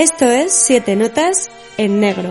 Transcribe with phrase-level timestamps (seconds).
[0.00, 2.30] Esto es Siete Notas en Negro.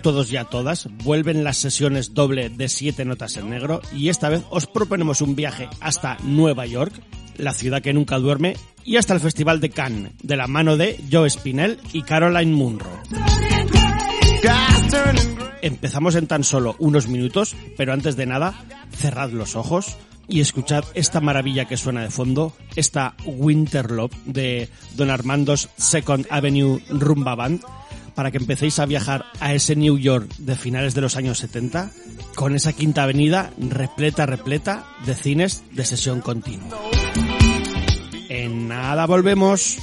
[0.00, 3.80] Todos y a todas, vuelven las sesiones doble de siete notas en negro.
[3.94, 6.92] Y esta vez os proponemos un viaje hasta Nueva York,
[7.36, 10.98] la ciudad que nunca duerme, y hasta el Festival de Cannes, de la mano de
[11.10, 12.90] Joe Spinell y Caroline Munro.
[15.62, 19.96] Empezamos en tan solo unos minutos, pero antes de nada, cerrad los ojos
[20.30, 26.80] y escuchad esta maravilla que suena de fondo, esta Winterlove de Don Armando's Second Avenue
[26.88, 27.62] Rumba Band,
[28.14, 31.90] para que empecéis a viajar a ese New York de finales de los años 70,
[32.34, 36.78] con esa quinta avenida repleta, repleta de cines de sesión continua.
[38.28, 39.78] En nada volvemos.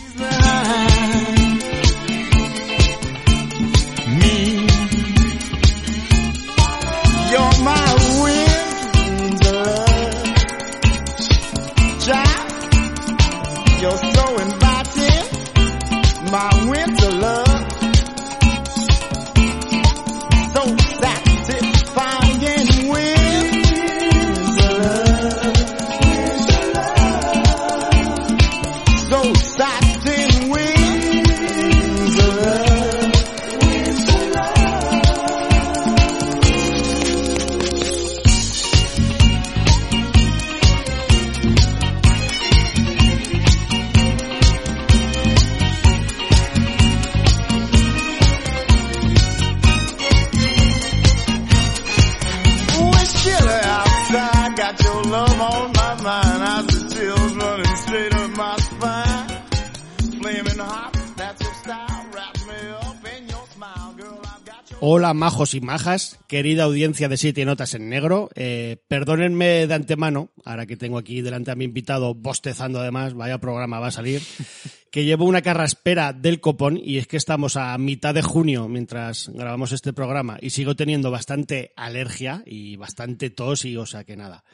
[64.90, 68.30] Hola majos y majas, querida audiencia de Siete Notas en Negro.
[68.36, 73.38] Eh, perdónenme de antemano, ahora que tengo aquí delante a mi invitado bostezando además, vaya
[73.38, 74.22] programa va a salir,
[74.90, 79.28] que llevo una carraspera del copón y es que estamos a mitad de junio mientras
[79.28, 84.16] grabamos este programa y sigo teniendo bastante alergia y bastante tos y o sea que
[84.16, 84.46] nada.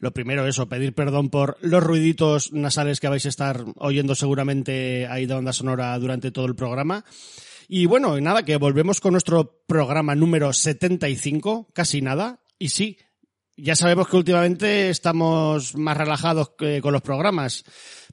[0.00, 5.06] Lo primero eso, pedir perdón por los ruiditos nasales que vais a estar oyendo seguramente
[5.06, 7.06] ahí de onda sonora durante todo el programa.
[7.70, 12.40] Y bueno, nada, que volvemos con nuestro programa número 75, casi nada.
[12.58, 12.96] Y sí,
[13.58, 17.64] ya sabemos que últimamente estamos más relajados que con los programas.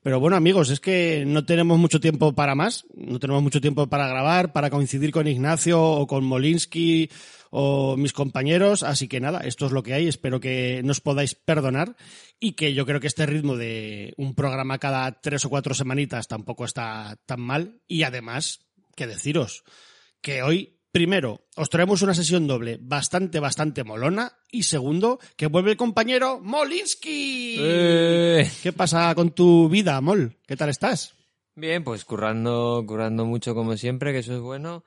[0.04, 2.86] Pero bueno, amigos, es que no tenemos mucho tiempo para más.
[2.96, 7.10] No tenemos mucho tiempo para grabar, para coincidir con Ignacio o con Molinsky
[7.50, 8.84] o mis compañeros.
[8.84, 10.10] Así que nada, esto es lo que hay.
[10.10, 11.96] Espero que nos podáis perdonar
[12.42, 16.28] y que yo creo que este ritmo de un programa cada tres o cuatro semanitas
[16.28, 17.80] tampoco está tan mal.
[17.88, 18.65] Y además,
[18.96, 19.64] que deciros
[20.26, 24.34] que hoy, primero, os traemos una sesión doble bastante, bastante molona.
[24.50, 27.58] Y segundo, que vuelve el compañero Molinsky.
[27.60, 28.50] Eh.
[28.64, 30.40] ¿Qué pasa con tu vida, Mol?
[30.48, 31.14] ¿Qué tal estás?
[31.54, 34.84] Bien, pues currando, currando mucho como siempre, que eso es bueno.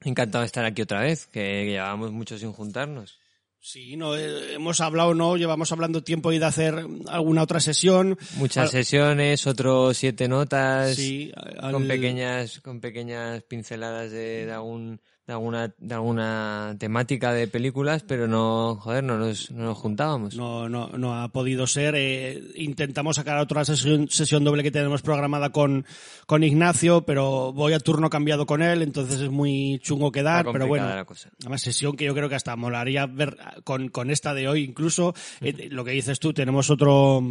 [0.00, 3.19] Encantado de estar aquí otra vez, que llevábamos mucho sin juntarnos.
[3.62, 8.18] Sí, no, eh, hemos hablado, no, llevamos hablando tiempo y de hacer alguna otra sesión.
[8.36, 14.52] Muchas Al- sesiones, otros siete notas, Sí, al- con pequeñas, con pequeñas pinceladas de, de
[14.52, 19.78] algún, de alguna, de alguna temática de películas, pero no, joder, no nos, no nos
[19.78, 20.34] juntábamos.
[20.34, 21.94] No, no, no ha podido ser.
[21.96, 25.86] Eh, intentamos sacar otra sesión, sesión doble que tenemos programada con,
[26.26, 30.66] con Ignacio, pero voy a turno cambiado con él, entonces es muy chungo quedar, pero
[30.66, 30.88] bueno.
[30.88, 31.30] la cosa.
[31.40, 35.14] Además, sesión que yo creo que hasta molaría ver con, con esta de hoy incluso.
[35.40, 37.22] Eh, lo que dices tú, tenemos otro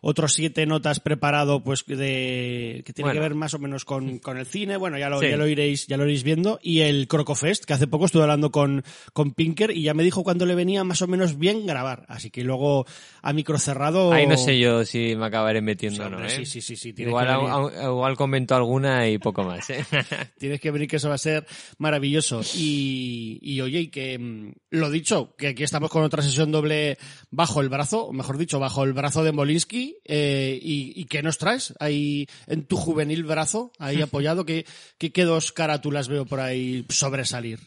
[0.00, 3.20] otros siete notas preparado pues de que tiene Bueno.
[3.20, 5.28] que ver más o menos con, con el cine bueno ya lo, Sí.
[5.30, 8.50] ya lo iréis ya lo iréis viendo y el Crocofest que hace poco estuve hablando
[8.50, 12.04] con, con Pinker y ya me dijo cuando le venía más o menos bien grabar
[12.08, 12.86] así que luego
[13.22, 16.30] a micro cerrado Ahí no sé yo si me acabaré metiendo o no, ¿eh?
[16.30, 19.84] sí, sí, sí, sí, Igual, au- igual comento alguna y poco más, ¿eh?
[20.38, 21.46] Tienes que venir que eso va a ser
[21.78, 22.40] maravilloso.
[22.56, 26.98] Y, y oye, y que mm, lo dicho, que aquí estamos con otra sesión doble
[27.30, 29.87] bajo el brazo, o mejor dicho, bajo el brazo de Molinsky.
[30.04, 34.44] Eh, y, ¿Y qué nos traes ahí en tu juvenil brazo, ahí apoyado?
[34.44, 34.66] ¿Qué,
[34.98, 37.60] qué, qué dos carátulas veo por ahí sobresalir?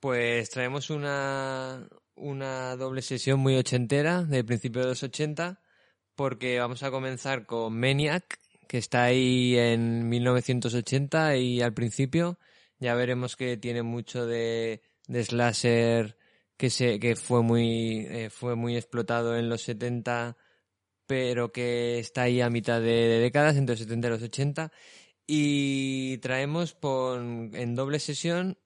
[0.00, 5.60] Pues traemos una, una doble sesión muy ochentera, de principio de los 80,
[6.14, 12.38] porque vamos a comenzar con Maniac, que está ahí en 1980 y al principio
[12.78, 16.16] ya veremos que tiene mucho de, de slasher
[16.56, 20.36] que se que fue muy eh, fue muy explotado en los 70
[21.10, 24.70] pero que está ahí a mitad de, de décadas entre los 70 y los 80
[25.26, 28.58] y traemos por, en doble sesión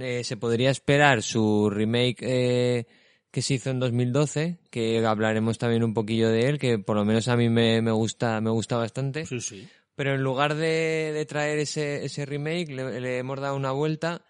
[0.00, 2.86] eh, se podría esperar su remake eh,
[3.30, 7.04] que se hizo en 2012 que hablaremos también un poquillo de él que por lo
[7.04, 9.68] menos a mí me, me gusta me gusta bastante Sí, sí.
[9.94, 14.24] pero en lugar de, de traer ese, ese remake, le, le hemos dado una vuelta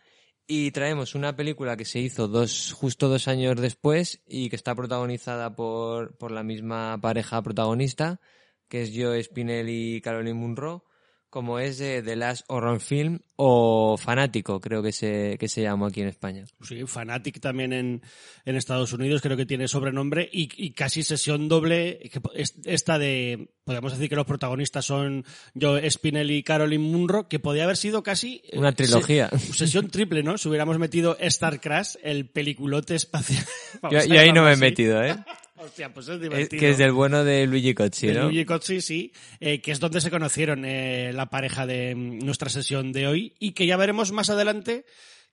[0.54, 4.74] y traemos una película que se hizo dos, justo dos años después y que está
[4.74, 8.20] protagonizada por, por la misma pareja protagonista,
[8.68, 10.84] que es Joe Spinell y Caroline Munro,
[11.32, 15.86] como es de The Last Horror Film o Fanático, creo que se, que se llamó
[15.86, 16.44] aquí en España.
[16.60, 18.02] Sí, Fanatic también en,
[18.44, 21.98] en Estados Unidos, creo que tiene sobrenombre y, y casi sesión doble.
[22.12, 25.24] que es- Esta de, podemos decir que los protagonistas son
[25.58, 28.42] Joe Spinell y Caroline Munro, que podía haber sido casi.
[28.50, 29.30] eh, Una trilogía.
[29.30, 30.36] se- sesión triple, ¿no?
[30.36, 33.42] Si hubiéramos metido Star Crash, el peliculote espacial.
[33.80, 35.16] Vamos yo ahí no me he metido, ¿eh?
[35.64, 36.60] Hostia, pues es Es- divertido.
[36.60, 38.24] que es del bueno de Luigi Cozzi, de ¿no?
[38.24, 42.48] Luigi Cozzi, sí, eh, que es donde se conocieron eh, la pareja de mm, nuestra
[42.50, 44.84] sesión de hoy y que ya veremos más adelante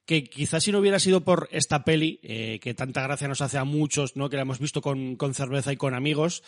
[0.05, 3.57] que quizás si no hubiera sido por esta peli, eh, que tanta gracia nos hace
[3.59, 4.27] a muchos, ¿no?
[4.29, 6.41] que la hemos visto con, con cerveza y con amigos,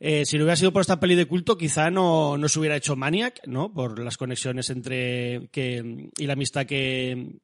[0.00, 2.74] eh, si no hubiera sido por esta peli de culto, quizá no, no se hubiera
[2.76, 3.72] hecho Maniac, ¿no?
[3.72, 7.36] Por las conexiones entre que y la amistad que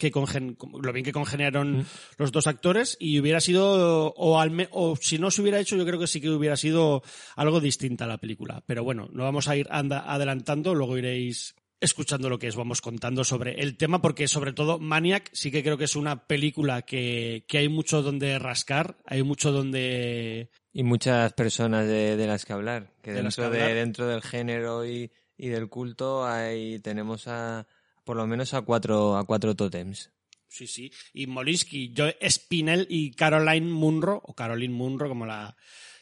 [0.00, 1.86] que congen, lo bien que congeniaron
[2.18, 5.76] los dos actores y hubiera sido o al me- o si no se hubiera hecho
[5.76, 7.04] yo creo que sí que hubiera sido
[7.36, 12.28] algo distinta la película pero bueno no vamos a ir anda- adelantando luego iréis escuchando
[12.28, 15.78] lo que os vamos contando sobre el tema porque sobre todo Maniac sí que creo
[15.78, 21.32] que es una película que, que hay mucho donde rascar hay mucho donde Y muchas
[21.32, 22.90] personas de, de las que hablar.
[23.02, 27.66] Que De dentro, que de, dentro del género y, y del culto hay, tenemos a
[28.10, 30.10] por lo menos a cuatro, a cuatro tótems.
[30.48, 30.90] Sí, sí.
[31.14, 35.56] Y Molinsky, Joe Spinell y Caroline Munro, o Caroline Munro, como la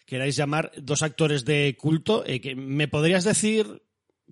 [0.06, 3.82] queráis llamar, dos actores de culto, eh, que me podrías decir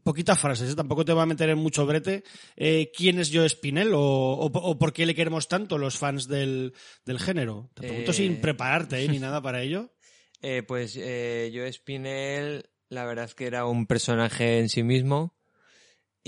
[0.03, 0.75] poquitas frases, ¿eh?
[0.75, 2.25] tampoco te voy a meter en mucho brete,
[2.57, 6.27] eh, quién es Joe Spinell o, o- o por qué le queremos tanto los fans
[6.29, 6.73] del,
[7.05, 7.69] del género.
[7.75, 8.15] Te pregunto Eh.
[8.15, 9.09] sin prepararte ¿eh?
[9.09, 9.93] ni nada para ello.
[10.67, 15.36] Pues Joe Spinell, la verdad es que era un personaje en sí mismo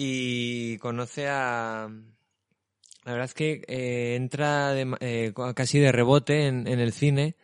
[0.01, 1.89] y conoce a...
[3.05, 7.37] La verdad es que eh, entra de eh, casi de rebote en, el cine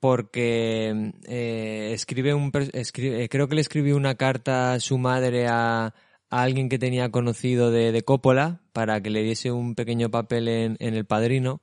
[0.00, 5.94] porque eh, escribe un creo que le escribió una carta a su madre a,
[6.30, 10.76] alguien que tenía conocido de, de Coppola para que le diese un pequeño papel en,
[10.80, 11.62] en El Padrino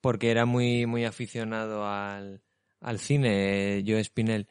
[0.00, 2.42] porque era muy muy aficionado al,
[2.80, 4.48] al cine Joe Spinell.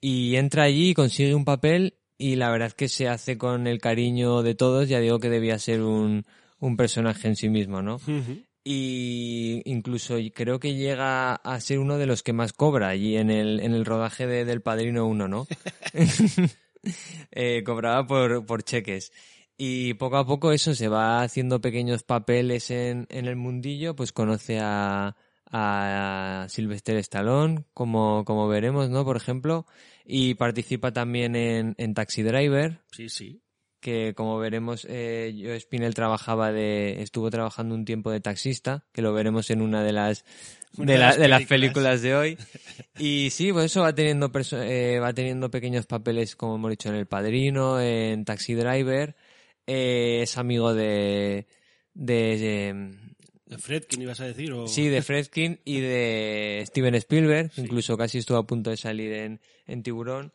[0.00, 3.80] Y entra allí consigue un papel y la verdad es que se hace con el
[3.80, 6.24] cariño de todos ya digo que debía ser un,
[6.58, 8.00] un personaje en sí mismo no
[8.64, 13.30] y incluso creo que llega a ser uno de los que más cobra allí en
[13.30, 15.46] el, en el rodaje de, del Padrino 1, ¿no?
[17.30, 19.10] Eh, cobraba por, por cheques.
[19.56, 24.12] Y poco a poco eso se va haciendo pequeños papeles en, en el mundillo, pues
[24.12, 25.16] conoce a,
[25.50, 29.02] a Sylvester Stallone, como, como veremos, ¿no?
[29.02, 29.64] Por ejemplo,
[30.04, 33.40] y participa también en, en Taxi Driver, Sí, sí.
[33.80, 39.02] que como veremos, eh, Joe Spinell trabajaba de, estuvo trabajando un tiempo de taxista, que
[39.02, 40.24] lo veremos en una de las,
[40.76, 42.02] Una de, de la- las de las películas.
[42.02, 42.38] de hoy.
[42.98, 46.94] Y sí, pues eso va teniendo, eh, va teniendo pequeños papeles, como hemos dicho, en
[46.96, 49.16] El Padrino, en Taxi Driver,
[49.66, 51.46] eh, es amigo de,
[51.94, 52.94] de,
[53.46, 54.52] de- ¿De Fredkin ibas a decir?
[54.52, 54.66] O...
[54.66, 59.40] Sí, de Fredkin y de Steven Spielberg, incluso casi estuvo a punto de salir en,
[59.66, 60.32] en Tiburón.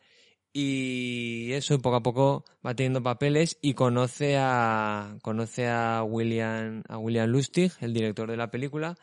[0.52, 6.98] Y eso, poco a poco va teniendo papeles y conoce a, conoce a William, a
[6.98, 8.96] William Lustig, el director de la película,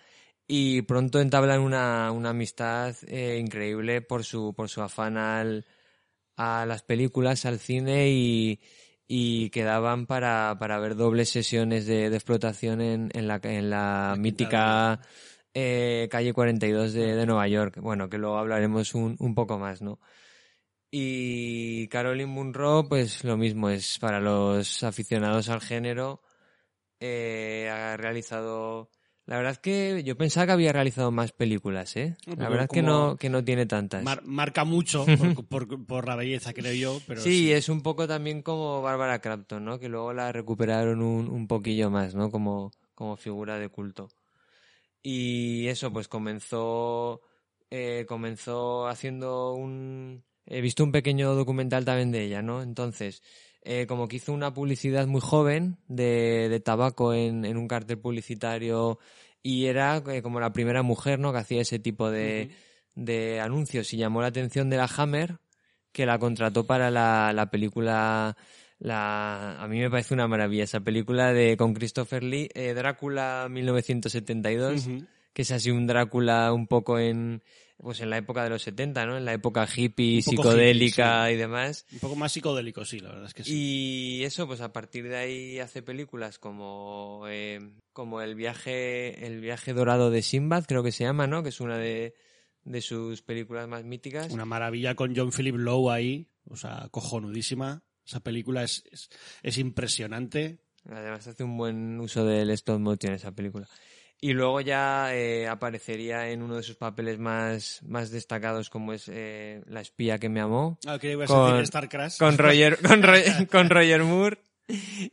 [0.46, 5.66] y pronto entablan una, una amistad eh, increíble por su, por su afán al,
[6.36, 8.60] a las películas, al cine y,
[9.08, 14.16] y quedaban para, para ver dobles sesiones de, de explotación en, en la, en la
[14.18, 15.00] mítica
[15.54, 17.80] eh, calle 42 de, de Nueva York.
[17.82, 20.00] Bueno, que luego hablaremos un, un poco más, ¿no?
[20.92, 26.22] Y Caroline Munro, pues lo mismo, es para los aficionados al género.
[27.00, 28.90] Eh, ha realizado.
[29.28, 32.16] La verdad es que yo pensaba que había realizado más películas, ¿eh?
[32.26, 34.02] No, La verdad es que no, que no tiene tantas.
[34.04, 37.02] Mar- marca mucho por, por- por la belleza, creo yo.
[37.06, 39.80] Pero sí, es un poco también como Bárbara Clapton, ¿no?
[39.80, 42.32] Que luego la recuperaron un, un poquillo más, ¿no?
[42.32, 44.08] Como, como figura de culto.
[45.04, 47.22] Y eso, pues comenzó,
[47.70, 50.24] eh, comenzó haciendo un...
[50.46, 52.62] He visto un pequeño documental también de ella, ¿no?
[52.62, 53.22] Entonces,
[53.70, 58.00] eh, como que hizo una publicidad muy joven de, de tabaco en, en un cartel
[58.00, 58.98] publicitario
[59.44, 61.34] y era eh, como la primera mujer, ¿no?
[61.34, 62.52] Que hacía ese tipo de,
[62.96, 65.40] de anuncios y llamó la atención de la Hammer
[65.92, 68.38] que la contrató para la, la película
[68.80, 73.48] la a mí me parece una maravilla esa película de con Christopher Lee eh, Drácula
[73.50, 75.06] 1972 Ujú.
[75.34, 77.42] que es así un Drácula un poco en
[77.78, 81.38] pues en la época de los 70 no en la época hippie psicodélica hippie, y
[81.38, 84.20] demás Un poco más psicodélico, sí, la verdad es que sí.
[84.20, 87.60] y eso, pues a partir de ahí hace películas como, eh,
[87.94, 91.44] como el viaje, el viaje dorado de Sinbad, creo que se llama, ¿no?
[91.44, 92.16] Que es una de,
[92.64, 94.32] de sus películas más míticas.
[94.32, 97.84] Una maravilla con John Philip Lowe ahí, o sea, cojonudísima.
[98.06, 99.10] Esa película es, es,
[99.44, 100.60] es impresionante.
[100.90, 103.68] Además hace un buen uso del stop motion esa película.
[104.20, 109.08] Y luego ya eh, aparecería en uno de sus papeles más, más destacados como es
[109.14, 110.80] eh, La espía que me amó.
[110.88, 110.98] Ah,
[111.28, 112.18] Con- Star Crash.
[112.18, 114.40] con Roger, con Roger, con Roger Moore.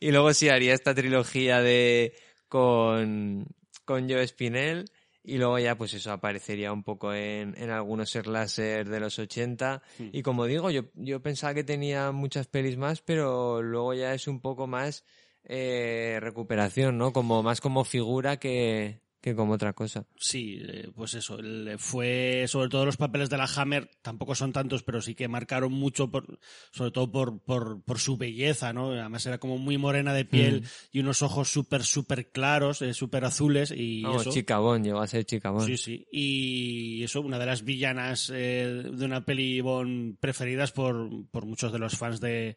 [0.01, 2.15] Y luego sí haría esta trilogía de
[2.49, 3.47] con,
[3.85, 4.87] con Joe Spinell.
[5.27, 9.83] Y luego ya, pues eso, aparecería un poco en, en algunos slasher de los 80.
[9.99, 10.09] Hmm.
[10.13, 14.29] Y como digo, yo, yo pensaba que tenía muchas pelis más, pero luego ya es
[14.29, 15.05] un poco más
[15.45, 17.13] eh, recuperación, ¿no?
[17.13, 20.07] Como más como figura que, que como otra cosa.
[20.17, 21.39] Sí, eh, pues eso,
[21.79, 25.73] fue sobre todo los papeles de la Hammer, tampoco son tantos, pero sí que marcaron
[25.73, 26.39] mucho, por,
[26.73, 28.91] sobre todo por, por, por su belleza, ¿no?
[28.93, 30.65] Además era como muy morena de piel Mm.
[30.93, 34.31] y unos ojos súper, súper claros, eh, súper azules y Vamos, eso.
[34.31, 35.69] Chica Bond, llegó a ser Chica Bond.
[35.69, 36.07] Sí, sí.
[36.13, 41.73] Y eso, una de las villanas eh, de una peli Bond preferidas por, por muchos
[41.73, 42.57] de los fans de,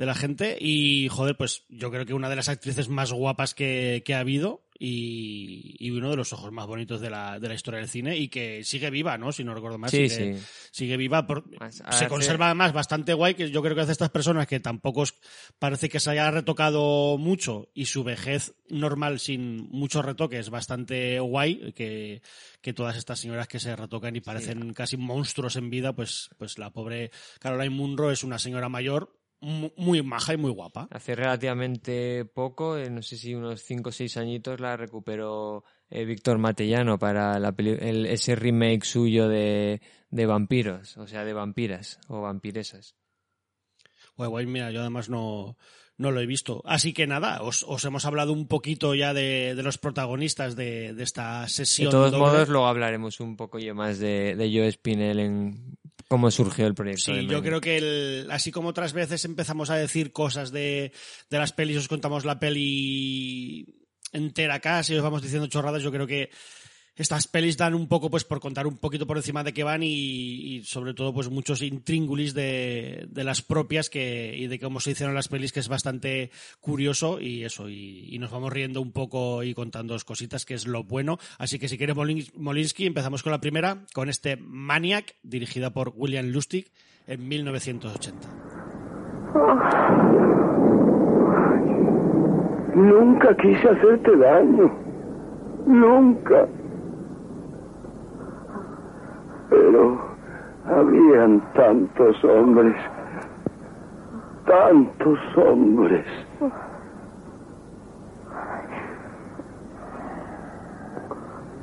[0.00, 0.56] de la gente.
[0.58, 4.20] Y, joder, pues yo creo que una de las actrices más guapas que, que ha
[4.20, 7.88] habido y, y uno de los ojos más bonitos de la, de la historia del
[7.90, 9.30] cine y que sigue viva, ¿no?
[9.30, 9.90] Si no recuerdo mal.
[9.90, 10.44] Sí, sigue, sí.
[10.70, 11.26] sigue viva.
[11.26, 14.58] Por, Más- se conserva además bastante guay, que yo creo que hace estas personas que
[14.58, 15.14] tampoco es-
[15.58, 21.20] parece que se haya retocado mucho y su vejez normal sin mucho retoque es bastante
[21.20, 22.22] guay, que,
[22.62, 26.56] que todas estas señoras que se retocan y parecen casi monstruos en vida, pues, pues
[26.58, 30.86] la pobre Caroline Munro es una señora mayor muy maja y muy guapa.
[30.90, 36.04] Hace relativamente poco, eh, no sé si unos 5 o 6 añitos, la recuperó eh,
[36.04, 39.80] Víctor Matellano para la peli- el- ese remake suyo de,
[40.10, 42.94] de vampiros, o sea, de vampiras o vampiresas.
[44.16, 45.56] Guay, guay, mira, yo además no,
[45.96, 46.62] no lo he visto.
[46.66, 50.92] Así que nada, os, os hemos hablado un poquito ya de, de los protagonistas de,
[50.92, 51.90] de esta De sesión.
[51.90, 52.26] todos doble.
[52.26, 55.78] modos, luego hablaremos un poco yo más de, de Joe Spinell en
[56.08, 57.12] cómo surgió el proyecto.
[57.14, 60.92] Sí, yo creo que el- así como otras veces empezamos a decir cosas de,
[61.30, 63.66] de las pelis, os contamos la peli
[64.12, 66.30] entera acá, si os vamos diciendo chorradas, yo creo que
[67.00, 69.82] estas pelis dan un poco, pues, por contar un poquito por encima de qué van
[69.82, 75.14] y, sobre todo, pues, muchos intríngulis de, las propias que, y de cómo se hicieron
[75.14, 76.30] las pelis, que es bastante
[76.60, 80.84] curioso y eso, y, nos vamos riendo un poco y contando cositas, que es lo
[80.84, 81.18] bueno.
[81.38, 85.92] Así que si quiere Molin- Molinsky, empezamos con la primera, con este Maniac, dirigida por
[85.96, 86.70] William Lustig
[87.06, 88.28] en 1980.
[92.74, 94.70] Nunca quise hacerte daño.
[95.66, 96.46] Nunca.
[99.50, 99.98] Pero
[100.64, 102.76] habían tantos hombres.
[104.46, 106.06] Tantos hombres.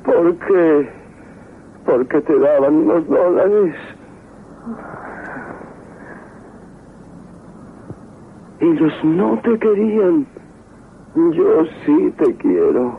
[0.04, 0.90] ¿Por qué?
[1.86, 3.74] Porque te daban unos dólares.
[8.60, 10.26] Ellos no te querían.
[11.14, 12.98] Yo sí te quiero.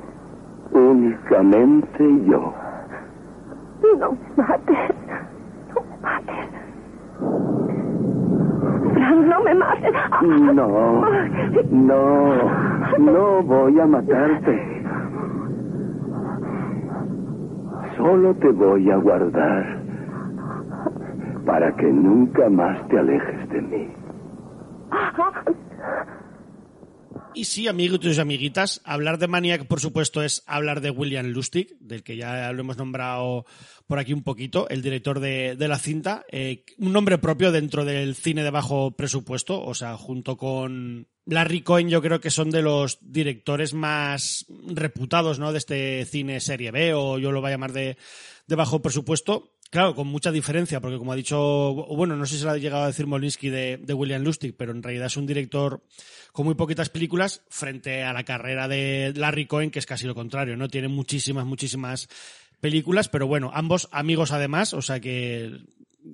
[0.72, 2.54] Únicamente yo.
[3.82, 4.96] No me mates.
[5.70, 6.50] No me mates.
[8.94, 9.94] Frank, no me mates.
[10.22, 10.98] No,
[11.72, 12.52] no,
[13.00, 14.84] no voy a matarte.
[17.98, 19.80] Solo te voy a guardar
[21.46, 23.94] para que nunca más te alejes de mí.
[27.36, 31.78] Y sí, amiguitos y amiguitas, hablar de Maniac, por supuesto, es hablar de William Lustig,
[31.80, 33.46] del que ya lo hemos nombrado
[33.88, 36.26] por aquí un poquito, el director de, de la cinta.
[36.32, 41.62] Eh, un nombre propio dentro del cine de bajo presupuesto, o sea, junto con Larry
[41.62, 45.52] Cohen, yo creo que son de los directores más reputados, ¿no?
[45.52, 47.98] De este cine serie B, o yo lo voy a llamar de,
[48.48, 49.54] de bajo presupuesto.
[49.70, 51.38] Claro, con mucha diferencia, porque como ha dicho,
[51.96, 54.56] bueno, no sé si se lo ha llegado a decir Molinsky de, de William Lustig,
[54.58, 55.84] pero en realidad es un director
[56.32, 60.16] con muy poquitas películas frente a la carrera de Larry Cohen, que es casi lo
[60.16, 60.70] contrario, ¿no?
[60.70, 62.10] Tiene muchísimas, muchísimas
[62.60, 65.52] películas, pero bueno, ambos amigos además, o sea que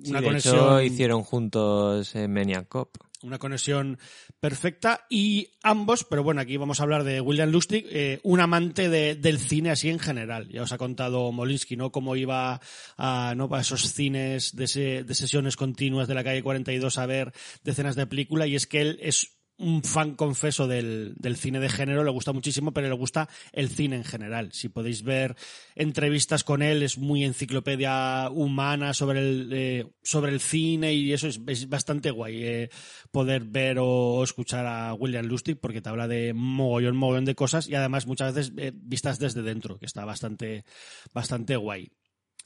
[0.02, 2.96] Sí, una de conexión hecho, hicieron juntos eh, Maniac Cop.
[3.22, 3.98] Una conexión
[4.40, 8.88] perfecta y ambos, pero bueno, aquí vamos a hablar de William Lustig, eh, un amante
[8.88, 10.48] de- del cine así en general.
[10.50, 11.90] Ya os ha contado Molinsky, ¿no?
[11.92, 12.60] Cómo iba
[12.96, 13.48] a, ¿no?
[13.54, 17.32] a esos cines de, se- de sesiones continuas de la calle 42 a ver
[17.64, 21.68] decenas de películas y es que él es un fan confeso del, del cine de
[21.68, 24.52] género, le gusta muchísimo, pero le gusta el cine en general.
[24.52, 25.34] Si podéis ver
[25.74, 31.28] entrevistas con él, es muy enciclopedia humana sobre el, eh, sobre el cine y eso
[31.28, 32.70] es, bastante guay eh,
[33.10, 37.68] poder ver o escuchar a William Lustig porque te habla de mogollón, mogollón de cosas
[37.68, 40.64] y además muchas veces eh, vistas desde dentro, que está bastante,
[41.12, 41.90] bastante guay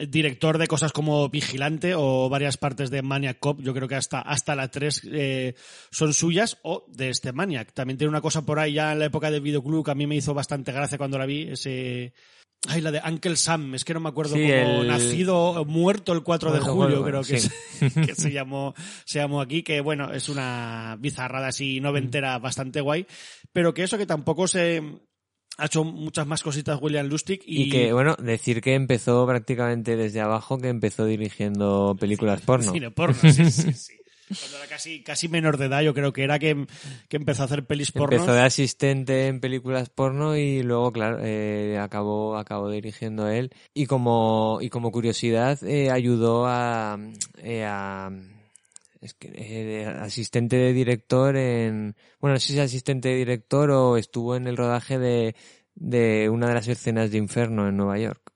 [0.09, 4.21] director de cosas como Vigilante o varias partes de Maniac Cop, yo creo que hasta,
[4.21, 5.55] hasta la 3 eh,
[5.91, 7.73] son suyas, o de este Maniac.
[7.73, 10.07] También tiene una cosa por ahí ya en la época de Videoclub que a mí
[10.07, 12.13] me hizo bastante gracia cuando la vi, ese...
[12.69, 15.65] Ay, la de Uncle Sam, es que no me acuerdo Sí, cómo el- nacido, o
[15.65, 17.49] muerto el 4 de julio, bueno, creo que, sí.
[17.81, 18.75] es- que se llamó,
[19.07, 23.07] se llamó aquí, que bueno, es una bizarrada así noventera bastante guay,
[23.53, 24.83] pero que eso que tampoco se
[25.61, 29.97] ha hecho muchas más cositas William Lustig y, Y, que, bueno, decir que empezó prácticamente
[29.97, 32.73] desde abajo, que empezó dirigiendo películas porno.
[32.73, 33.93] Cine porno, sí, sí, sí.
[34.41, 36.67] Cuando era casi, casi menor de edad, yo creo que era que,
[37.09, 38.17] que empezó a hacer pelis porno.
[38.17, 43.51] Empezó de asistente en películas porno y luego, claro, eh, acabó, acabó dirigiendo él.
[43.75, 46.99] Y como, y como curiosidad, eh, ayudó a,
[47.43, 48.13] eh, a
[49.01, 53.71] es que, eh, asistente de director en, bueno, no sé si es asistente de director
[53.71, 55.35] o estuvo en el rodaje de,
[55.75, 58.33] de una de las escenas de Inferno en Nueva York.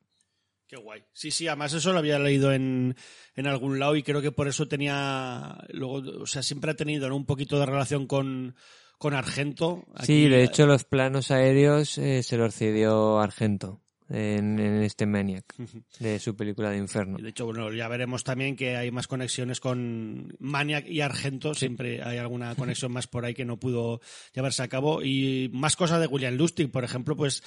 [0.66, 1.04] Qué guay.
[1.12, 2.96] Sí, sí, además eso lo había leído en,
[3.34, 7.08] en algún lado y creo que por eso tenía, luego, o sea, siempre ha tenido
[7.08, 7.16] ¿no?
[7.16, 8.56] un poquito de relación con,
[8.96, 9.84] con Argento.
[10.02, 13.83] Sí, de hecho los planos aéreos eh, se los cedió Argento
[14.14, 15.54] en, en este Maniac
[15.98, 17.18] de su película de Inferno.
[17.18, 21.54] De hecho, bueno, ya veremos también que hay más conexiones con Maniac y Argento.
[21.54, 24.00] Siempre hay alguna conexión más por ahí que no pudo
[24.32, 25.02] llevarse a cabo.
[25.02, 27.42] Y más cosas de William Lustig, por ejemplo, pues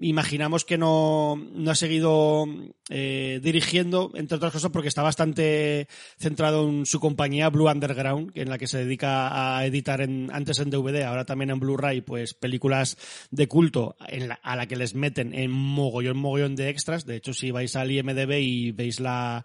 [0.00, 2.46] imaginamos que no, no ha seguido
[2.88, 8.48] eh, dirigiendo, entre otras cosas, porque está bastante centrado en su compañía Blue Underground, en
[8.48, 12.34] la que se dedica a editar en, antes en DVD, ahora también en Blu-ray, pues
[12.34, 12.96] películas
[13.30, 17.04] de culto en la- a la que les meten en mogollón, mogollón de extras.
[17.04, 19.44] De hecho, si vais al IMDB y veis la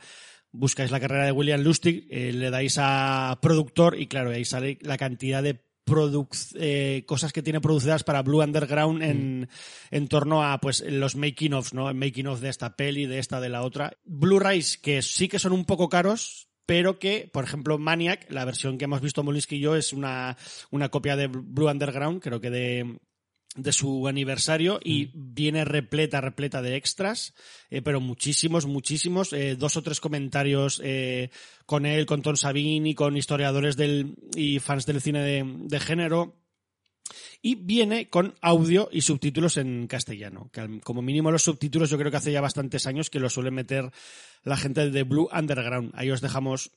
[0.56, 4.78] buscáis la carrera de William Lustig, eh, le dais a productor y claro, ahí sale
[4.82, 5.60] la cantidad de
[6.56, 9.50] eh, cosas que tiene producidas para Blue Underground en,
[9.92, 11.90] en torno a pues los making ofs, ¿no?
[11.90, 13.98] El making of de esta peli, de esta, de la otra.
[14.06, 18.78] Blu-rays que sí que son un poco caros, pero que, por ejemplo, Maniac, la versión
[18.78, 20.38] que hemos visto Molinsky y yo, es una,
[20.72, 23.00] una copia de Blue Underground, creo que de,
[23.56, 27.34] de su aniversario y viene repleta, repleta de extras,
[27.70, 31.30] eh, pero muchísimos, muchísimos, eh, dos o tres comentarios eh,
[31.66, 36.40] con él, con Tom Savini, con historiadores del, y fans del cine de, de género.
[37.42, 40.50] Y viene con audio y subtítulos en castellano.
[40.54, 43.52] Que como mínimo los subtítulos yo creo que hace ya bastantes años que lo suele
[43.52, 43.92] meter
[44.44, 45.92] la gente de Blue Underground.
[45.94, 46.72] Ahí os dejamos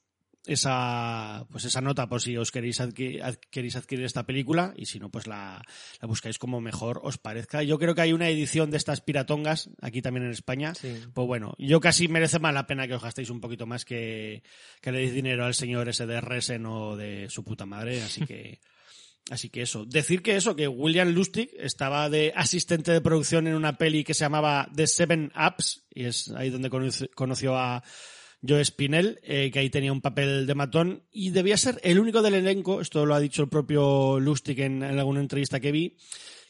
[0.46, 3.22] esa pues esa nota por si os queréis adquirir,
[4.04, 5.62] esta película y si no pues la,
[6.00, 7.62] la buscáis como mejor os parezca.
[7.62, 10.74] Yo creo que hay una edición de estas piratongas aquí también en España.
[10.74, 10.94] Sí.
[11.14, 14.42] Pues bueno, yo casi merece más la pena que os gastéis un poquito más que,
[14.80, 18.24] que le deis dinero al señor ese de Resen o de su puta madre, así
[18.24, 18.60] que
[19.28, 19.84] Así que eso.
[19.84, 24.14] Decir que eso, que William Lustig estaba de asistente de producción en una peli que
[24.14, 26.70] se llamaba The Seven Ups, y es ahí donde
[27.14, 27.82] conoció a
[28.46, 32.22] Joe Spinell, eh, que ahí tenía un papel de matón, y debía ser el único
[32.22, 35.96] del elenco, esto lo ha dicho el propio Lustig en, en alguna entrevista que vi,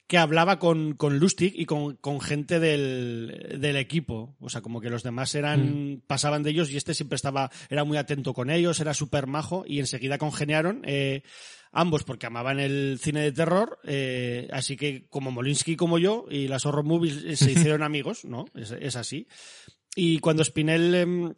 [0.06, 4.36] que hablaba con, con Lustig y con, con gente del, del equipo.
[4.38, 7.82] O sea, como que los demás eran, pasaban de ellos y este siempre estaba, era
[7.82, 10.82] muy atento con ellos, era súper majo y enseguida congeniaron.
[10.84, 11.22] eh,
[11.72, 16.48] ambos porque amaban el cine de terror, eh, así que como Molinsky como yo y
[16.48, 18.46] las horror movies eh, se hicieron amigos, ¿no?
[18.54, 19.28] Es, es así.
[19.94, 21.34] Y cuando Spinell em,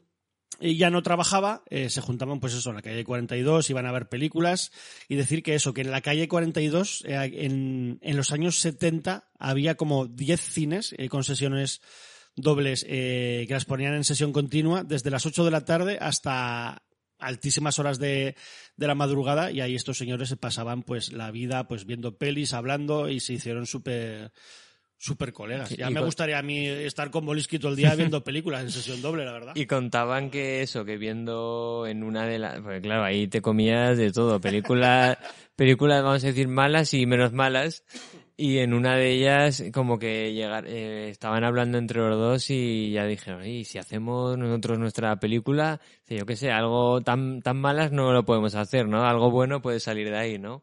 [0.60, 3.92] eh, ya no trabajaba, eh, se juntaban pues eso en la calle 42, iban a
[3.92, 4.72] ver películas
[5.08, 9.30] y decir que eso, que en la calle 42 eh, en, en los años 70
[9.38, 11.80] había como 10 cines eh, con sesiones
[12.34, 16.82] dobles eh, que las ponían en sesión continua desde las 8 de la tarde hasta
[17.18, 18.36] altísimas horas de,
[18.76, 22.52] de la madrugada y ahí estos señores se pasaban pues la vida pues viendo pelis,
[22.52, 24.32] hablando y se hicieron súper
[25.00, 25.70] Super colegas.
[25.70, 28.62] Ya y me con- gustaría a mí estar con Bolisky todo el día viendo películas
[28.62, 29.52] en sesión doble, la verdad.
[29.54, 32.60] Y contaban que eso, que viendo en una de las...
[32.60, 34.40] Porque claro, ahí te comías de todo.
[34.40, 35.16] Películas,
[35.56, 37.84] películas, vamos a decir, malas y menos malas.
[38.36, 42.90] Y en una de ellas, como que llegar, eh, estaban hablando entre los dos y
[42.92, 47.90] ya dijeron, y si hacemos nosotros nuestra película, yo qué sé, algo tan, tan malas
[47.90, 49.04] no lo podemos hacer, ¿no?
[49.04, 50.62] Algo bueno puede salir de ahí, ¿no?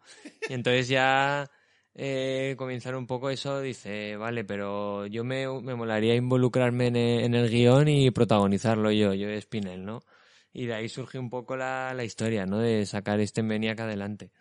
[0.50, 1.50] Y entonces ya
[1.96, 7.24] eh, comenzar un poco eso, dice, vale, pero yo me, me molaría involucrarme en el,
[7.24, 10.02] en el guion y protagonizarlo yo, yo de Spinel, ¿no?
[10.54, 12.60] Y de ahí surge un poco la, la historia, ¿no?
[12.60, 14.32] De sacar este Maniac adelante.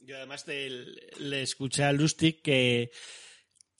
[0.00, 0.70] Yo además te-
[1.18, 2.90] le escuché a Lustig que,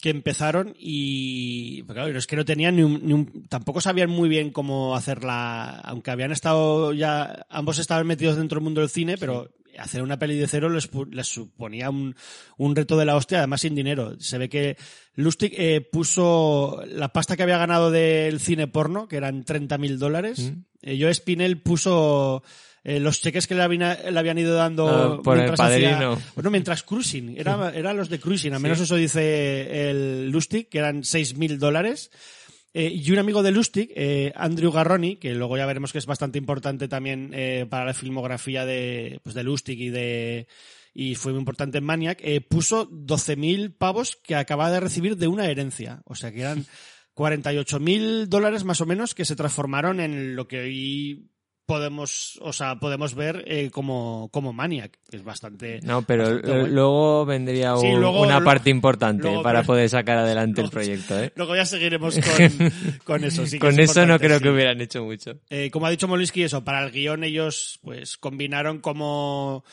[0.00, 4.28] que empezaron y claro, es que no tenían ni un, ni un- tampoco sabían muy
[4.28, 9.16] bien cómo hacerla, aunque habían estado ya, ambos estaban metidos dentro del mundo del cine,
[9.18, 12.14] pero hacer una peli de cero les, les suponía un,
[12.56, 14.14] un reto de la hostia, además sin dinero.
[14.20, 14.76] Se ve que
[15.14, 19.98] Lustig eh, puso la pasta que había ganado del cine porno, que eran 30 mil
[19.98, 20.38] dólares.
[20.52, 20.64] Mm.
[20.82, 22.42] Eh, Spinell puso
[22.84, 25.90] eh, los cheques que le habían, le habían ido dando Ah, por el mientras hacía-
[25.98, 26.22] padrino.
[26.34, 30.78] bueno, mientras cruising, era, eran los de cruising, al menos eso dice el Lustig, que
[30.78, 32.10] eran 6.000 dólares.
[32.74, 36.06] Eh, y un amigo de Lustig, eh, Andrew Garroni, que luego ya veremos que es
[36.06, 40.46] bastante importante también eh, para la filmografía de, pues de Lustig y de
[40.98, 45.28] y fue muy importante en Maniac, eh, puso 12.000 pavos que acababa de recibir de
[45.28, 46.00] una herencia.
[46.06, 46.64] O sea que eran
[47.14, 51.30] 48.000 dólares más o menos que se transformaron en lo que hoy
[51.66, 55.80] podemos, o sea, podemos ver eh, como, como Maniac, que es bastante...
[55.82, 59.88] No, pero bastante luego vendría Sí, un- luego- una parte importante luego- para pero- poder
[59.88, 61.32] sacar adelante el proyecto, ¿eh?
[61.34, 62.72] Luego ya seguiremos con,
[63.04, 63.44] con eso.
[63.46, 64.44] sí que Con es eso no creo sí.
[64.44, 65.38] que hubieran hecho mucho.
[65.50, 69.64] Eh, como ha dicho Molisky, eso, para el guion ellos pues combinaron como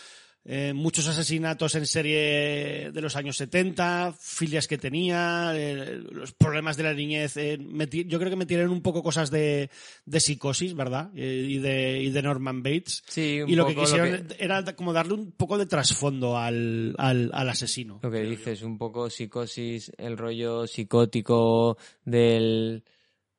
[0.45, 6.75] eh, muchos asesinatos en serie de los años 70, filias que tenía, eh, los problemas
[6.75, 7.37] de la niñez.
[7.37, 7.57] eh,
[8.05, 9.69] yo creo que metieron un poco cosas de,
[10.05, 11.11] de psicosis, ¿verdad?
[11.15, 13.03] Eh, y, de, y de Norman Bates.
[13.07, 16.93] Sí, un y lo que quisieron que- era como darle un poco de trasfondo al,
[16.97, 17.99] al, al asesino.
[18.03, 22.83] Lo que dices, un poco psicosis, el rollo psicótico del,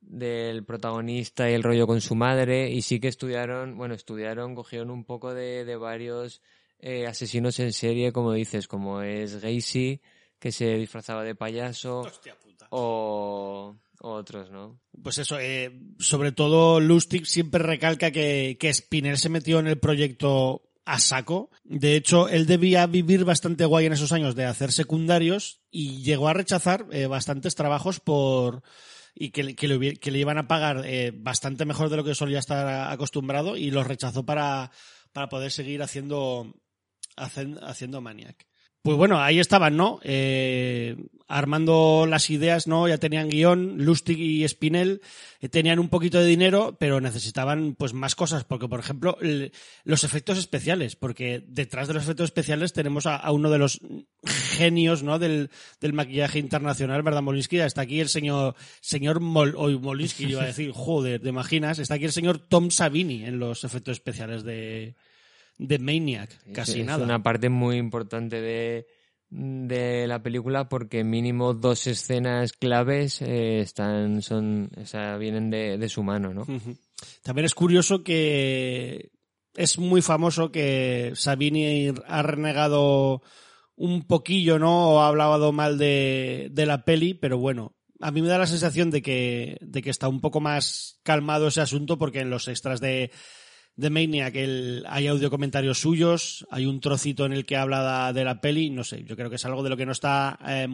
[0.01, 2.71] del protagonista y el rollo con su madre.
[2.71, 6.41] Y sí que estudiaron, bueno, estudiaron, cogieron un poco de, de varios
[6.87, 10.01] eh, asesinos en serie, como dices, como es Gacy,
[10.39, 12.67] que se disfrazaba de payaso, Hostia puta.
[12.71, 14.79] o, o otros, ¿no?
[15.03, 19.79] Pues eso, eh, sobre todo Lustig siempre recalca que, que Spinell se metió en el
[19.79, 21.49] proyecto a saco.
[21.65, 26.29] De hecho, él debía vivir bastante guay en esos años de hacer secundarios y llegó
[26.29, 28.63] a rechazar eh, bastantes trabajos por
[29.15, 32.05] y que, le- que, le, que le iban a pagar eh, bastante mejor de lo
[32.05, 34.71] que solía estar acostumbrado y los rechazó para,
[35.15, 36.53] para poder seguir haciendo,
[37.17, 38.47] hacen- haciendo Maniac.
[38.83, 39.99] Pues bueno, ahí estaban, ¿no?
[40.03, 40.95] Eh,
[41.27, 42.87] armando las ideas, ¿no?
[42.87, 45.01] Ya tenían guion, Lustig y Spinell
[45.41, 49.53] eh, tenían un poquito de dinero, pero necesitaban pues más cosas, porque por ejemplo, el-
[49.85, 53.81] los efectos especiales, porque detrás de los efectos especiales tenemos a, a uno de los
[54.27, 55.19] genios, ¿no?
[55.19, 55.49] Del,
[55.81, 57.61] del maquillaje internacional, ¿verdad, Molinsky?
[57.61, 61.79] Está aquí el señor, señor Mol, hoy Molinsky iba a decir, joder, ¿te imaginas?
[61.79, 64.95] Está aquí el señor Tom Savini en los efectos especiales de,
[65.59, 67.05] de Maniac, casi es nada.
[67.05, 68.87] una parte muy importante de,
[69.31, 75.79] de la película porque mínimo dos escenas claves eh, están son o sea, vienen de,
[75.79, 76.47] de su mano, ¿no?
[77.23, 79.13] También es curioso que
[79.55, 83.23] es muy famoso que Sabini ha renegado
[83.77, 84.91] un poquillo, ¿no?
[84.91, 88.47] O ha hablado mal de, de la peli, pero bueno, a mí me da la
[88.47, 92.49] sensación de que, de que está un poco más calmado ese asunto porque en los
[92.49, 93.11] extras de,
[93.77, 98.25] de Maniac el- hay audio comentarios suyos, hay un trocito en el que habla de
[98.25, 100.69] la peli, no sé, yo creo que es algo de lo que no está eh,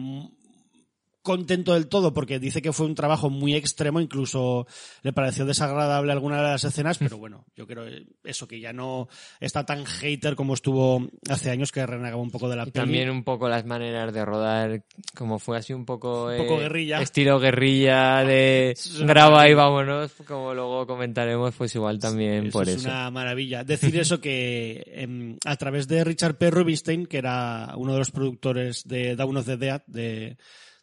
[1.21, 4.65] contento del todo porque dice que fue un trabajo muy extremo, incluso
[5.03, 8.73] le pareció desagradable alguna de las escenas, pero bueno, yo creo eh, eso que ya
[8.73, 9.07] no
[9.39, 12.83] está tan hater como estuvo hace años que renegaba un poco de la Y peli.
[12.85, 14.83] también un poco las maneras de rodar,
[15.15, 16.27] como fue así un poco...
[16.31, 17.01] Un poco eh, guerrilla.
[17.01, 22.75] Estilo guerrilla de graba y vámonos, como luego comentaremos, pues igual también Eso por es
[22.77, 22.89] eso.
[22.89, 23.63] una maravilla.
[23.63, 26.49] Decir eso que em, a través de Richard P.
[26.51, 30.37] Rubinstein, que era uno de los productores de Dawn of the Dead de,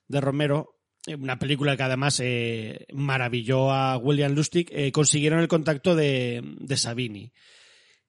[0.09, 5.49] de Romero, eh, una película que además eh, maravilló a William Lustig, eh, consiguieron el
[5.49, 7.33] contacto de, de Savini,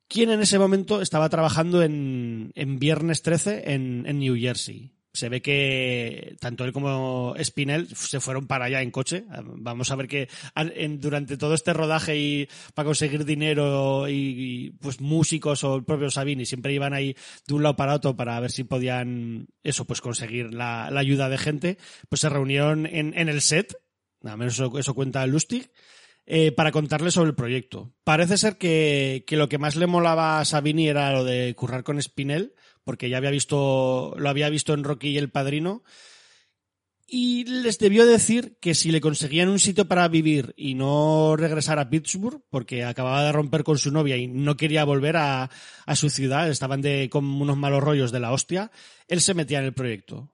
[0.07, 4.98] quien en ese momento estaba trabajando en, en Viernes 13 en, en New Jersey.
[5.11, 9.25] Se ve que tanto él como Spinell se fueron para allá en coche.
[9.43, 15.01] Vamos a ver que en- durante todo este rodaje y para conseguir dinero y, pues
[15.01, 17.15] músicos o el propio Sabini siempre iban ahí
[17.47, 21.37] de un lado para otro para ver si podían eso pues conseguir la, ayuda de
[21.37, 21.77] gente.
[22.07, 23.73] Pues se reunieron en, el set,
[24.21, 25.71] nada menos eso, cuenta Lustig,
[26.25, 27.93] eh, para contarle sobre el proyecto.
[28.03, 31.83] Parece ser que, que lo que más le molaba a Sabini era lo de currar
[31.83, 35.83] con Spinell, porque ya había visto, lo había visto en Rocky y El Padrino,
[37.11, 41.79] y les debió decir que si le conseguían un sitio para vivir y no regresar
[41.79, 45.49] a Pittsburgh, porque acababa de romper con su novia y no quería volver a,
[45.95, 48.71] su ciudad, estaban de, con unos malos rollos de la hostia,
[49.07, 50.31] él se metía en el proyecto.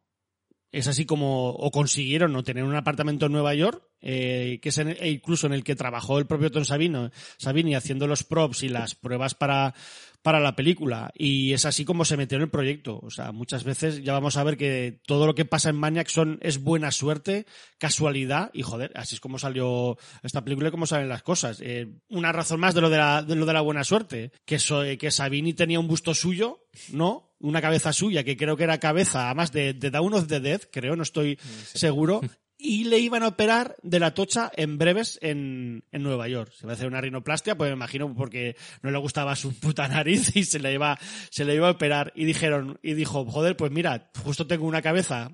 [0.71, 4.77] Es así como, o consiguieron no tener un apartamento en Nueva York, eh, que es
[4.77, 8.63] en- e incluso en el que trabajó el propio Tom Sabino, Sabini haciendo los props
[8.63, 9.73] y las pruebas para,
[10.21, 11.11] para la película.
[11.15, 12.99] Y es así como se metió en el proyecto.
[13.03, 16.07] O sea, muchas veces ya vamos a ver que todo lo que pasa en Maniac
[16.07, 17.45] son, es buena suerte,
[17.77, 21.59] casualidad, y joder, así es como salió esta película y cómo salen las cosas.
[21.61, 24.59] Eh, una razón más de lo de la, de lo de la buena suerte, que,
[24.59, 27.35] so- que Sabini tenía un busto suyo, ¿no?
[27.39, 30.61] Una cabeza suya, que creo que era cabeza, además de, de Dawn of the Dead,
[30.71, 31.37] creo, no estoy
[31.73, 32.21] seguro.
[32.67, 36.51] Y le iban a operar de la tocha en breves en, en Nueva York.
[36.57, 39.87] Se va a hacer una rinoplastia, pues me imagino porque no le gustaba su puta
[39.87, 40.97] nariz y se le iba,
[41.29, 42.11] se le iba a operar.
[42.15, 45.31] Y dijeron, y dijo, joder, pues mira, justo tengo una cabeza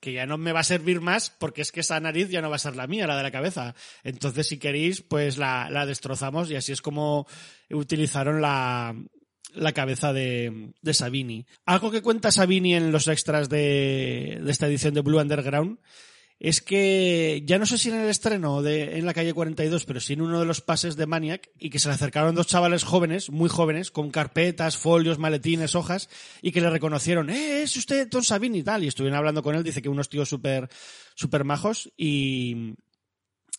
[0.00, 2.50] que ya no me va a servir más porque es que esa nariz ya no
[2.50, 3.74] va a ser la mía, la de la cabeza.
[4.04, 7.26] Entonces, si queréis, pues la, la destrozamos y así es como
[7.70, 8.94] utilizaron la,
[9.54, 11.46] la cabeza de, de Sabini.
[11.64, 15.78] Algo que cuenta Sabini en los extras de, de esta edición de Blue Underground
[16.38, 20.00] es que ya no sé si en el estreno de en la calle 42, pero
[20.00, 22.84] sí en uno de los pases de Maniac y que se le acercaron dos chavales
[22.84, 26.08] jóvenes, muy jóvenes, con carpetas, folios, maletines, hojas
[26.42, 29.54] y que le reconocieron, "Eh, es usted Don Sabini y tal." Y estuvieron hablando con
[29.54, 30.68] él, dice que unos tíos súper
[31.14, 32.74] súper majos y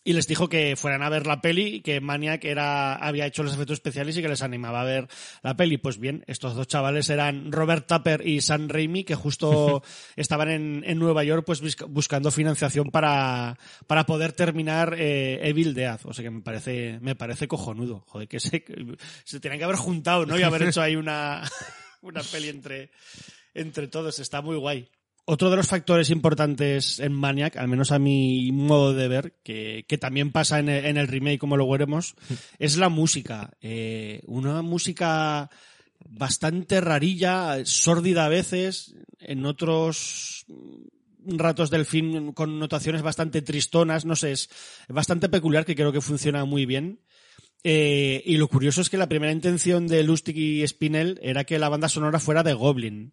[0.08, 3.52] y les dijo que fueran a ver la peli, que Maniac era, había hecho los
[3.52, 5.06] efectos especiales y que les animaba a ver
[5.42, 5.76] la peli.
[5.76, 9.82] Pues bien, estos dos chavales eran Robert Tapper y Sam Raimi, que justo
[10.16, 15.74] estaban en, en Nueva York pues busca- buscando financiación para, para poder terminar eh, Evil
[15.74, 16.00] Dead.
[16.04, 18.02] O sea que me parece, me parece cojonudo.
[18.06, 18.64] Joder, que se,
[19.24, 20.38] se tenían que haber juntado, ¿no?
[20.38, 21.42] Y haber hecho ahí una,
[22.00, 22.90] una peli entre,
[23.52, 24.18] entre todos.
[24.20, 24.88] Está muy guay.
[25.30, 29.84] Otro de los factores importantes en Maniac, al menos a mi modo de ver, que,
[29.86, 32.14] que también pasa en el, en el remake, como lo veremos,
[32.58, 33.50] es la música.
[33.60, 35.50] Eh, una música
[36.08, 40.46] bastante rarilla, sórdida a veces, en otros
[41.26, 44.48] ratos del film con notaciones bastante tristonas, no sé, es
[44.88, 47.00] bastante peculiar que creo que funciona muy bien.
[47.64, 51.58] Eh, y lo curioso es que la primera intención de Lustig y Spinell era que
[51.58, 53.12] la banda sonora fuera de Goblin.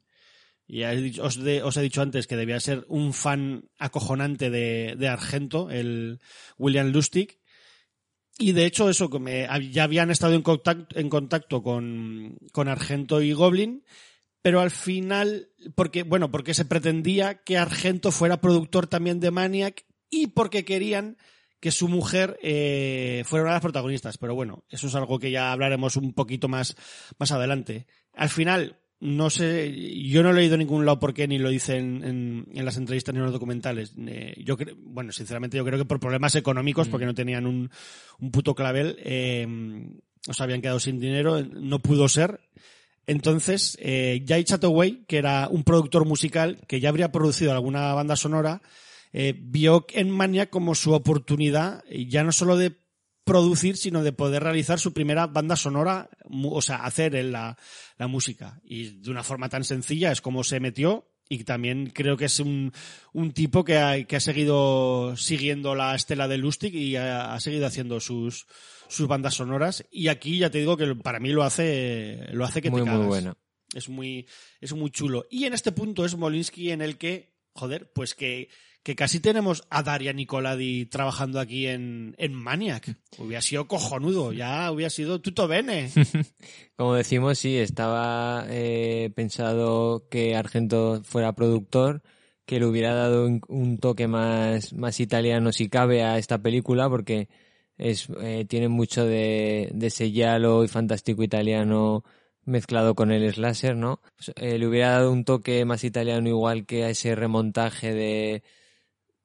[0.67, 0.83] Y
[1.19, 6.19] os, he dicho antes que debía ser un fan acojonante de, Argento, el
[6.57, 7.39] William Lustig.
[8.37, 9.09] Y de hecho, eso,
[9.71, 13.85] ya habían estado en contacto, en contacto con, con Argento y Goblin,
[14.41, 19.85] pero al final, porque, bueno, porque se pretendía que Argento fuera productor también de Maniac
[20.09, 21.17] y porque querían
[21.59, 24.19] que su mujer eh, fuera una de las protagonistas.
[24.19, 26.75] Pero bueno, eso es algo que ya hablaremos un poquito más,
[27.17, 27.87] más adelante.
[28.13, 29.75] Al final, no sé,
[30.07, 32.77] yo no he leído en ningún lado por qué, ni lo dice en, en- las
[32.77, 33.93] entrevistas ni en los documentales.
[34.07, 37.69] Eh, yo cre- bueno, sinceramente yo creo que por problemas económicos, porque no tenían un,
[38.19, 39.45] un puto clavel, eh,
[40.27, 42.39] o se habían quedado sin dinero, no pudo ser.
[43.07, 48.15] Entonces, eh, Jay Chataway, que era un productor musical que ya habría producido alguna banda
[48.15, 48.61] sonora,
[49.13, 52.75] eh, vio en Mania como su oportunidad, ya no solo de
[53.25, 57.57] producir, sino de poder realizar su primera banda sonora, o sea, hacer la,
[57.97, 58.61] la música.
[58.63, 61.09] Y de una forma tan sencilla es como se metió.
[61.27, 62.71] Y también creo que es un,
[63.11, 67.39] un tipo que ha, que ha seguido siguiendo la estela de Lustig y ha, ha
[67.39, 68.45] seguido haciendo sus,
[68.87, 69.83] sus bandas sonoras.
[69.89, 72.85] Y aquí ya te digo que para mí lo hace, lo hace que muy, te
[72.85, 73.07] muy cagas.
[73.07, 73.37] buena.
[73.73, 74.27] Es muy,
[74.61, 75.25] es muy chulo.
[75.31, 78.49] Y en este punto es Molinsky en el que, joder, pues que,
[78.85, 82.95] que casi tenemos a Daria Nicoladi trabajando aquí en, en Maniac.
[83.17, 85.89] Hubiera sido cojonudo, ya hubiera sido tutto bene.
[86.77, 92.03] Como decimos, sí, estaba eh, pensado que Argento fuera productor,
[92.45, 97.27] que le hubiera dado un, toque más, más italiano si cabe a esta película, porque
[97.79, 102.03] es, eh, tiene mucho de, de ese giallo y fantástico italiano
[102.43, 103.99] mezclado con el slasher, ¿no?
[104.35, 108.43] Eh, le hubiera dado un toque más italiano igual que a ese remontaje de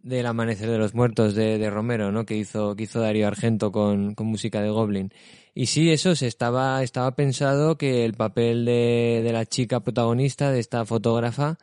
[0.03, 2.25] del Amanecer de los Muertos de, de Romero, ¿no?
[2.25, 5.13] Que hizo, que hizo Darío Argento con, con música de Goblin.
[5.55, 10.51] Y sí, eso se estaba, estaba pensado que el papel de, de la chica protagonista,
[10.53, 11.59] de esta fotógrafa,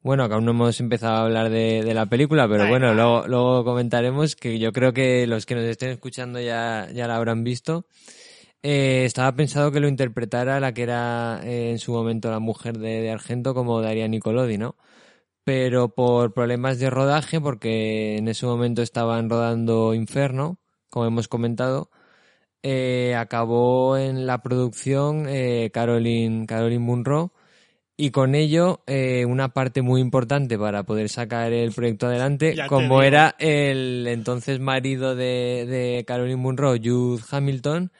[0.00, 2.94] Bueno, que aún no hemos empezado a hablar de, de la película, pero Ay, bueno,
[2.94, 7.16] luego, luego comentaremos que yo creo que los que nos estén escuchando ya, ya la
[7.16, 7.86] habrán visto.
[8.62, 12.78] Eh, estaba pensado que lo interpretara la que era eh, en su momento la mujer
[12.78, 14.76] de, de Argento como Daria Nicolodi, ¿no?
[15.48, 20.58] Pero por problemas de rodaje, porque en ese momento estaban rodando Inferno,
[20.90, 21.88] como hemos comentado,
[22.62, 27.32] eh, acabó en la producción eh, Caroline, Caroline Munro
[27.96, 32.66] y con ello eh, una parte muy importante para poder sacar el proyecto adelante, Ya
[32.66, 37.90] como era el entonces marido de, de Caroline Munro, Jude Hamilton,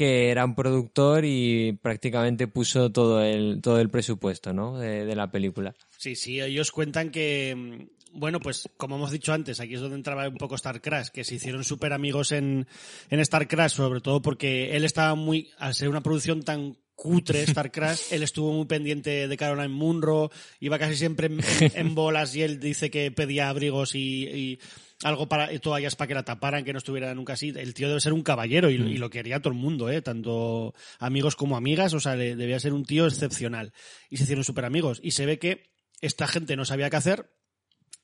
[0.00, 4.78] que era un productor y prácticamente puso todo el, todo el presupuesto ¿no?
[4.78, 5.74] de, de la película.
[5.98, 9.96] Sí, sí, ellos cuentan que, mm, bueno, pues como hemos dicho antes, aquí es donde
[9.96, 12.66] entraba un poco Star Crash, que se hicieron súper amigos en,
[13.10, 17.42] en Star Crash, sobre todo porque él estaba muy, al ser una producción tan cutre
[17.44, 21.94] Star Crash, él estuvo muy pendiente de Caroline Munro, iba casi siempre en, en- en
[21.94, 24.58] bolas y él dice que pedía abrigos y, y
[25.02, 27.52] algo para toallas para que la taparan, que no estuviera nunca así.
[27.56, 30.02] El tío debe ser un caballero y, y lo quería todo el mundo, ¿eh?
[30.02, 33.72] tanto amigos como amigas, o sea, le- debía ser un tío excepcional.
[34.10, 35.00] Y se hicieron súper amigos.
[35.02, 37.30] Y se ve que esta gente no sabía qué hacer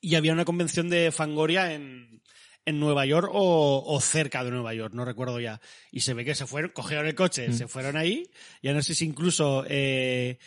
[0.01, 2.21] y había una convención de Fangoria en,
[2.65, 5.61] en Nueva York o, o cerca de Nueva York, no recuerdo ya.
[5.91, 8.29] Y se ve que se fueron, cogieron el coche, se fueron ahí,
[8.61, 9.65] ya no sé si incluso...
[9.67, 10.37] eh,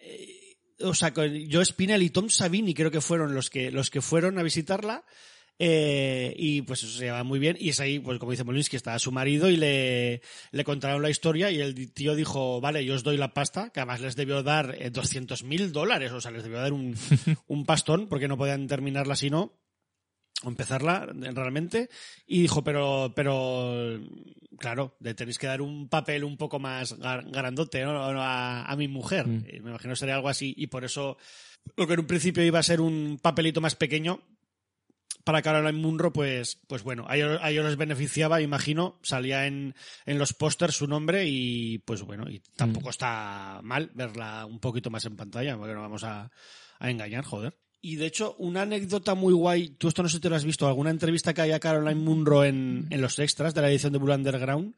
[0.00, 0.36] eh,
[0.82, 4.38] o sea, Joe Spinell y Tom Savini creo que fueron los que, los que fueron
[4.38, 5.04] a visitarla.
[5.62, 7.54] Eh, y pues eso se lleva muy bien.
[7.60, 11.10] Y es ahí, pues como dice Molinsky, estaba su marido y le, le contaron la
[11.10, 14.42] historia y el tío dijo, vale, yo os doy la pasta, que además les debió
[14.42, 16.96] dar eh, 200 mil dólares, o sea, les debió dar un,
[17.46, 19.60] un pastón porque no podían terminarla si no
[20.42, 21.90] empezarla realmente
[22.26, 24.00] y dijo pero pero
[24.58, 28.00] claro le tenéis que dar un papel un poco más grandote ¿no?
[28.22, 29.42] a, a mi mujer Mm.
[29.62, 31.18] Me imagino sería algo así y por eso
[31.76, 34.22] lo que en un principio iba a ser un papelito más pequeño
[35.30, 39.76] para Caroline Munro, pues, pues bueno, a ellos, a ellos les beneficiaba, imagino, salía en,
[40.04, 44.90] en los pósters su nombre y pues bueno, y tampoco está mal verla un poquito
[44.90, 46.32] más en pantalla, porque no vamos a,
[46.80, 47.56] a engañar, joder.
[47.80, 50.44] Y de hecho, una anécdota muy guay, tú esto no sé si te lo has
[50.44, 53.92] visto, alguna entrevista que hay a Caroline Munro en, en los extras de la edición
[53.92, 54.74] de Blue Underground,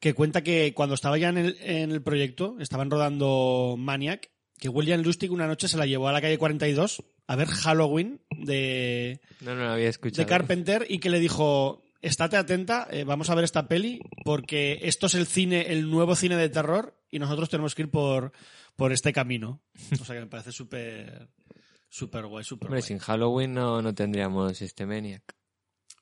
[0.00, 4.68] que cuenta que cuando estaba ya en el, en el proyecto, estaban rodando Maniac, que
[4.68, 9.20] William Lustig una noche se la llevó a la calle 42 a ver Halloween de,
[9.40, 10.22] No, no lo había escuchado.
[10.22, 14.78] de Carpenter y que le dijo, estate atenta, eh, vamos a ver esta peli porque
[14.82, 18.32] esto es el cine, el nuevo cine de terror y nosotros tenemos que ir por,
[18.76, 19.62] por este camino.
[20.00, 21.28] O sea que me parece súper,
[21.88, 22.82] súper guay, súper guay.
[22.82, 25.22] sin Halloween no, no tendríamos este Maniac.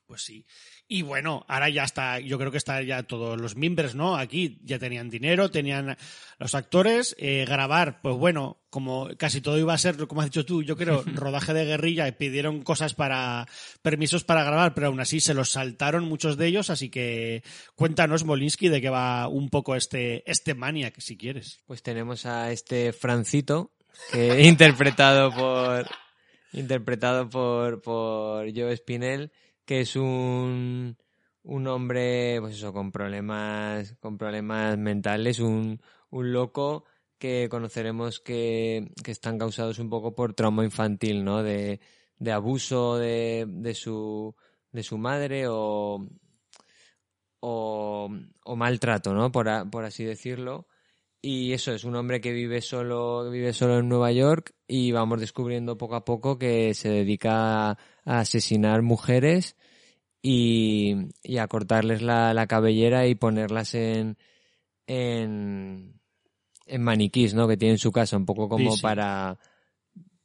[0.05, 0.45] Pues sí.
[0.89, 4.15] Y bueno, ahora ya está, yo creo que están ya todos los miembros, ¿no?
[4.15, 5.97] Aquí ya tenían dinero, tenían
[6.39, 10.45] los actores, eh, grabar, pues bueno, como casi todo iba a ser, como has dicho
[10.45, 13.47] tú, yo creo, rodaje de guerrilla y pidieron cosas para,
[13.81, 17.43] permisos para grabar, pero aún así se los saltaron muchos de ellos, así que
[17.75, 21.59] cuéntanos, Molinsky, de qué va un poco este, este Maniac, si quieres.
[21.67, 23.71] Pues tenemos a este Francito,
[24.13, 25.85] que interpretado por
[26.53, 29.31] interpretado por, por Joe Spinell,
[29.67, 30.97] que es un,
[31.43, 36.85] un hombre, pues eso, con problemas, con problemas mentales, un, un loco
[37.17, 41.43] que conoceremos que, que están causados un poco por trauma infantil, ¿no?
[41.43, 41.81] De,
[42.17, 44.33] de abuso de, de su,
[44.71, 46.07] de su madre o,
[47.41, 48.09] o,
[48.55, 49.31] maltrato, ¿no?
[49.33, 50.67] Por, por así decirlo.
[51.29, 54.93] Y eso es un hombre que vive solo, que vive solo en Nueva York y
[54.93, 59.57] vamos descubriendo poco a poco que se dedica a, asesinar mujeres
[60.21, 64.17] y, y a cortarles la, la cabellera y ponerlas en,
[64.87, 65.99] en,
[66.65, 67.45] en maniquís, ¿no?
[67.45, 68.83] Que tiene en su casa, un poco como Sí, sí.
[68.83, 69.37] para,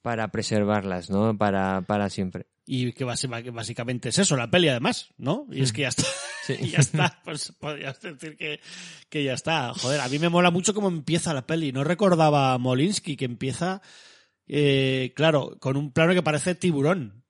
[0.02, 1.36] para preservarlas, ¿no?
[1.36, 2.46] Para, para siempre.
[2.74, 5.46] Y que básicamente es eso, la peli además, ¿no?
[5.52, 6.04] Y es que ya está.
[6.46, 6.54] Sí.
[6.60, 7.20] y ya está.
[7.22, 8.60] Pues podrías decir que,
[9.10, 9.74] que ya está.
[9.74, 11.70] Joder, a mí me mola mucho cómo empieza la peli.
[11.70, 13.82] No recordaba a Molinsky que empieza,
[14.46, 17.22] eh, claro, con un plano que parece tiburón.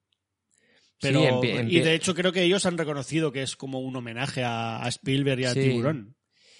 [1.00, 3.96] Pero, Sí, empie- y de hecho creo que ellos han reconocido que es como un
[3.96, 5.61] homenaje a, a Spielberg y a Sí.
[5.61, 6.14] Tiburón.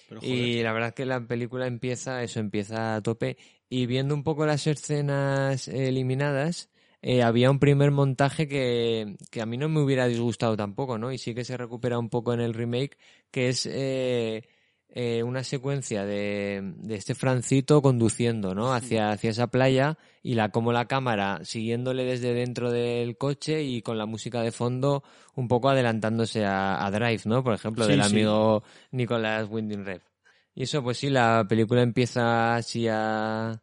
[0.09, 0.35] Pero, joder.
[0.35, 3.37] Y la verdad es que la película empieza, eso empieza a tope.
[3.69, 6.69] Y viendo un poco las escenas eliminadas,
[7.03, 11.11] eh, había un primer montaje que, que a mí no me hubiera disgustado tampoco, ¿no?
[11.11, 12.97] Y sí que se recupera un poco en el remake,
[13.29, 14.47] que es eh,
[14.87, 18.73] eh, una secuencia de, de este Francito conduciendo, ¿no?
[18.73, 23.81] Hacia, hacia esa playa y la como la cámara siguiéndole desde dentro del coche y
[23.81, 25.03] con la música de fondo
[25.35, 27.43] un poco adelantándose a, a Drive, ¿no?
[27.43, 28.11] Por ejemplo, Sí, del sí.
[28.13, 30.07] amigo Nicolás Winding Refn.
[30.55, 33.61] Y eso, pues sí, la película empieza así a,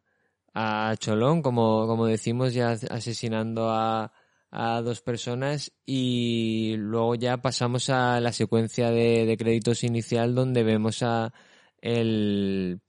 [0.54, 4.12] a Cholón, como, como decimos, ya asesinando a,
[4.50, 10.62] a dos personas y luego ya pasamos a la secuencia de, de créditos inicial donde
[10.64, 11.32] vemos a
[11.80, 12.80] el,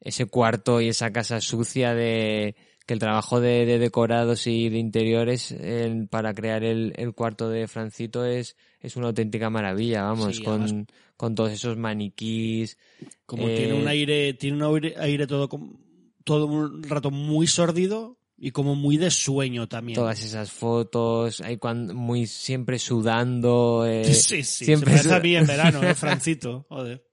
[0.00, 2.56] ese cuarto y esa casa sucia de
[2.86, 7.48] que el trabajo de, de decorados y de interiores el- para crear el, el cuarto
[7.48, 12.78] de Francito es, es una auténtica maravilla, vamos, Sí, con, además- con todos esos maniquís.
[13.26, 15.76] Como Eh, tiene un aire, tiene un aire, aire todo, com-
[16.24, 19.96] todo un rato muy sórdido y como muy de sueño también.
[19.96, 25.36] Todas esas fotos, hay cuando, muy siempre sudando, eh, sí, sí, siempre se a mí
[25.36, 26.64] en verano, ¿eh, Francito?
[26.70, 27.04] Joder.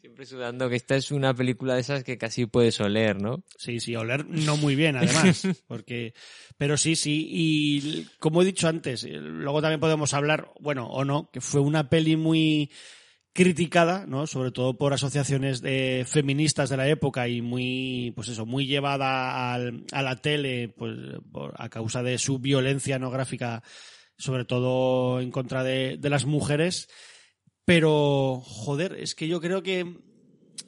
[0.00, 3.44] siempre sudando, que esta es una película de esas que casi puedes oler, ¿no?
[3.56, 5.46] Sí, sí, oler no muy bien, además.
[5.68, 6.12] Porque,
[6.58, 7.28] pero sí, sí.
[7.30, 11.60] Y como he dicho antes, eh, luego también podemos hablar, bueno, o no, que fue
[11.60, 12.70] una peli muy
[13.34, 14.28] criticada, ¿no?
[14.28, 19.52] Sobre todo por asociaciones de feministas de la época y muy, pues eso, muy llevada
[19.52, 20.96] al- a la tele, pues
[21.56, 23.64] a causa de su violencia no gráfica,
[24.16, 26.88] sobre todo en contra de, las mujeres.
[27.64, 29.98] Pero, joder, es que yo creo que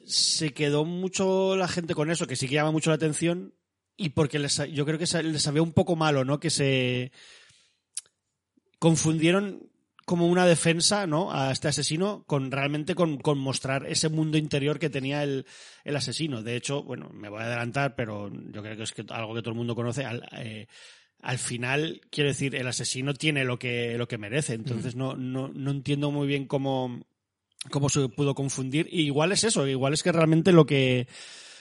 [0.05, 3.53] se quedó mucho la gente con eso, que sí que llama mucho la atención
[3.95, 6.41] y porque les, yo creo que les sabía un poco malo, ¿no?
[6.41, 7.13] Que se
[8.77, 9.69] confundieron
[10.07, 11.33] como una defensa, ¿no?
[11.33, 15.45] A este asesino con realmente con, con mostrar ese mundo interior que tenía el,
[15.83, 16.43] el asesino.
[16.43, 19.41] De hecho, bueno, me voy a adelantar, pero yo creo que es que algo que
[19.41, 20.05] todo el mundo conoce.
[20.05, 20.67] Al, eh,
[21.21, 24.53] al final, quiero decir, el asesino tiene lo que, lo que merece.
[24.53, 27.05] Entonces no, no, no entiendo muy bien cómo,
[27.69, 28.87] cómo se pudo confundir.
[28.89, 31.09] Y igual es eso, igual es que realmente lo que,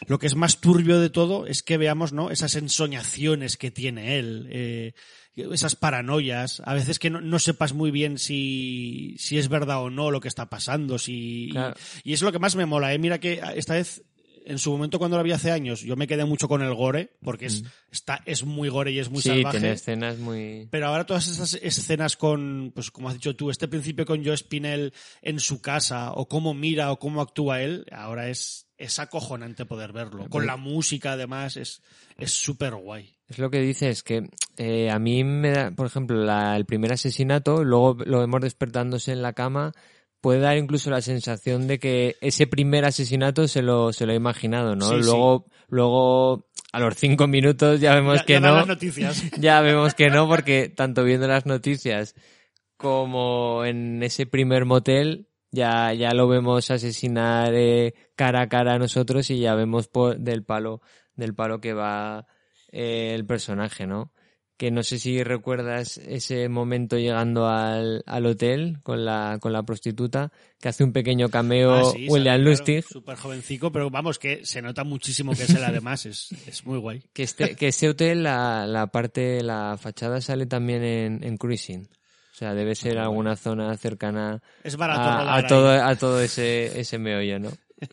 [0.06, 2.30] lo que es más turbio de todo es que veamos, ¿no?
[2.30, 4.92] Esas ensoñaciones que tiene él, eh,
[5.36, 9.90] esas paranoias, a veces que no, no sepas muy bien si, si es verdad o
[9.90, 11.74] no lo que está pasando, si, Claro.
[12.04, 12.98] y, y es lo que más me mola, eh.
[12.98, 14.02] Mira que esta vez,
[14.46, 17.16] en su momento cuando lo vi hace años, yo me quedé mucho con el gore,
[17.22, 19.58] porque es, está, es muy gore y es muy sí, salvaje.
[19.58, 20.68] tiene escenas muy...
[20.70, 24.36] Pero ahora todas esas escenas con, pues como has dicho tú, este principio con Joe
[24.36, 29.64] Spinell en su casa, o cómo mira o cómo actúa él, ahora es, es acojonante
[29.64, 30.28] poder verlo.
[30.28, 31.82] Con la música, además, es
[32.18, 33.14] es súper guay.
[33.28, 36.92] Es lo que dices, que eh, a mí me da, por ejemplo, la- el primer
[36.92, 39.72] asesinato, luego lo vemos despertándose en la cama,
[40.20, 44.16] puede dar incluso la sensación de que ese primer asesinato se lo, se lo ha
[44.16, 44.88] imaginado, ¿no?
[44.88, 45.04] Sí, sí.
[45.04, 48.54] luego, luego, a los cinco minutos ya vemos Ya- que ya no.
[48.56, 49.22] las noticias.
[49.40, 52.14] ya vemos que no, porque tanto viendo las noticias
[52.76, 58.78] como en ese primer motel, ya, ya lo vemos asesinar eh, cara a cara a
[58.78, 60.80] nosotros y ya vemos por, del palo,
[61.14, 62.26] del palo que va
[62.72, 64.12] eh, el personaje, ¿no?
[64.58, 69.62] Que no sé si recuerdas ese momento llegando al, al hotel con la, con la
[69.64, 74.18] prostituta, que hace un pequeño cameo Ah, sí, William claro, Lustig, Súper jovencico, pero vamos,
[74.18, 77.02] que se nota muchísimo que es él además, es, es muy guay.
[77.12, 81.86] que este, que ese hotel, la, la parte, la fachada sale también en, en Cruising.
[82.36, 86.98] O sea, debe ser alguna zona cercana Es barato a, todo, a todo ese, ese
[86.98, 87.50] meollo, ¿no?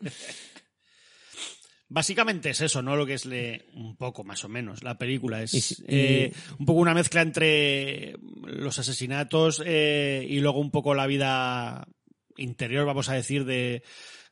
[1.88, 2.96] Básicamente es eso, ¿no?
[2.98, 5.44] Lo que es le, un poco, más o menos, la película.
[5.44, 10.60] Es Y si- y- eh, un poco una mezcla entre los asesinatos eh, y luego
[10.60, 11.88] un poco la vida
[12.36, 13.84] interior, vamos a decir, de,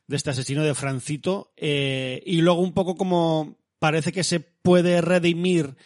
[0.08, 1.52] de este asesino de Francito.
[1.56, 5.76] eh, y luego un poco como parece que se puede redimir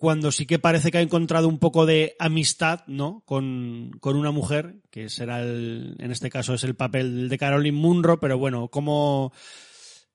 [0.00, 3.22] cuando sí que parece que ha encontrado un poco de amistad, ¿no?
[3.26, 7.76] Con, con una mujer, que será el, en este caso es el papel de Caroline
[7.76, 9.30] Munro, pero bueno, como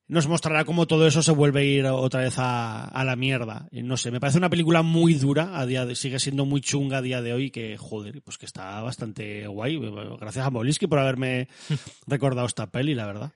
[0.08, 3.68] nos mostrará cómo todo eso se vuelve a ir otra vez a, a la mierda.
[3.72, 6.62] Y No sé, me parece una película muy dura, a día de, sigue siendo muy
[6.62, 9.80] chunga a día de hoy, que joder, pues que está bastante guay.
[10.20, 11.48] Gracias a Molisky por haberme
[12.08, 13.32] recordado esta peli, la verdad.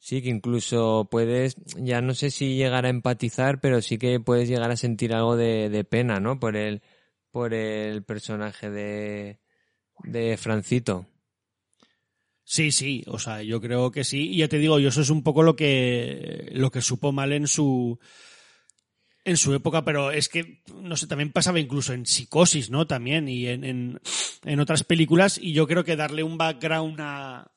[0.00, 4.48] Sí, que incluso puedes, ya no sé si llegar a empatizar, pero sí que puedes
[4.48, 6.38] llegar a sentir algo de, de pena, ¿no?
[6.38, 6.82] Por el,
[7.32, 9.40] por el personaje de,
[10.04, 11.06] de Francito.
[12.44, 14.30] Sí, sí, o sea, yo creo que sí.
[14.30, 17.32] Y ya te digo, yo eso es un poco lo que, lo que supo mal
[17.32, 17.98] en su,
[19.24, 22.86] en su época, pero es que, no sé, también pasaba incluso en Psicosis, ¿no?
[22.86, 24.00] También, y en, en,
[24.44, 27.52] en otras películas, y yo creo que darle un background a,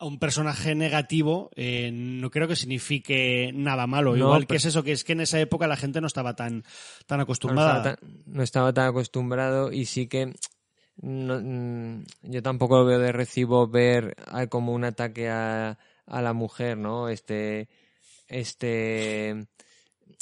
[0.00, 4.12] a un personaje negativo eh, no creo que signifique nada malo.
[4.16, 6.34] No, Igual que es eso, que es que en esa época la gente no estaba
[6.34, 6.64] tan,
[7.06, 7.78] tan no acostumbrada.
[7.78, 10.32] estaba, tan, no estaba tan acostumbrado y sí que
[11.02, 16.22] no- mm, yo tampoco lo veo de recibo ver a- como un ataque a, a
[16.22, 17.08] la mujer, ¿no?
[17.10, 17.68] Este,
[18.28, 19.46] este,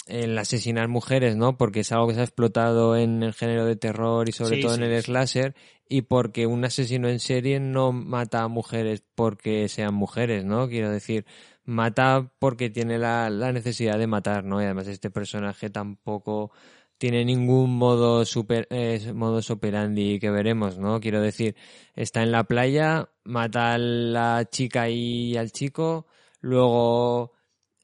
[0.08, 1.56] el asesinar mujeres, ¿no?
[1.56, 4.62] Porque es algo que se ha explotado en el género de terror y sobre Sí,
[4.62, 5.54] todo sí, en el slasher
[5.88, 10.68] y porque un asesino en serie no mata a mujeres porque sean mujeres, ¿no?
[10.68, 11.26] Quiero decir,
[11.64, 14.60] mata porque tiene la, la necesidad de matar, ¿no?
[14.60, 16.50] Y además este personaje tampoco
[16.98, 21.00] tiene ningún modo super eh, modus operandi que veremos, ¿no?
[21.00, 21.54] Quiero decir,
[21.94, 26.06] está en la playa, mata a la chica y al chico,
[26.40, 27.32] luego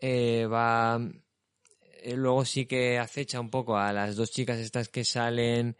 [0.00, 0.98] eh, va
[2.04, 5.76] eh, luego sí que acecha un poco a las dos chicas estas que salen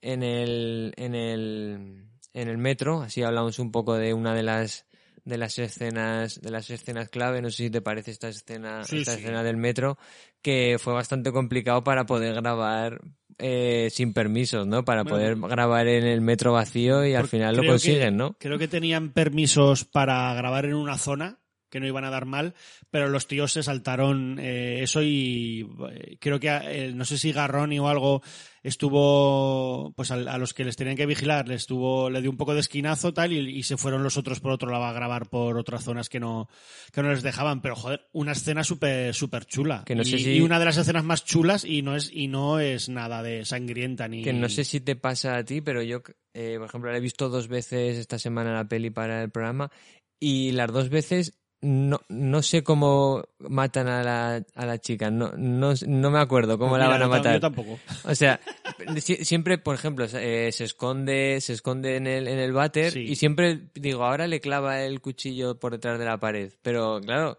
[0.00, 4.86] en el en el en el metro, así hablamos un poco de una de las
[5.24, 8.98] de las escenas de las escenas clave, no sé si te parece esta escena Sí,
[8.98, 9.20] esta sí.
[9.20, 9.98] escena del metro
[10.42, 13.00] que fue bastante complicado para poder grabar
[13.38, 14.84] eh, sin permisos, ¿no?
[14.84, 18.36] Para Bueno, poder grabar en el metro vacío y al final lo consiguen, que- ¿no?
[18.38, 22.54] Creo que tenían permisos para grabar en una zona que no iban a dar mal,
[22.90, 27.32] pero los tíos se saltaron eh, eso y eh, creo que eh, no sé si
[27.32, 28.22] Garroni o algo
[28.62, 32.54] estuvo pues a, los que les tenían que vigilar les estuvo le dio un poco
[32.54, 35.56] de esquinazo tal y, y se fueron los otros por otro lado a grabar por
[35.58, 36.48] otras zonas que no
[36.92, 37.60] que no les dejaban.
[37.62, 39.82] Pero joder una escena súper súper chula.
[39.86, 42.10] Que no sé y, si- y una de las escenas más chulas y no es
[42.12, 45.60] y no es nada de sangrienta ni Que no sé si te pasa a ti,
[45.60, 46.02] pero yo,
[46.34, 49.70] eh, por ejemplo, la he visto dos veces esta semana la peli para el programa
[50.20, 55.32] y las dos veces no, no sé cómo matan a la, a la chica, no,
[55.36, 57.34] no, no me acuerdo cómo Pues la mira, van a matar.
[57.34, 58.40] yo tampoco O sea,
[58.98, 63.00] si- siempre, por ejemplo, eh, se esconde, se esconde en el, en el váter Sí.
[63.00, 66.52] y siempre digo, ahora le clava el cuchillo por detrás de la pared.
[66.62, 67.38] Pero claro,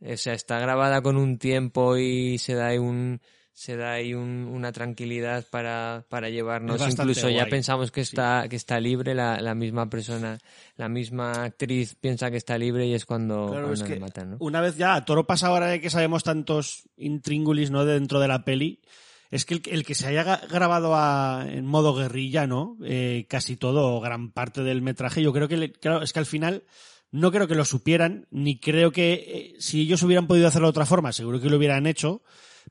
[0.00, 3.20] o sea, está grabada con un tiempo y se da ahí un,
[3.58, 6.78] se da ahí un- una tranquilidad para, para llevarnos.
[6.86, 7.50] Incluso ya guay.
[7.50, 10.38] pensamos que está, que está libre la, la misma persona,
[10.76, 14.36] la misma actriz piensa que está libre y es cuando, Claro, cuando que matan, ¿no?
[14.40, 17.86] una vez ya, a toro pasa ahora de que sabemos tantos intríngulis ¿no?
[17.86, 18.82] dentro de la peli,
[19.30, 22.76] es que el, el que se haya grabado a- en modo guerrilla, ¿no?
[22.84, 26.18] Eh, casi todo, o gran parte del metraje, yo creo que, le- claro, es que
[26.18, 26.64] al final
[27.10, 30.72] no creo que lo supieran, ni creo que eh, si ellos hubieran podido hacerlo de
[30.72, 32.20] otra forma, seguro que lo hubieran hecho,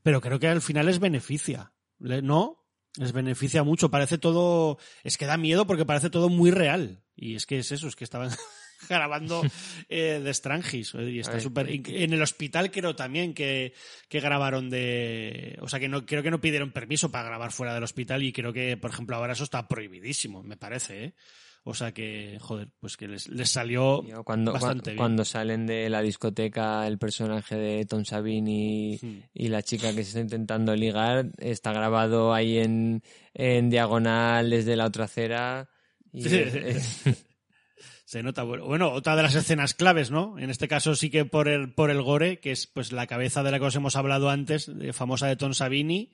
[0.04, 2.66] pero creo que al final les beneficia, ¿no?
[2.98, 7.04] Les beneficia mucho, parece todo, es que da miedo porque parece todo muy real.
[7.16, 8.30] Y es que es eso, es que estaban
[8.90, 9.42] grabando
[9.90, 13.74] eh, de Strangis y está súper en el hospital creo también que,
[14.10, 17.74] que grabaron de o sea que no creo que no pidieron permiso para grabar fuera
[17.74, 21.14] del hospital y creo que por ejemplo ahora eso está prohibidísimo me parece ¿eh?
[21.68, 25.90] O sea que joder pues que les, les salió Cuando, bastante bien cuando salen de
[25.90, 29.20] la discoteca el personaje de Tom Savini Hmm.
[29.34, 33.02] y la chica que se está intentando ligar está grabado ahí en,
[33.34, 35.68] en diagonal desde la otra acera.
[36.14, 36.38] Y Sí.
[36.38, 36.56] es-
[37.06, 37.26] es-
[38.06, 38.44] Se nota.
[38.44, 40.38] Bueno, bueno, otra de las escenas claves, ¿no?
[40.38, 43.42] En este caso sí que por el, por el gore, que es pues la cabeza
[43.42, 46.12] de la que os hemos hablado antes, de- famosa de Tom Savini,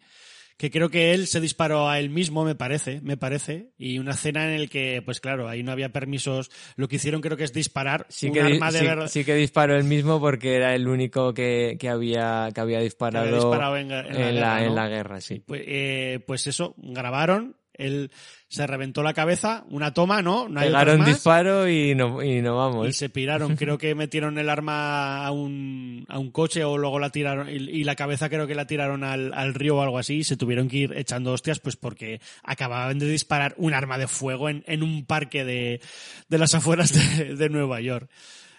[0.62, 4.12] que creo que él se disparó a él mismo, me parece, me parece, y una
[4.12, 7.46] escena en el que, pues claro, ahí no había permisos, lo que hicieron creo que
[7.46, 9.08] es disparar sí, un que, arma de sí- verdad.
[9.08, 13.26] sí que disparó él mismo porque era el único que, que había, que había disparado,
[13.26, 14.76] Que había disparado en la en, guerra, la, en ¿no?
[14.76, 15.42] la guerra, sí.
[15.44, 17.56] Pues, eh, pues eso, grabaron,
[17.86, 18.12] él
[18.48, 20.50] se reventó la cabeza, una toma, ¿no?
[20.50, 21.08] No hay Pegaron más.
[21.08, 22.88] disparo y no, y no vamos.
[22.90, 27.00] Y se piraron, creo que metieron el arma a un, a un coche o luego
[27.00, 29.98] la tiraron, y, y la cabeza creo que la tiraron al, al río o algo
[29.98, 33.98] así, y se tuvieron que ir echando hostias, pues porque acababan de disparar un arma
[33.98, 35.80] de fuego en, en un parque de,
[36.28, 38.10] de las afueras de, de Nueva York.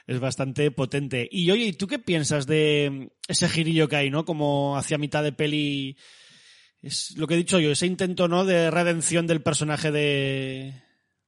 [0.06, 1.28] Es bastante potente.
[1.30, 4.24] Y oye, ¿y tú qué piensas de ese girillo que hay, no?
[4.24, 5.96] Como hacia mitad de peli,
[6.82, 8.44] es lo que he dicho yo, ese intento, ¿no?
[8.44, 10.74] De redención del personaje de,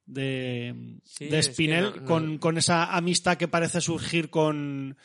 [0.07, 4.31] de, Sí, de es que Spinell no- no- con, con esa amistad que parece surgir
[4.31, 4.97] con,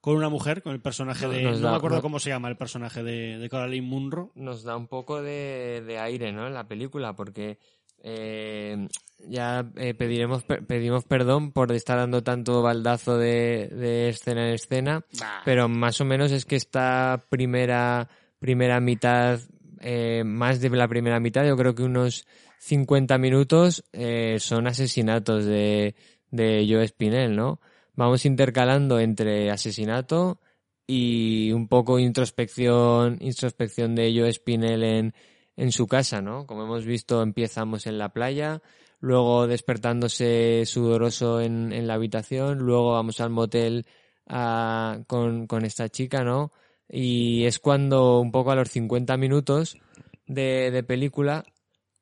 [0.00, 1.42] con una mujer, con el personaje No- de...
[1.60, 4.32] no me acuerdo cómo se llama el personaje de, de Coraline Munro.
[4.34, 6.46] nos da un poco de, de aire, ¿no?
[6.46, 7.58] En la película, porque
[8.00, 8.86] eh,
[9.26, 14.54] ya eh, pediremos per- pedimos perdón por estar dando tanto baldazo de, de escena en
[14.54, 15.04] escena,
[15.44, 19.40] pero más o menos es que esta primera primera mitad,
[19.80, 22.26] eh, más de la primera mitad, yo creo que unos
[22.58, 25.94] 50 minutos eh, son asesinatos de,
[26.30, 27.60] de Joe Spinell, ¿no?
[27.94, 30.40] Vamos intercalando entre asesinato
[30.86, 35.14] y un poco introspección, introspección de Joe Spinell en,
[35.56, 36.46] en su casa, ¿no?
[36.46, 38.62] Como hemos visto, empezamos en la playa,
[39.00, 43.86] luego despertándose sudoroso en, en la habitación, luego vamos al motel
[44.26, 46.52] a- con, con esta chica, ¿no?
[46.88, 49.78] Y es cuando, un poco a los 50 minutos
[50.26, 51.44] de, de película,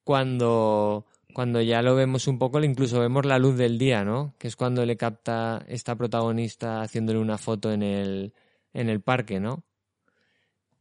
[0.05, 4.34] cuando, cuando ya lo vemos un poco, incluso vemos la luz del día, ¿no?
[4.39, 8.32] Que es cuando le capta esta protagonista haciéndole una foto en el,
[8.72, 9.64] en el parque, ¿no?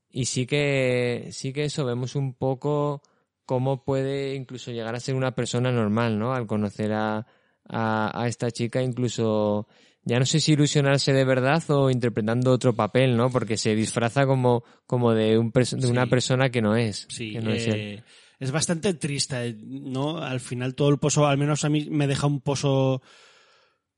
[0.10, 3.02] Y sí que, sí que eso, vemos un poco
[3.46, 6.34] cómo puede incluso llegar a ser una persona normal, ¿no?
[6.34, 7.26] Al conocer a,
[7.68, 9.68] a, a esta chica, incluso
[10.06, 13.30] ya no sé si ilusionarse de verdad o interpretando otro papel, ¿no?
[13.30, 17.08] Porque se disfraza como, como de, un pers- de una persona que no es.
[17.10, 17.74] Sí, que no es él.
[17.76, 18.04] eh,
[18.40, 20.20] es bastante triste, ¿no?
[20.20, 23.02] Al final todo el pozo, al menos a mí me deja un pozo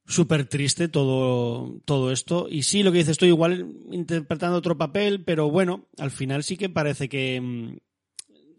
[0.06, 2.48] súper triste todo, todo esto.
[2.50, 6.56] Y sí, lo que dices tú, igual interpretando otro papel, pero bueno, al final sí
[6.56, 7.78] que parece que mm,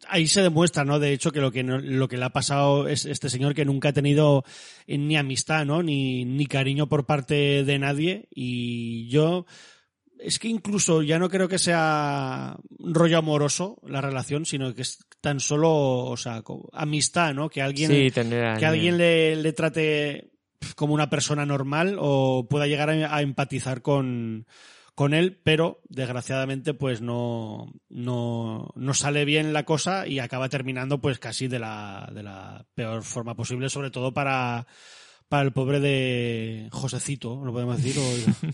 [0.09, 0.99] ahí se demuestra, ¿no?
[0.99, 3.65] De hecho, que lo que, no- lo que le ha pasado es este señor que
[3.65, 4.45] nunca ha tenido
[4.87, 5.83] eh, ni amistad, ¿no?
[5.83, 8.29] Ni, ni cariño por parte de nadie.
[8.35, 9.47] Y yo,
[10.19, 14.99] es que incluso ya no creo que sea rollo amoroso la relación, sino que es
[15.21, 16.43] tan solo, o sea,
[16.73, 17.49] amistad, ¿no?
[17.49, 18.11] Que alguien, sí,
[18.59, 20.31] que alguien le, le trate
[20.75, 24.47] como una persona normal o pueda llegar a, a empatizar con,
[24.99, 31.01] con él, pero desgraciadamente pues no, no, no sale bien la cosa y acaba terminando
[31.01, 34.67] pues casi de la, de la peor forma posible, sobre todo para,
[35.29, 38.49] para el pobre de Josecito, lo podemos decir, o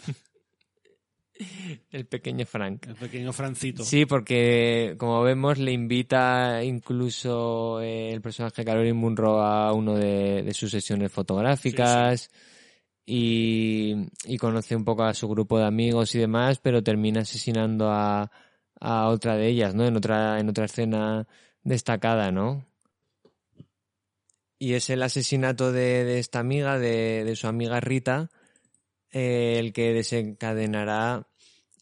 [1.91, 2.89] El pequeño Frank.
[2.89, 3.83] el pequeño Francito.
[3.83, 10.43] Sí, porque como vemos le invita incluso eh, el personaje Caroline Munro a uno de,
[10.43, 12.29] de sus sesiones fotográficas
[13.07, 17.91] Y, y conoce un poco a su grupo de amigos y demás, pero termina asesinando
[17.91, 18.31] a,
[18.81, 19.87] otra de ellas, ¿no?
[19.87, 21.27] En otra, en otra escena
[21.63, 22.67] destacada, ¿no?
[24.59, 28.31] Y es el asesinato de, esta amiga, de, de su amiga Rita,
[29.11, 31.27] eh, el que desencadenará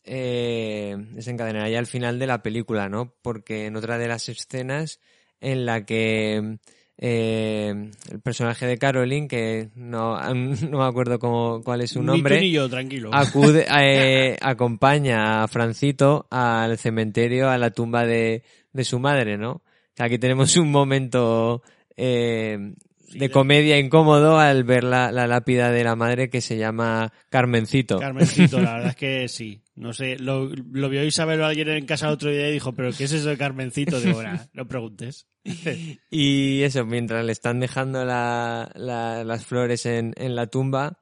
[0.04, 3.14] eh, desencadenará ya al final de la película, ¿no?
[3.22, 5.00] Porque en otra de las escenas
[5.40, 6.58] en la que
[6.99, 12.07] eh, el personaje de Caroline, que no, no me acuerdo cómo, cuál es su Ni
[12.07, 13.11] nombre, tú ni yo, tranquilo.
[13.12, 19.62] acude, eh, acompaña a Francito al cementerio, a la tumba de, de su madre, ¿no?
[19.99, 21.62] Aquí tenemos un momento
[21.97, 22.74] eh,
[23.12, 27.12] de de- comedia incómodo al ver la, la lápida de la madre que se llama
[27.28, 27.98] Carmencito.
[27.98, 29.62] Carmencito, la verdad es que sí.
[29.74, 32.72] No sé, lo, lo vio Isabel o alguien en casa el otro día y dijo,
[32.72, 33.98] ¿pero qué es eso de Carmencito?
[34.00, 35.26] Digo, "Nah, no preguntes.
[36.10, 40.98] Y eso, mientras le están dejando la- la- las flores en, en la tumba,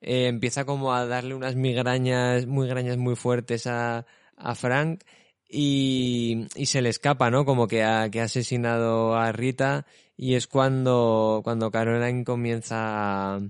[0.00, 4.06] eh, empieza como a darle unas migrañas, muy migrañas muy fuertes a,
[4.36, 5.02] a Frank
[5.50, 7.44] y, y se le escapa, ¿no?
[7.44, 9.84] Como que ha, que ha asesinado a Rita
[10.16, 12.76] y es cuando, cuando Caroline comienza
[13.36, 13.40] a,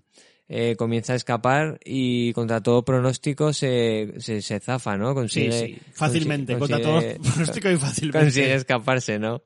[0.48, 5.10] eh, comienza a escapar y contra todo pronóstico se, se, se zafa, ¿no?
[5.10, 8.18] Sí, Consigue, sí, fácilmente, consigue- contra todo pronóstico y fácilmente.
[8.18, 9.42] consigue escaparse, ¿no?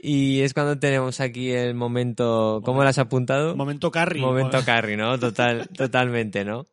[0.00, 3.56] Y es cuando tenemos aquí el momento, ¿cómo lo has apuntado?
[3.56, 4.22] Momento Carrie.
[4.22, 5.18] Momento Carrie, ¿no?
[5.18, 6.66] Total, totalmente, ¿no?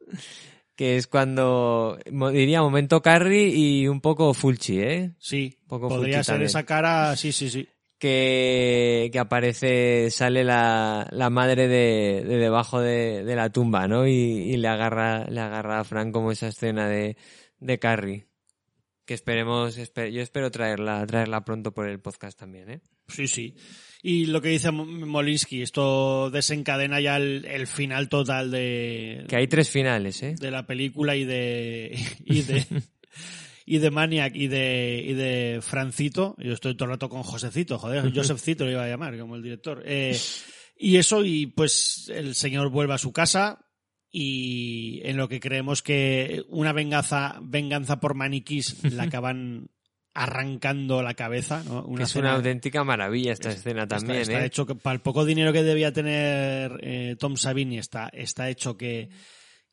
[0.76, 1.98] Que es cuando,
[2.34, 5.12] diría momento Carrie y un poco Fulci, ¿eh?
[5.20, 6.48] Sí, Poco podría ser también.
[6.48, 7.68] esa cara, sí, sí, sí.
[7.98, 14.06] Que, que aparece, sale la, la madre de, de debajo de, de la tumba, ¿no?
[14.06, 17.16] Y, y le agarra, le agarra a Frank como esa escena de,
[17.60, 18.28] de Carrie.
[19.06, 22.82] Que esperemos, espe- yo espero traerla, traerla pronto por el podcast también, ¿eh?
[23.08, 23.56] Sí, sí.
[24.08, 29.36] Y lo que dice Mo- Molinsky, esto desencadena ya el, el final total de, Que
[29.36, 30.36] hay tres finales, ¿eh?
[30.40, 32.66] de la película y de y de
[33.66, 36.36] y de Maniac y de y de Francito.
[36.38, 39.42] Yo estoy todo el rato con Josecito, joder, Josefcito lo iba a llamar como el
[39.42, 39.82] director.
[39.88, 40.16] Eh,
[40.78, 43.66] y eso y pues el señor vuelve a su casa
[44.12, 49.72] y en lo que creemos que una venganza venganza por maniquís le acaban
[50.16, 51.86] arrancando la cabeza, ¿no?
[51.94, 54.46] Que es una auténtica maravilla esta escena también, está ¿eh?
[54.46, 58.78] hecho que para el poco dinero que debía tener eh, Tom Savini está, está hecho
[58.78, 59.10] que,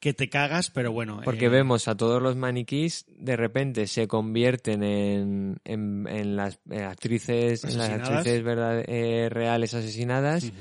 [0.00, 1.20] que te cagas, pero bueno.
[1.24, 6.58] Porque eh, vemos a todos los maniquís, de repente se convierten en, en, en las
[6.70, 8.84] actrices, en las actrices verdad-
[9.30, 10.52] reales asesinadas.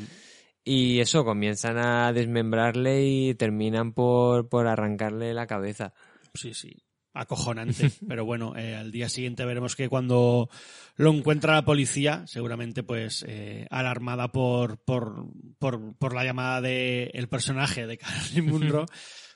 [0.64, 5.92] Y eso, comienzan a desmembrarle y terminan por, por arrancarle la cabeza.
[6.36, 6.78] Sí, sí.
[7.14, 7.92] Acojonante.
[8.08, 10.50] Pero bueno, eh, al día siguiente veremos que cuando
[10.96, 15.26] lo encuentra la policía, seguramente pues eh, alarmada por, por,
[15.60, 18.86] por, por la llamada del el personaje de Caroline Munro,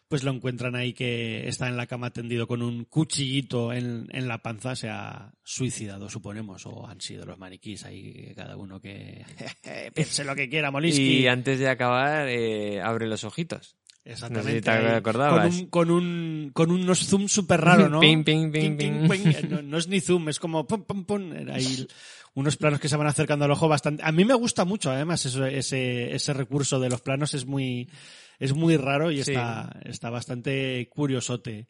[0.08, 4.28] pues lo encuentran ahí que está en la cama tendido con un cuchillito en, en
[4.28, 9.26] la panza, se ha suicidado, suponemos, o han sido los maniquís ahí, cada uno que
[9.94, 11.22] piense lo que quiera, Molisky.
[11.22, 13.76] Y antes de acabar, eh, abre los ojitos.
[14.06, 14.62] Exactamente.
[15.02, 15.04] No.
[15.42, 18.00] Con, un, con, un, con unos zoom súper raros, ¿no?
[18.00, 19.34] Ping, ping, Ping, ping, ping, ping.
[19.34, 19.50] ping.
[19.50, 21.32] No, no es ni zoom, es como pum, pum, pum.
[21.52, 21.88] Ahí
[22.36, 24.04] unos planos que se van acercando al ojo bastante.
[24.06, 27.90] A mí me gusta mucho, además, eso- ese, ese recurso de los planos es muy,
[28.40, 29.32] es muy raro y Sí.
[29.32, 31.68] está, está bastante curiosote.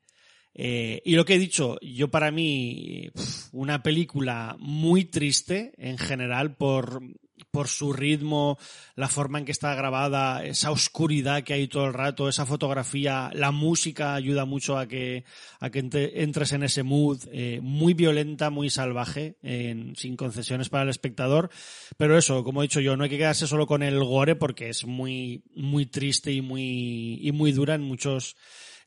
[0.57, 3.09] Eh, y lo que he dicho, yo para mí,
[3.51, 7.01] una película muy triste en general por
[7.51, 8.57] por su ritmo,
[8.95, 13.29] la forma en que está grabada, esa oscuridad que hay todo el rato, esa fotografía,
[13.33, 15.25] la música ayuda mucho a que,
[15.59, 19.37] a que entres en ese mood, eh, muy violenta, muy salvaje,
[19.95, 21.49] sin concesiones para el espectador.
[21.97, 24.69] Pero eso, como he dicho yo, no hay que quedarse solo con el gore porque
[24.69, 28.35] es muy, muy triste y muy, y muy dura en muchos,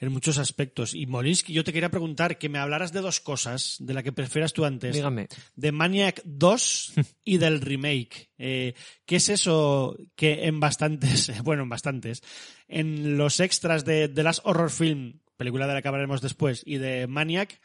[0.00, 0.94] en muchos aspectos.
[0.94, 4.12] Y Molinsky, yo te quería preguntar que me hablaras de dos cosas, de la que
[4.12, 5.28] prefieras tú antes Dígame.
[5.56, 6.92] de Maniac 2
[7.24, 8.30] y del remake.
[8.38, 8.74] Eh,
[9.06, 12.22] ¿Qué es eso que en bastantes, bueno, en bastantes,
[12.68, 16.78] en los extras de, de las horror film, película de la que hablaremos después, y
[16.78, 17.60] de Maniac,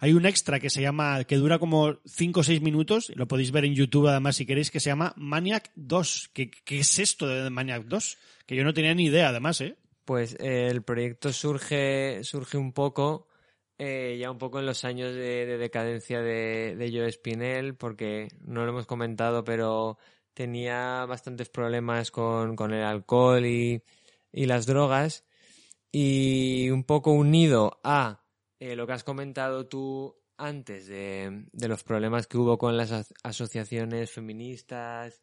[0.00, 3.26] hay un extra que se llama, que dura como 5 o 6 minutos, y lo
[3.26, 6.30] podéis ver en YouTube además si queréis, que se llama Maniac 2.
[6.32, 8.18] ¿Qué, qué es esto de Maniac 2?
[8.46, 9.76] Que yo no tenía ni idea además, ¿eh?
[10.04, 13.26] Pues eh, el proyecto surge, surge un poco,
[13.78, 18.28] eh, ya un poco en los años de, de decadencia de, de Joe Spinell, porque
[18.40, 19.98] no lo hemos comentado, pero
[20.34, 23.82] tenía bastantes problemas con, con el alcohol y,
[24.32, 25.24] y las drogas.
[25.90, 28.24] Y un poco unido a
[28.58, 32.90] eh, lo que has comentado tú antes de, de los problemas que hubo con las
[32.90, 35.22] aso- asociaciones feministas,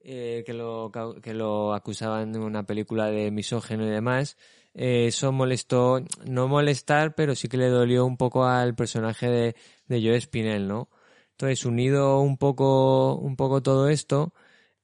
[0.00, 0.90] eh, que, lo,
[1.22, 4.36] que lo acusaban de una película de misógeno y demás,
[4.74, 9.56] eh, eso molestó, no molestar, pero sí que le dolió un poco al personaje de,
[9.88, 10.90] de Joe Spinell, ¿no?
[11.32, 14.34] Entonces, unido un poco, un poco todo esto,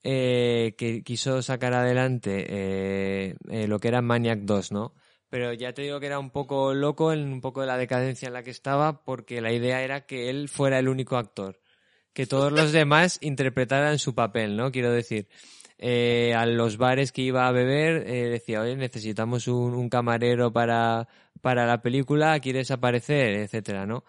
[0.02, 3.36] eh, que quiso sacar adelante eh,
[3.68, 4.94] lo que era Maniac 2, ¿no?
[5.28, 8.26] Pero ya te digo que era un poco loco, en un poco de la decadencia
[8.28, 11.61] en la que estaba, porque la idea era que él fuera el único actor
[12.12, 14.70] que todos los demás interpretaran su papel, ¿no?
[14.70, 15.28] Quiero decir,
[15.78, 21.08] eh, a los bares que iba a beber eh, decía, oye, necesitamos un, camarero para,
[21.40, 23.34] para la película, ¿quieres aparecer?
[23.34, 24.04] etcétera, ¿no?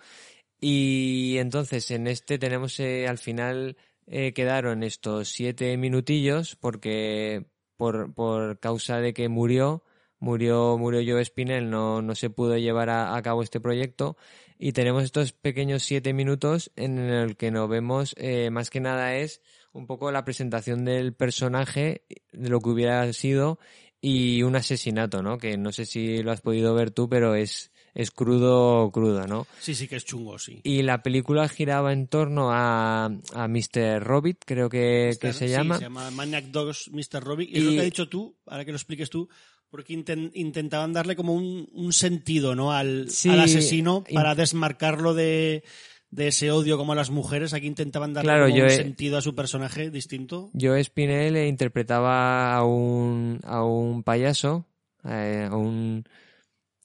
[0.59, 3.75] Y entonces en este tenemos eh, al final
[4.07, 7.45] eh, quedaron estos siete minutillos porque
[7.77, 9.83] por, por causa de que murió,
[10.19, 14.15] murió, murió Joe Spinell, no, no se pudo llevar a cabo este proyecto
[14.59, 19.15] y tenemos estos pequeños siete minutos en el que nos vemos eh, más que nada
[19.15, 19.41] es
[19.73, 23.59] un poco la presentación del personaje de lo que hubiera sido
[24.01, 25.37] y un asesinato, ¿no?
[25.37, 29.47] Que no sé si lo has podido ver tú, pero es, es crudo, crudo, ¿no?
[29.61, 30.59] Sí, sí que es chungo, sí.
[30.63, 34.03] Y la película giraba en torno a, a Mr.
[34.03, 35.77] Robit, creo que, que se Sí, llama.
[35.77, 37.23] se llama Maniac Dogs Mr.
[37.23, 37.47] Robbie.
[37.49, 39.29] Y, es lo que has dicho tú, ahora que lo expliques tú,
[39.73, 42.73] porque inten- intentaban darle como un, un sentido ¿no?
[42.73, 45.63] al, Sí, al asesino in- para desmarcarlo de,
[46.11, 47.55] de ese odio como a las mujeres.
[47.55, 50.51] Aquí intentaban darle Claro, como yo un he- sentido a su personaje distinto.
[50.53, 54.67] Joe Spinell eh, interpretaba a un, a un payaso,
[55.05, 56.03] eh, a un,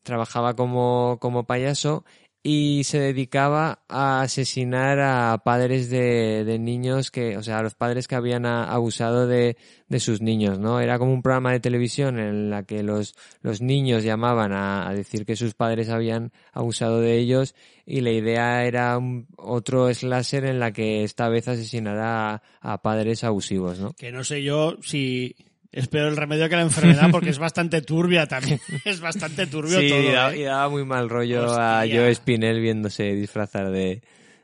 [0.02, 2.06] trabajaba como, como payaso
[2.42, 7.74] y se dedicaba a asesinar a padres de, de niños que, o sea, a los
[7.74, 9.56] padres que habían abusado de,
[9.88, 10.80] de sus niños, ¿no?
[10.80, 15.26] Era como un programa de televisión en la que los, los niños llamaban a, decir
[15.26, 20.60] que sus padres habían abusado de ellos y la idea era un- otro slasher en
[20.60, 23.92] la que esta vez asesinará a, a padres abusivos, ¿no?
[23.94, 25.34] Que no sé yo si
[25.72, 28.60] es peor el remedio que la enfermedad porque es bastante turbia también.
[28.84, 30.02] es bastante turbio Sí, todo.
[30.02, 30.38] y, da- ¿eh?
[30.38, 31.84] y daba muy mal rollo a.
[31.90, 34.02] Joe Spinell viéndose disfrazar de...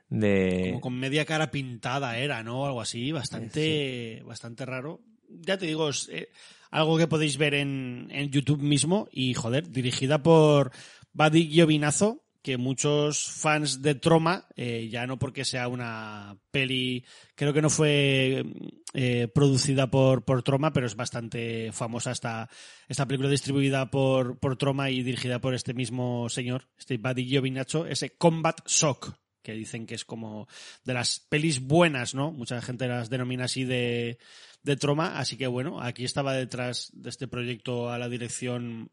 [0.08, 0.62] de...
[0.70, 2.66] Como con media cara pintada era, ¿no?
[2.66, 5.00] Algo así, bastante, bastante raro.
[5.28, 6.28] Ya te digo, es eh,
[6.70, 10.70] algo que podéis ver en, en YouTube mismo y, joder, dirigida por
[11.12, 17.02] Buddy Giovinazzo, que muchos fans de Troma, eh, ya no porque sea una peli,
[17.34, 18.44] creo que no fue
[18.92, 22.50] eh, producida por, por Troma, pero es bastante famosa esta,
[22.86, 27.86] esta película distribuida por, por Troma y dirigida por este mismo señor, este Buddy Giovinazzo,
[27.86, 30.46] ese Combat Shock, que dicen que es como
[30.84, 32.30] de las pelis buenas, ¿no?
[32.30, 34.18] Mucha gente las denomina así de,
[34.62, 38.90] de Troma, así que bueno, aquí estaba detrás de este proyecto a la dirección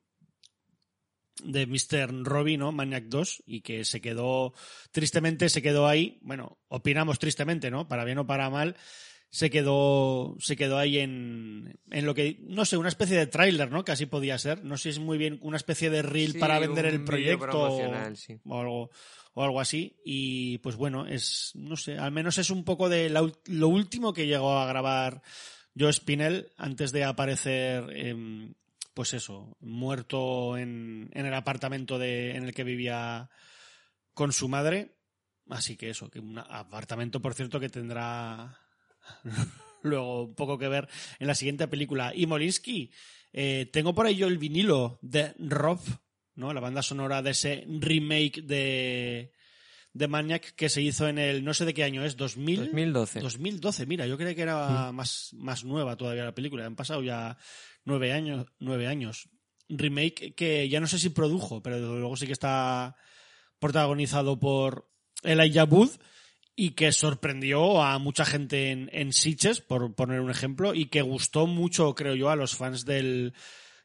[1.43, 2.23] de Mr.
[2.23, 2.71] Robbie, ¿no?
[2.71, 4.53] Maniac 2, y que se quedó,
[4.91, 7.87] tristemente se quedó ahí, bueno, opinamos tristemente, ¿no?
[7.87, 8.75] Para bien o para mal,
[9.31, 13.71] se quedó, se quedó ahí en, en lo que, no sé, una especie de tráiler,
[13.71, 13.85] ¿no?
[13.85, 14.65] Que así podía ser.
[14.65, 17.61] No sé si es muy bien una especie de reel Sí, para vender el proyecto
[17.61, 18.37] o, sí.
[18.45, 18.89] o algo,
[19.33, 19.95] o algo así.
[20.03, 24.11] Y pues bueno, es, no sé, al menos es un poco de la lo último
[24.13, 25.21] que llegó a grabar
[25.79, 28.53] Joe Spinell antes de aparecer, em,
[29.01, 33.31] pues eso, muerto en, en el apartamento de, en el que vivía
[34.13, 34.91] con su madre.
[35.49, 38.59] Así que eso, que un apartamento, por cierto, que tendrá
[39.81, 40.87] luego un poco que ver
[41.17, 42.13] en la siguiente película.
[42.13, 42.91] Y Molinsky,
[43.33, 45.79] eh, tengo por ahí yo el vinilo de Rob,
[46.35, 46.53] ¿no?
[46.53, 49.31] La banda sonora de ese remake de,
[49.93, 53.19] de Maniac que se hizo en el, no sé de qué año es, 2000, 2012.
[53.19, 56.65] 2012, mira, yo creía que era más, más nueva todavía la película.
[56.65, 57.37] Han pasado ya
[57.85, 59.29] nueve años, nueve años.
[59.69, 62.95] Remake que ya no sé si produjo, pero desde luego sí que está
[63.59, 64.89] protagonizado por
[65.23, 65.91] Elijah Wood
[66.55, 71.01] y que sorprendió a mucha gente en, en Sitges, por poner un ejemplo, y que
[71.01, 73.33] gustó mucho, creo yo, a los fans del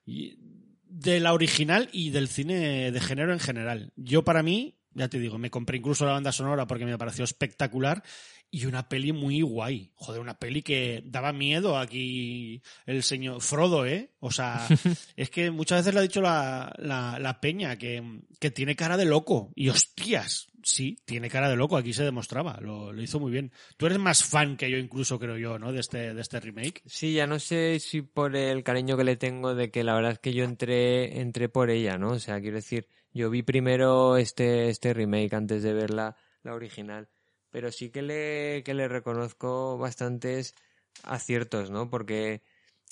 [0.05, 3.93] de la original y del cine de género en general.
[3.97, 7.25] Yo para mí, ya te digo, me compré incluso la banda sonora porque me pareció
[7.25, 8.03] espectacular
[8.51, 9.93] y una peli muy guay.
[9.97, 14.13] Joder, una peli que daba miedo aquí el señor Frodo, ¿eh?
[14.21, 14.67] O sea,
[15.17, 18.97] es que muchas veces le ha dicho la, la, la peña que, que tiene cara
[18.97, 19.51] de loco.
[19.55, 21.77] Y hostias, sí, tiene cara de loco.
[21.77, 23.53] Aquí se demostraba, lo, lo hizo muy bien.
[23.77, 25.73] Tú eres más fan que yo incluso, creo yo, ¿no?
[25.73, 26.83] De este, de este remake.
[26.87, 30.13] Sí, ya no sé si por el cariño que le tengo de que la verdad
[30.13, 32.13] es que yo entré, entré por ella, ¿no?
[32.13, 32.87] O sea, quiero decir,
[33.17, 37.09] yo vi primero este, este remake antes de ver la, la original.
[37.51, 40.55] Pero sí que le, que le reconozco bastantes
[41.03, 41.89] aciertos, ¿no?
[41.89, 42.43] Porque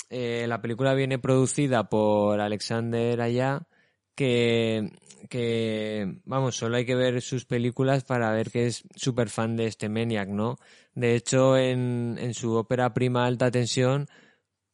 [0.09, 3.67] eh, la película viene producida por Alexander Aya,
[4.15, 4.93] que,
[5.29, 9.67] que, vamos, solo hay que ver sus películas para ver que es súper fan de
[9.67, 10.57] este Maniac, ¿no?
[10.95, 14.09] De hecho, en, en su ópera prima Alta Tensión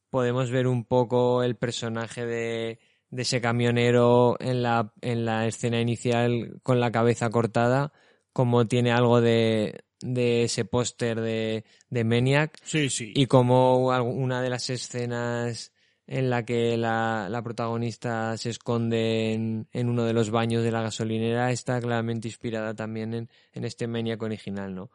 [0.09, 2.79] podemos ver un poco el personaje de,
[3.11, 7.91] de ese camionero en la, en la escena inicial con la cabeza cortada,
[8.33, 13.11] como tiene algo de, de ese póster de, de Maniac Sí, sí.
[13.13, 15.73] y como una de las escenas
[16.07, 20.71] en la que la, la protagonista se esconde en, en uno de los baños de
[20.71, 24.89] la gasolinera está claramente inspirada también en, en este Maniac original, ¿no?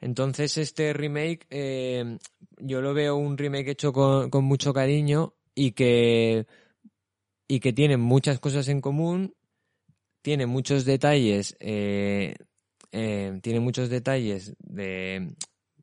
[0.00, 2.18] Entonces este remake, eh,
[2.58, 6.46] yo lo veo un remake hecho con, con mucho cariño y que,
[7.48, 9.34] y que tiene muchas cosas en común,
[10.22, 12.34] tiene muchos detalles, eh,
[12.92, 15.34] eh, muchos detalles de,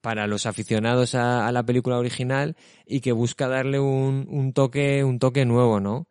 [0.02, 2.56] para los aficionados a, a la película original
[2.86, 6.08] y que busca darle un, un toque, un toque nuevo, ¿no?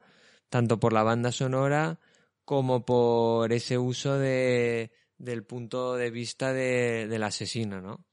[0.48, 1.98] Tanto por la banda sonora
[2.44, 8.04] como por ese uso de, del punto de vista de, del asesino, ¿no?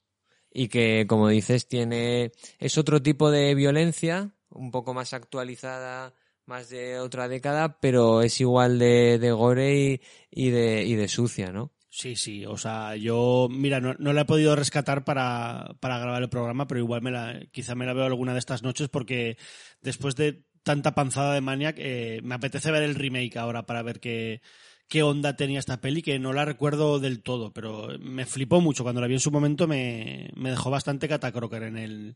[0.52, 6.14] Y que, como dices, tiene, es otro tipo de violencia, un poco más actualizada,
[6.48, 11.08] más de otra década, pero es igual de, de gore y, y de, y de
[11.08, 11.74] sucia, ¿no?
[11.90, 16.22] Sí, sí, o sea, yo, mira, no, no la he podido rescatar para, para grabar
[16.22, 19.38] el programa, pero igual me la, quizá me la veo alguna de estas noches porque
[19.82, 24.00] después de tanta panzada de Maniac, eh, me apetece ver el remake ahora para ver
[24.00, 24.42] qué,
[24.88, 28.84] qué onda tenía esta peli, que no la recuerdo del todo, pero me flipó mucho.
[28.84, 32.16] Cuando la vi en su momento me, me dejó bastante catacroker en el,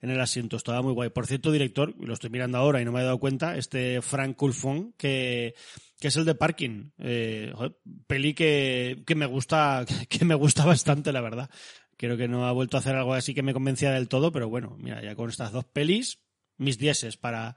[0.00, 0.56] en el asiento.
[0.56, 1.10] Estaba muy guay.
[1.10, 4.36] Por cierto, director, lo estoy mirando ahora y no me he dado cuenta, este Frank
[4.36, 5.54] Culfon, que,
[5.98, 6.90] que es el de Parking.
[6.98, 7.52] Eh,
[8.06, 11.50] peli que, que me gusta, que me gusta bastante, la verdad.
[11.96, 14.48] Creo que no ha vuelto a hacer algo así que me convenciera del todo, pero
[14.48, 16.20] bueno, mira, ya con estas dos pelis,
[16.56, 17.56] mis dieces para,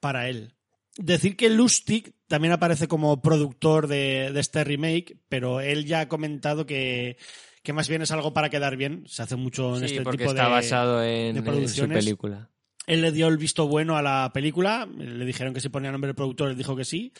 [0.00, 0.54] para él.
[0.98, 6.08] Decir que Lustig también aparece como productor de, de este remake, pero él ya ha
[6.08, 7.16] comentado que,
[7.62, 9.04] que más bien es algo para quedar bien.
[9.06, 11.50] Se hace mucho en Sí, este porque tipo está de, basado de en, en su
[11.50, 12.04] producciones.
[12.04, 12.50] película.
[12.86, 16.08] Él le dio el visto bueno a la película, le dijeron que si ponía nombre
[16.08, 17.12] del productor, él dijo que sí.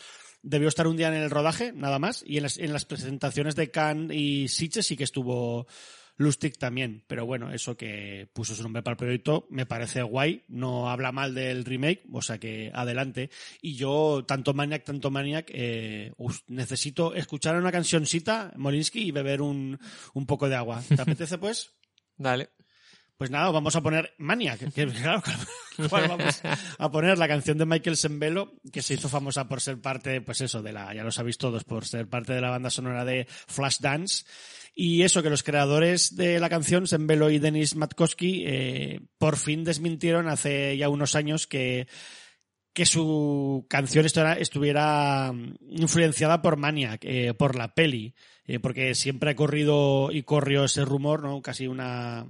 [0.42, 3.54] Debió estar un día en el rodaje, nada más, y en las, en las presentaciones
[3.54, 5.68] de Cannes y Sitges sí que estuvo
[6.16, 10.44] Lustig también, pero bueno, eso que puso su nombre para el proyecto me parece guay,
[10.48, 13.30] no habla mal del remake, o sea que adelante.
[13.60, 19.40] Y yo, tanto Maniac, tanto Maniac, eh, us- necesito escuchar una cancioncita, Molinsky, y beber
[19.42, 19.78] un,
[20.14, 20.82] un poco de agua.
[20.86, 21.72] ¿Te apetece pues?
[22.16, 22.50] Dale.
[23.16, 24.72] Pues nada, vamos a poner Maniac.
[24.72, 25.22] Que, claro,
[25.88, 26.42] ¿cuál vamos
[26.78, 30.40] a poner la canción de Michael Sembello, que se hizo famosa por ser parte, pues
[30.40, 33.26] eso, de la, ya lo sabéis todos, por ser parte de la banda sonora de
[33.28, 34.24] Flashdance.
[34.74, 39.64] Y eso, que los creadores de la canción, Sembello y Denis Matkowski, eh, por fin
[39.64, 41.86] desmintieron hace ya unos años que,
[42.72, 48.14] que su canción estuviera, estuviera mm, influenciada por Maniac, eh, por la peli,
[48.46, 51.42] eh, porque siempre ha corrido y corrió ese rumor, ¿no?
[51.42, 52.26] Casi una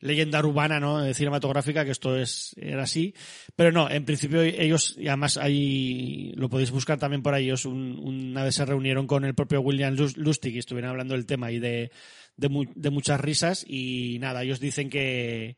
[0.00, 1.04] leyenda urbana, ¿no?
[1.04, 3.14] Eh, cinematográfica, que esto es, era así.
[3.56, 7.64] Pero no, en principio ellos, y además ahí, lo podéis buscar también por ahí, ellos
[7.64, 11.26] un- una vez se reunieron con el propio William Lus- Lustig y estuvieron hablando del
[11.26, 11.90] tema y de,
[12.36, 15.56] de, de muchas risas y nada, ellos dicen que,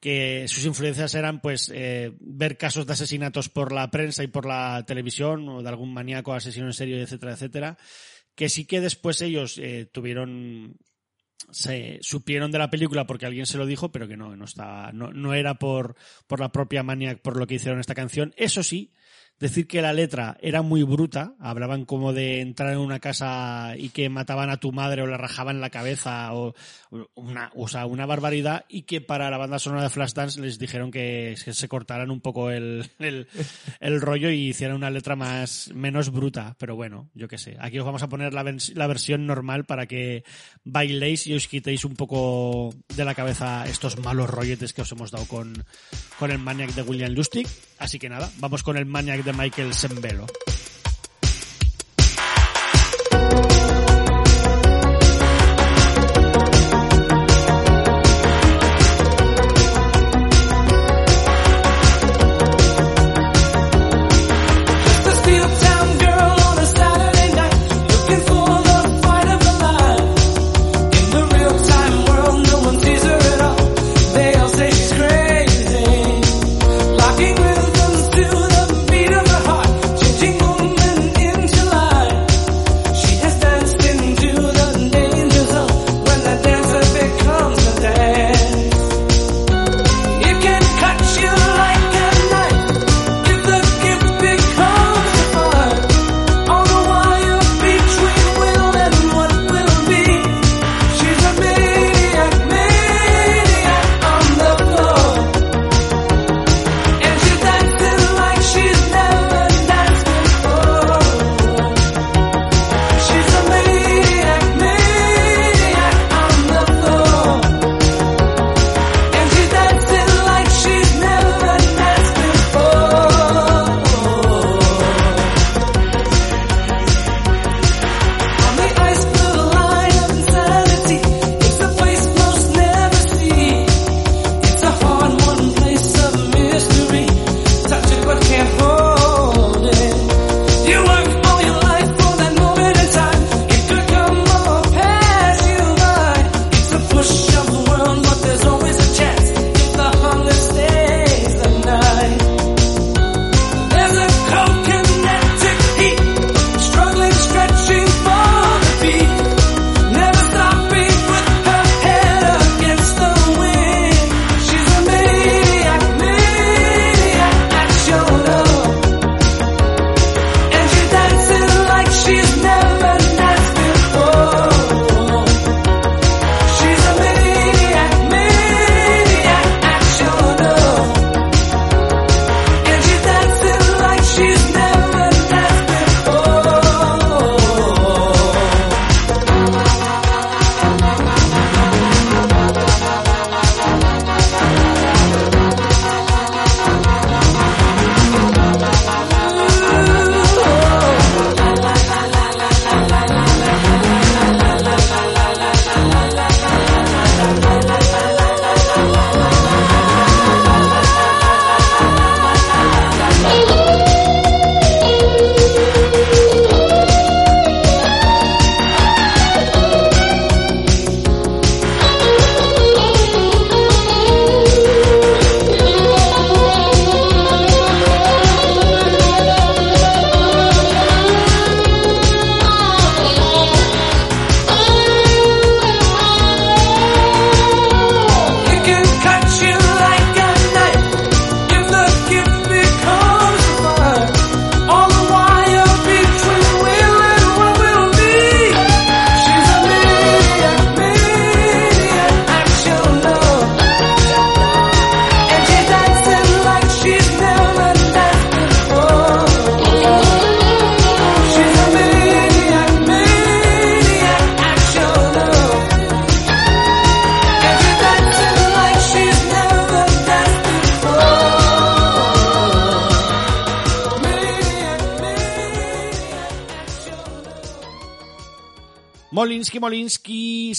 [0.00, 4.46] que sus influencias eran pues eh, ver casos de asesinatos por la prensa y por
[4.46, 7.78] la televisión o de algún maníaco asesino en serio, etcétera, etcétera,
[8.34, 10.76] que sí que después ellos eh, tuvieron
[11.50, 14.92] se supieron de la película porque alguien se lo dijo, pero que no, no estaba,
[14.92, 18.34] no, no era por, por la propia Maniac por lo que hicieron esta canción.
[18.36, 18.92] Eso sí,
[19.40, 23.90] decir que la letra era muy bruta, hablaban como de entrar en una casa y
[23.90, 26.54] que mataban a tu madre o le rajaban la cabeza o
[27.14, 30.90] una, o sea, una barbaridad y que para la banda sonora de Flashdance les dijeron
[30.90, 36.56] que, se cortaran un poco el, el, rollo y hicieran una letra más menos bruta,
[36.58, 37.56] pero bueno, yo qué sé.
[37.60, 40.24] Aquí os vamos a poner la, la versión normal para que
[40.64, 45.10] bailéis y os quitéis un poco de la cabeza estos malos rolletes que os hemos
[45.10, 45.64] dado con,
[46.18, 47.46] con el Maniac de William Lustig.
[47.78, 50.26] Así que nada, vamos con el Maniac de Michael Sembelo.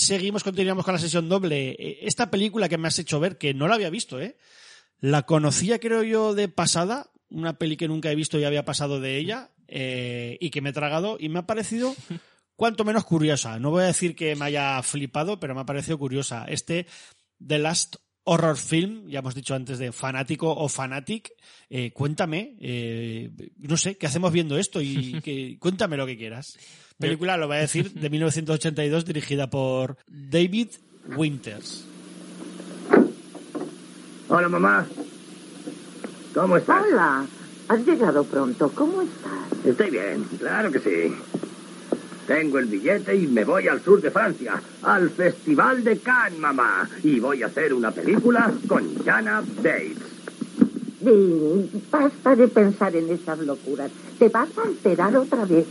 [0.10, 1.76] Seguimos, continuamos con la sesión doble.
[1.78, 4.38] Eh, Esta película que me has hecho ver, que no la había visto, ¿eh?
[5.00, 9.00] La conocía, creo yo, de pasada, una peli que nunca he visto y había pasado
[9.00, 11.96] de ella, eh, y que me he tragado, y me ha parecido
[12.56, 13.60] cuanto menos curiosa.
[13.60, 16.46] No voy a decir que me haya flipado, pero me ha parecido curiosa.
[16.50, 16.88] Este,
[17.46, 21.32] The Last Horror Film, ya hemos dicho antes de fanático o fanatic,
[21.70, 24.82] eh, cuéntame, eh, no sé, ¿qué hacemos viendo esto?
[24.82, 26.58] Y que, cuéntame lo que quieras.
[27.00, 30.68] Película, lo voy a decir, de 1982, dirigida por David
[31.16, 31.86] Winters.
[34.28, 34.86] Hola, mamá.
[36.34, 36.84] ¿Cómo estás?
[36.84, 37.26] Hola.
[37.70, 38.70] Has llegado pronto.
[38.76, 39.66] ¿Cómo estás?
[39.66, 41.16] Estoy bien, claro que sí.
[42.28, 46.90] Tengo el billete y me voy al sur de Francia, al Festival de Cannes, mamá.
[47.02, 49.98] Y voy a hacer una película con Jana Bates.
[51.90, 53.90] Basta de pensar en esas locuras.
[54.20, 55.66] Te vas a alterar otra vez.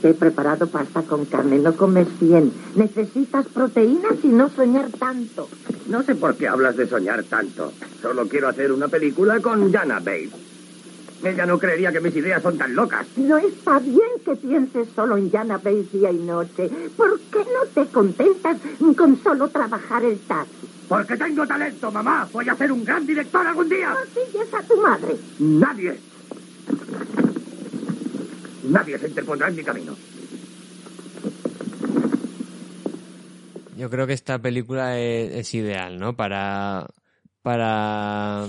[0.00, 2.52] Te he preparado pasta con carne, no comes bien.
[2.74, 5.48] Necesitas proteínas y no soñar tanto.
[5.88, 7.72] No sé por qué hablas de soñar tanto.
[8.00, 10.30] Solo quiero hacer una película con Jana Bates.
[11.22, 13.06] Ella no creería que mis ideas son tan locas.
[13.16, 16.70] No está bien que pienses solo en Jana Bates día y noche.
[16.96, 18.56] ¿Por qué no te contentas
[18.96, 20.66] con solo trabajar el taxi?
[20.88, 22.26] Porque tengo talento, mamá.
[22.32, 23.90] Voy a ser un gran director algún día.
[23.90, 25.16] ¿No sigues a tu madre?
[25.38, 26.09] Nadie.
[28.70, 29.96] Nadie se interpondrá en mi camino.
[33.76, 36.14] Yo creo que esta película es, es ideal, ¿no?
[36.14, 36.86] Para,
[37.42, 38.46] para,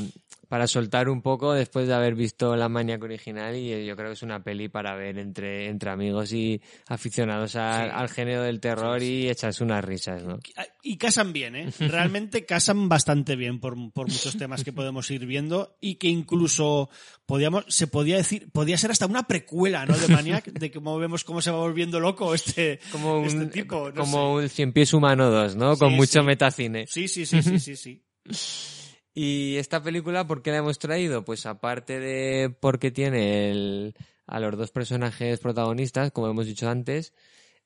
[0.51, 4.13] para soltar un poco después de haber visto la Maniac original y yo creo que
[4.15, 7.95] es una peli para ver entre, entre amigos y aficionados al, Sí.
[7.95, 10.39] al género del terror y echarse unas risas, ¿no?
[10.83, 11.69] Y casan bien, ¿eh?
[11.79, 16.89] Realmente casan bastante bien por, por muchos temas que podemos ir viendo y que incluso
[17.25, 19.97] podíamos, se podía decir, podía ser hasta una precuela, ¿no?
[19.97, 23.89] De Maniac, de cómo vemos cómo se va volviendo loco este, Como un, este tipo.
[23.91, 24.43] no como sé.
[24.43, 25.77] un Cien Pies Humano 2, ¿no?
[25.77, 26.25] Con Sí, mucho sí.
[26.25, 26.85] metacine.
[26.87, 28.03] Sí, sí, sí, sí, sí, sí.
[29.13, 31.25] Y esta película, ¿por qué la hemos traído?
[31.25, 33.95] Pues aparte de porque tiene el-
[34.27, 37.13] a los dos personajes protagonistas, como hemos dicho antes,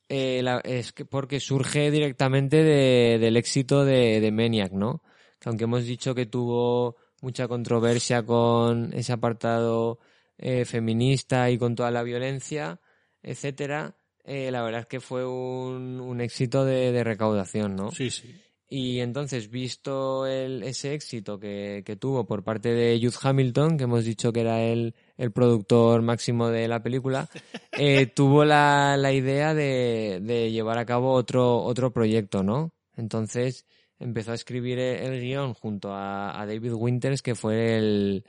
[0.10, 5.04] eh, es que porque surge directamente de- del éxito de, de Maniac, ¿no?
[5.40, 10.00] Que aunque hemos dicho que tuvo mucha controversia con ese apartado
[10.38, 12.80] eh, feminista y con toda la violencia,
[13.24, 17.92] etcétera, eh, la verdad es que fue un, un éxito de, de recaudación, ¿no?
[17.92, 18.36] Sí, sí.
[18.78, 23.86] Y entonces, visto el, ese éxito que, que tuvo por parte de Jude Hamilton, que
[23.86, 27.30] hemos dicho que era el, el productor máximo de la película,
[27.80, 32.74] eh, tuvo la, la idea de, de llevar a cabo otro, otro proyecto, ¿no?
[32.98, 33.66] Entonces
[33.98, 38.26] empezó a escribir el, el guion junto a, a David Winters, que fue el,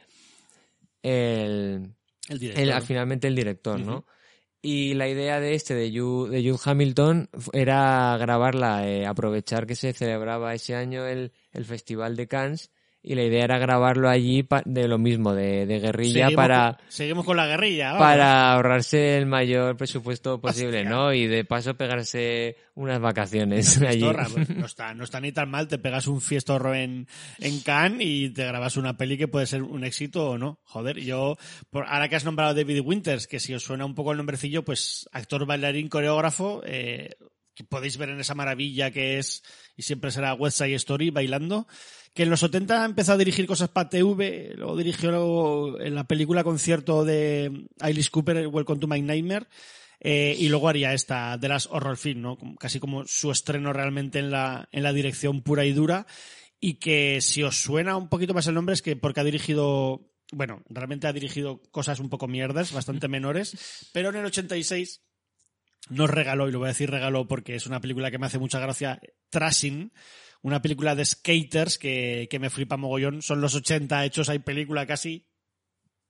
[1.03, 1.90] el,
[2.28, 2.62] El director.
[2.76, 4.05] el- finalmente el director, ¿no?
[4.62, 9.76] Y la idea de este, de Jude, de Jude Hamilton, era grabarla, eh, aprovechar que
[9.76, 12.70] se celebraba ese año el, el Festival de Cannes,
[13.09, 16.90] y la idea era grabarlo allí de lo mismo, de, de guerrilla, Seguimos para, con-
[16.90, 17.92] seguimos con la guerrilla.
[17.92, 18.00] vamos.
[18.02, 20.90] para ahorrarse el mayor presupuesto posible, Hostia.
[20.90, 21.12] ¿no?
[21.14, 24.00] Y de paso pegarse unas vacaciones allí.
[24.00, 27.07] Fiestorra, pues, no está, no está ni tan mal, te pegas un fiestorro en,
[27.38, 30.59] en Cannes y te grabas una peli que puede ser un éxito o no.
[30.64, 31.36] Joder, yo,
[31.70, 34.64] por, ahora que has nombrado David Winters, que si os suena un poco el nombrecillo,
[34.64, 37.11] pues actor, bailarín, coreógrafo, eh,
[37.54, 39.42] que podéis ver en esa maravilla que es,
[39.76, 41.66] y siempre será West Side Story bailando,
[42.17, 46.43] que en los 70 empezó a dirigir cosas para TV, luego dirigió en la película
[46.43, 49.47] concierto de Alice Cooper, Welcome to My Nightmare,
[50.01, 52.39] eh, y luego haría esta de las horror film, ¿no?
[52.59, 56.07] Casi como su estreno realmente en la, en la dirección pura y dura.
[56.59, 60.11] Y que si os suena un poquito más el nombre es que porque ha dirigido,
[60.33, 65.03] bueno, realmente ha dirigido cosas un poco mierdas, bastante menores, pero en el 86
[65.89, 68.39] nos regaló, y lo voy a decir regaló porque es una película que me hace
[68.39, 69.93] mucha gracia, Trashing,
[70.43, 73.22] una película de skaters que, que me flipa mogollón.
[73.22, 75.26] Son los 80 hechos, hay película casi.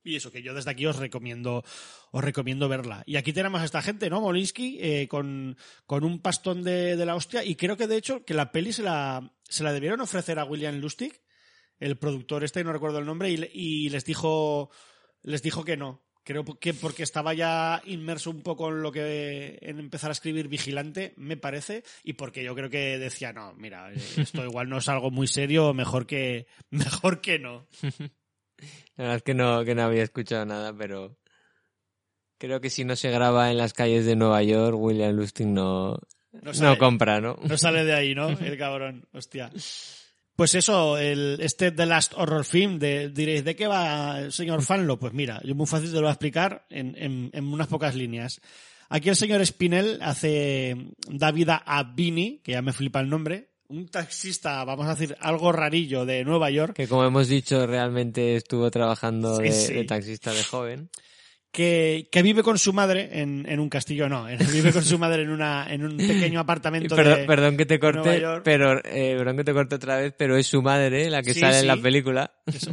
[0.03, 1.65] Y eso, que yo desde aquí os recomiendo,
[2.13, 3.03] os recomiendo verla.
[3.07, 4.21] Y aquí tenemos a esta gente, ¿no?
[4.21, 7.45] Molinsky, eh, con, con un pastón de, de la hostia.
[7.45, 10.45] Y creo que de hecho que la peli se la, se la debieron ofrecer a
[10.45, 11.21] William Lustig,
[11.81, 14.71] el productor este, no recuerdo el nombre, y, y les dijo,
[15.23, 16.06] les dijo que no.
[16.27, 20.49] Creo que porque estaba ya inmerso un poco en lo que en empezar a escribir
[20.49, 24.79] vigilante, me parece, y porque yo creo que decía, no, mira, eh, esto igual no
[24.79, 27.69] es algo muy serio, mejor que, mejor que no.
[28.97, 31.17] La verdad es que no, que no había escuchado nada, pero
[32.39, 35.97] creo que si no se graba en las calles de Nueva York, William Lustig no,
[36.33, 37.39] No no, compra, ¿no?
[37.41, 38.31] No sale de ahí, ¿no?
[38.41, 39.53] El cabrón, hostia.
[40.37, 44.63] Pues eso, el, este The Last Horror Film, de, diréis, ¿de qué va el señor
[44.63, 44.99] Fanlo?
[44.99, 47.95] Pues mira, yo muy fácil te lo voy a explicar en, en, en unas pocas
[47.95, 48.41] líneas.
[48.91, 50.77] Aquí el señor Spinell hace,
[51.09, 55.17] da vida a Vinny, que ya me flipa el nombre, un taxista, vamos a decir,
[55.21, 59.75] algo rarillo de Nueva York, Que como hemos dicho, realmente estuvo trabajando Sí, de, sí.
[59.75, 60.91] de taxista de joven.
[61.57, 65.23] Que, que vive con su madre en, en un castillo, no, vive con su madre
[65.23, 67.25] en, una, en un pequeño apartamento Perdón, de...
[67.25, 70.61] perdón que te corte, pero eh, perdón que te corte otra vez, pero es su
[70.61, 72.31] madre la que Sí, sale en la película.
[72.45, 72.69] Es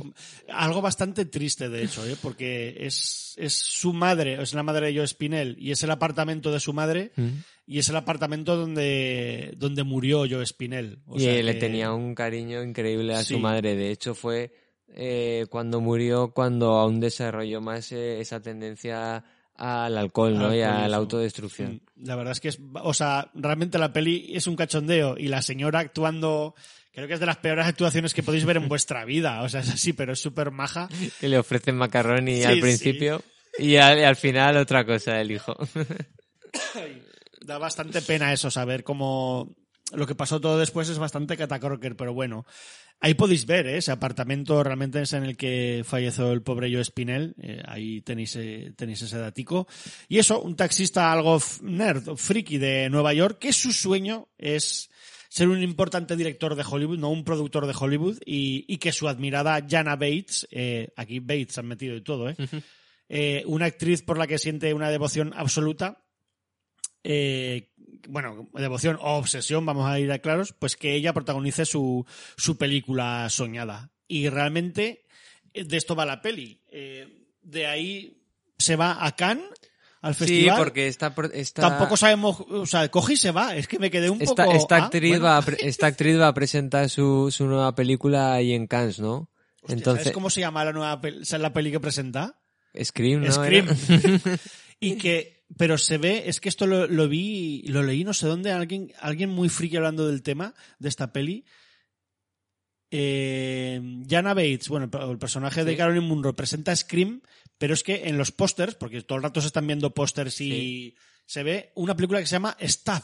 [0.49, 2.17] algo bastante triste, de hecho, ¿eh?
[2.21, 6.51] porque es, es su madre, es la madre de Joe Spinell, y es el apartamento
[6.51, 7.29] de su madre, Mm.
[7.67, 10.99] y es el apartamento donde, donde murió Joe Spinell.
[11.07, 13.35] O y sea eh, le tenía un cariño increíble a Sí.
[13.35, 13.75] su madre.
[13.77, 14.51] De hecho, fue
[14.93, 19.23] eh, cuando murió, cuando aún desarrolló más eh, esa tendencia
[19.55, 20.47] al alcohol, ¿no?
[20.47, 21.81] Al y a la autodestrucción.
[22.01, 25.41] La verdad es que es, o sea, realmente la peli es un cachondeo y la
[25.41, 26.55] señora actuando,
[26.91, 29.41] creo que es de las peores actuaciones que podéis ver en vuestra vida.
[29.43, 30.89] O sea, es así, pero es súper maja.
[31.19, 32.61] Que le ofrecen macarroni Sí, al sí.
[32.61, 33.21] principio
[33.59, 35.55] y al, y al final otra cosa, el hijo.
[37.45, 39.53] Da bastante pena eso, saber cómo
[39.91, 42.45] lo que pasó todo después es bastante catacroker, pero bueno.
[42.99, 43.77] Ahí podéis ver, ¿eh?
[43.77, 47.35] ese apartamento realmente es en el que falleció el pobre Joe Spinell.
[47.41, 49.67] Eh, ahí tenéis, eh, tenéis ese datico.
[50.07, 54.89] Y eso, un taxista algo nerd, friki de Nueva York, que su sueño es
[55.33, 59.09] ser un importante director de Hollywood, no un productor de Hollywood, y, y que su
[59.09, 62.35] admirada Jana Bates, eh, aquí Bates han metido de todo, ¿eh?
[63.09, 66.05] Eh, una actriz por la que siente una devoción absoluta,
[67.03, 67.72] eh,
[68.07, 72.05] bueno, devoción o obsesión, vamos a ir a claros, pues que ella protagonice su,
[72.37, 73.91] su película soñada.
[74.07, 75.05] Y realmente
[75.53, 76.61] eh, de esto va la peli.
[76.71, 78.21] Eh, de ahí
[78.57, 79.45] se va a Cannes,
[80.01, 80.57] al Sí, festival.
[80.57, 83.55] porque está, pro- está Tampoco sabemos, o sea, coge y se va.
[83.55, 84.57] Es que me quedé un esta, poco.
[84.57, 85.25] esta ah, actriz bueno.
[85.25, 89.29] va a, esta actriz va a presentar su, su nueva película ahí en Cannes, ¿no?
[89.61, 92.37] Hostia, Entonces, ¿Sabes cómo se llama la nueva peli, la peli que presenta?
[92.81, 93.31] Scream, ¿no?
[93.31, 93.67] Scream.
[94.81, 98.27] Y que, pero se ve, es que esto lo, lo vi, lo leí no sé
[98.27, 101.45] dónde, alguien, alguien muy friki hablando del tema de esta peli.
[102.91, 105.77] Eh, Jana Bates, bueno, el- personaje de Sí.
[105.77, 107.21] Carolyn Munro presenta Scream,
[107.57, 110.49] pero es que en los pósters, porque todo el rato se están viendo pósters y
[110.51, 110.95] Sí.
[111.25, 113.03] se ve una película que se llama Stab,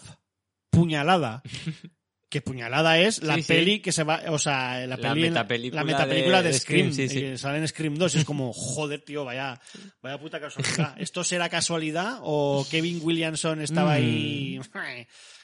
[0.69, 1.41] Puñalada.
[2.30, 3.47] que Puñalada es la Sí, sí.
[3.47, 7.10] peli que se va, o sea, la, La peli, metapelícula la metapelícula de, Scream, Scream,
[7.10, 9.60] sí, sale en Scream 2 y es como, joder, tío, vaya,
[10.01, 10.95] vaya puta casualidad.
[11.01, 14.60] ¿Esto será casualidad o Kevin Williamson estaba ahí?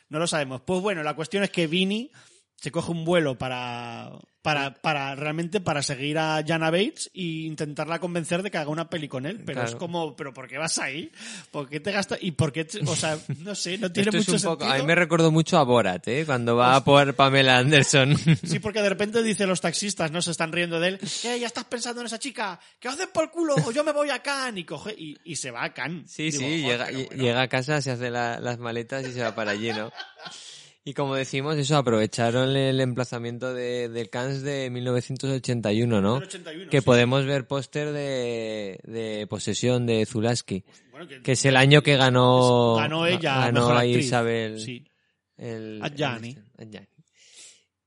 [0.07, 0.61] No lo sabemos.
[0.61, 2.11] Pues bueno, la cuestión es que Vinny
[2.55, 4.11] se coge un vuelo para,
[4.41, 8.89] para, para realmente para seguir a Jana Bates e intentarla convencer de que haga una
[8.89, 9.37] peli con él.
[9.45, 9.69] Pero Claro.
[9.69, 11.11] es como, ¿pero por qué vas ahí?
[11.51, 12.17] ¿Por qué te gastas?
[12.21, 12.65] ¿Y por qué?
[12.65, 14.73] te- o sea, no sé, no tiene Esto es mucho un poco, sentido.
[14.73, 16.25] a mí me recordó mucho a Borat, ¿eh?
[16.25, 18.15] Cuando va por Pamela Anderson.
[18.43, 20.21] Sí, porque de repente dice los taxistas, ¿no?
[20.21, 20.99] Se están riendo de él.
[21.21, 21.39] ¿Qué?
[21.39, 22.59] ¿Ya estás pensando en esa chica?
[22.79, 23.55] ¿Que hacen por culo?
[23.65, 24.61] O yo me voy a Cannes.
[24.61, 26.09] Y coge, y, y se va a Cannes.
[26.11, 27.09] Sí, Digo, sí, llega, bueno.
[27.23, 29.91] llega a casa, se hace la- las maletas y se va para allí, ¿no?
[30.87, 36.13] Y como decimos, eso, aprovecharon el emplazamiento de, de Cannes de 1981, ¿no?
[36.19, 36.85] Del 81, que sí.
[36.85, 41.97] podemos ver póster de, de Posesión de Zulaski, Bueno, que- que es el año que
[41.97, 44.05] ganó, ganó ella ganó mejor actriz.
[44.05, 44.85] Isabel Sí.
[45.37, 46.29] el, Adjani.
[46.29, 46.87] el- este, Adjani.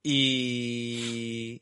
[0.03, 1.61] Y,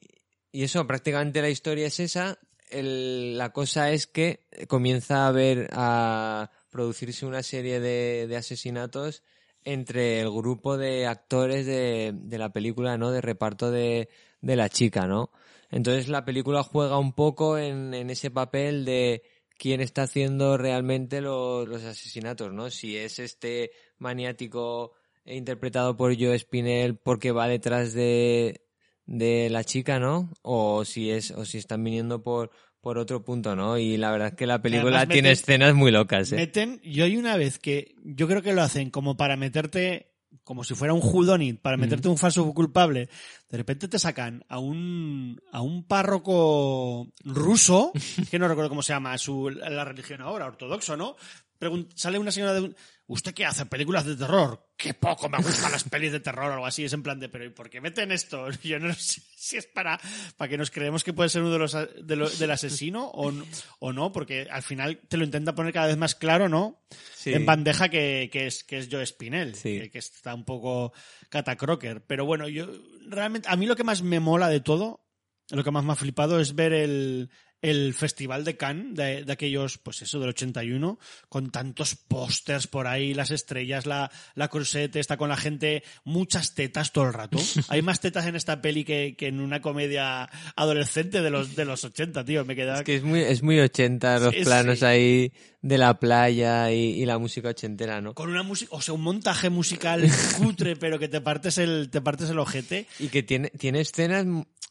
[0.52, 2.38] y eso, prácticamente la historia es esa.
[2.70, 9.22] El- la cosa es que comienza a haber, a producirse una serie de, de asesinatos
[9.66, 13.10] entre el grupo de actores de, de la película, ¿no?
[13.10, 14.08] De reparto de,
[14.40, 15.30] de la chica, ¿no?
[15.70, 19.22] Entonces la película juega un poco en, en ese papel de
[19.58, 22.70] quién está haciendo realmente lo- los asesinatos, ¿no?
[22.70, 24.92] Si es este maniático
[25.24, 28.60] interpretado por Joe Spinell porque va detrás de,
[29.06, 30.30] de la chica, ¿no?
[30.42, 32.50] O si es, o si están viniendo por,
[32.86, 33.78] por otro punto, ¿no?
[33.78, 36.36] Y la verdad es que la película además tiene meten- escenas muy locas, ¿eh?
[36.36, 40.12] Meten, yo hay una vez que yo creo que lo hacen como para meterte,
[40.44, 43.08] como si fuera un whodunit, para meterte un falso culpable.
[43.50, 47.90] De repente te sacan a un, a un párroco ruso,
[48.30, 51.16] que no recuerdo cómo se llama su, la religión ahora, ortodoxo, ¿no?
[51.58, 52.76] Pregun- sale una señora de un,
[53.06, 53.66] ¿usted qué hace?
[53.66, 54.68] ¿Películas de terror?
[54.76, 56.84] Qué poco me gustan las pelis de terror o algo así.
[56.84, 58.48] Es en plan de, pero ¿y por qué meten esto?
[58.62, 59.98] Yo no sé si es para,
[60.36, 63.06] para que nos creemos que puede ser uno de los, a- de lo- del asesino
[63.12, 63.32] o,
[63.78, 66.84] o no, porque al final te lo intenta poner cada vez más claro, ¿no?
[67.14, 67.32] Sí.
[67.32, 69.78] En bandeja que, que es, que es Joe Spinell, Sí.
[69.80, 70.92] que, que está un poco
[71.30, 72.04] catacroker.
[72.06, 72.66] Pero bueno, yo
[73.08, 75.04] realmente, a mí lo que más me mola de todo,
[75.50, 77.30] lo que más me ha flipado es ver el,
[77.70, 80.98] el festival de Cannes, de, de aquellos, pues eso, del 81,
[81.28, 86.54] con tantos pósters por ahí, las estrellas, la, la crusette, está con la gente, muchas
[86.54, 87.38] tetas todo el rato.
[87.68, 91.64] Hay más tetas en esta peli que, que en una comedia adolescente de los, de
[91.64, 92.44] los 80, tío.
[92.44, 92.78] Me queda...
[92.78, 94.84] Es que es muy, es muy ochenta los Sí, planos sí.
[94.84, 95.32] ahí
[95.62, 98.14] de la playa y, y la música ochentera, ¿no?
[98.14, 102.00] con una música, o sea, un montaje musical cutre, pero que te partes el, te
[102.00, 102.86] partes el ojete.
[103.00, 104.24] Y que tiene, tiene escenas,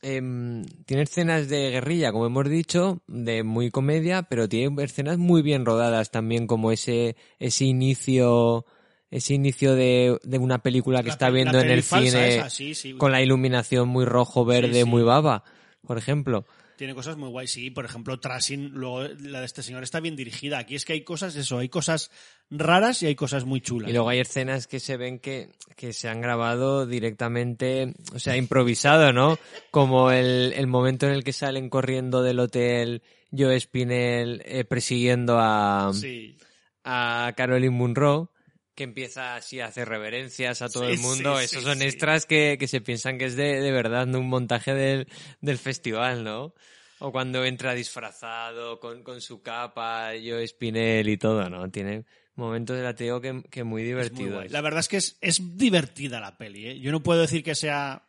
[0.05, 5.41] em, tiene escenas de guerrilla, como hemos dicho, de muy comedia, pero tiene escenas muy
[5.41, 8.65] bien rodadas también, como ese, ese inicio,
[9.09, 12.75] ese inicio de, de una película que La está viendo en el cine esa, sí,
[12.75, 12.93] sí.
[12.93, 14.85] con la iluminación muy rojo, verde, sí.
[14.85, 15.43] muy baba,
[15.85, 16.45] por ejemplo.
[16.77, 17.69] Tiene cosas muy guays, sí.
[17.71, 20.57] Por ejemplo, Trashing, luego la de este señor está bien dirigida.
[20.59, 22.11] Aquí es que hay cosas, eso, hay cosas
[22.49, 23.89] raras y hay cosas muy chulas.
[23.89, 28.37] Y luego hay escenas que se ven que, que se han grabado directamente, o sea,
[28.37, 29.37] improvisado, ¿no?
[29.71, 33.01] Como el, el momento en el que salen corriendo del hotel
[33.35, 36.37] Joe Spinell eh, persiguiendo a, Sí.
[36.83, 38.31] a Caroline Munro,
[38.75, 41.37] que empieza así a hacer reverencias a todo Sí, el mundo.
[41.39, 44.27] sí, Esos sí, son extras que, que se piensan que es de, de verdad, un
[44.27, 45.07] montaje del,
[45.41, 46.53] del festival, ¿no?
[46.99, 51.69] O cuando entra disfrazado con, con su capa, Joe Spinell y todo, ¿no?
[51.71, 54.51] Tiene momentos de la que, que muy divertidos.
[54.51, 56.79] La verdad es que es, es divertida la peli, ¿eh?
[56.79, 58.04] Yo no puedo decir que sea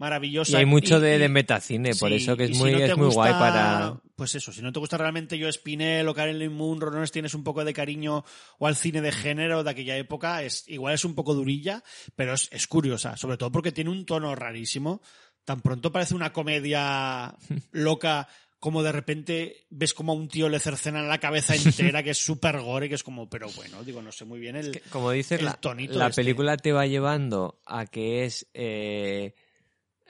[0.00, 0.52] maravillosa.
[0.52, 2.96] Y hay mucho y- de, de metacine, por eso que es si muy, no es
[2.96, 4.00] muy guay para...
[4.16, 7.34] Pues eso, si no te gusta realmente Joe Spinell o Karen Munro, no les tienes
[7.34, 8.24] un poco de cariño
[8.58, 11.84] o al cine de género de aquella época, es igual es un poco durilla,
[12.16, 15.02] pero es, es curiosa, sobre todo porque tiene un tono rarísimo.
[15.44, 17.34] Tan pronto parece una comedia
[17.72, 18.26] loca
[18.58, 22.18] como de repente ves como a un tío le cercenan la cabeza entera, que es
[22.18, 24.72] súper gore, que es como, pero bueno, digo, no sé muy bien el...
[24.72, 26.22] que, como dices, el la, tonito la este.
[26.22, 28.46] película te va llevando a que es...
[28.54, 29.34] eh,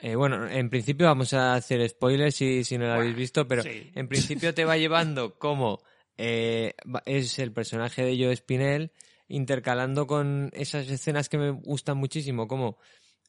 [0.01, 3.63] eh, bueno, en principio vamos a hacer spoilers si, si no lo habéis visto, pero
[3.63, 3.91] sí.
[3.95, 5.81] en principio te va llevando como
[6.17, 6.73] eh,
[7.05, 8.91] es el personaje de Joe Spinell
[9.27, 12.77] intercalando con esas escenas que me gustan muchísimo, como,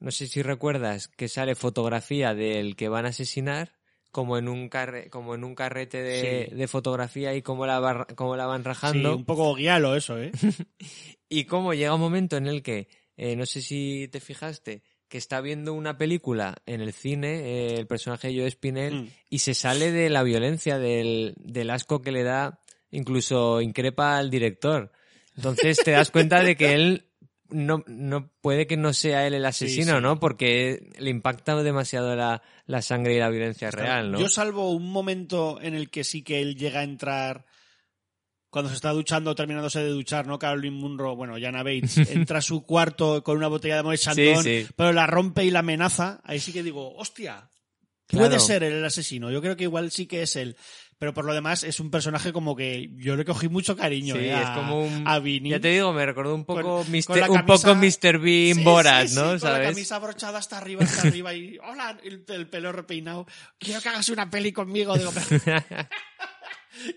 [0.01, 3.78] no sé si recuerdas, que sale fotografía del que van a asesinar,
[4.11, 6.55] como en un, carre, como en un carrete de, Sí.
[6.57, 9.16] de fotografía y cómo la, va- cómo la van Sí, rajando.
[9.16, 10.32] un poco guialo eso, ¿eh?
[11.28, 14.82] Y cómo llega un momento en el que, eh, no sé si te fijaste,
[15.12, 19.09] que está viendo una película en el cine, eh, el personaje de Joe Spinell, Mm.
[19.28, 22.60] y se sale de la violencia, del, del asco que le da,
[22.90, 24.90] incluso increpa al director.
[25.36, 27.05] Entonces te das cuenta de que él
[27.51, 30.01] no, no puede que no sea él el asesino, sí.
[30.02, 30.18] ¿no?
[30.18, 34.18] Porque le impacta demasiado la, la sangre y la violencia real, ¿no?
[34.18, 37.44] Yo salvo un momento en el que sí que él llega a entrar
[38.52, 40.38] cuando se está duchando, terminándose de duchar, ¿no?
[40.38, 44.44] Caroline Munro, bueno, Jana Bates, entra a su cuarto con una botella de Moet Chandon,
[44.44, 44.72] Sí, sí.
[44.76, 46.20] pero la rompe y la amenaza.
[46.22, 47.48] Ahí sí que digo, hostia,
[48.08, 48.40] puede Claro.
[48.44, 49.30] ser el asesino.
[49.30, 50.54] Yo creo que igual sí que es él.
[50.98, 54.20] Pero por lo demás es un personaje como que yo le cogí mucho cariño Sí,
[54.26, 55.08] eh, a, es como un...
[55.08, 55.48] a Vinny.
[55.50, 57.04] Ya te digo, me recordó un poco, Con- Mr.
[57.06, 58.18] con la un camisa- poco Mr.
[58.20, 59.22] Bean Sí, Borat, sí, ¿no?
[59.24, 59.68] Con la ¿Sabes?
[59.70, 63.26] camisa abrochada hasta arriba, hasta arriba y hola, el, el pelo repeinado.
[63.58, 64.96] Quiero que hagas una peli conmigo.
[64.96, 65.42] Digo, pero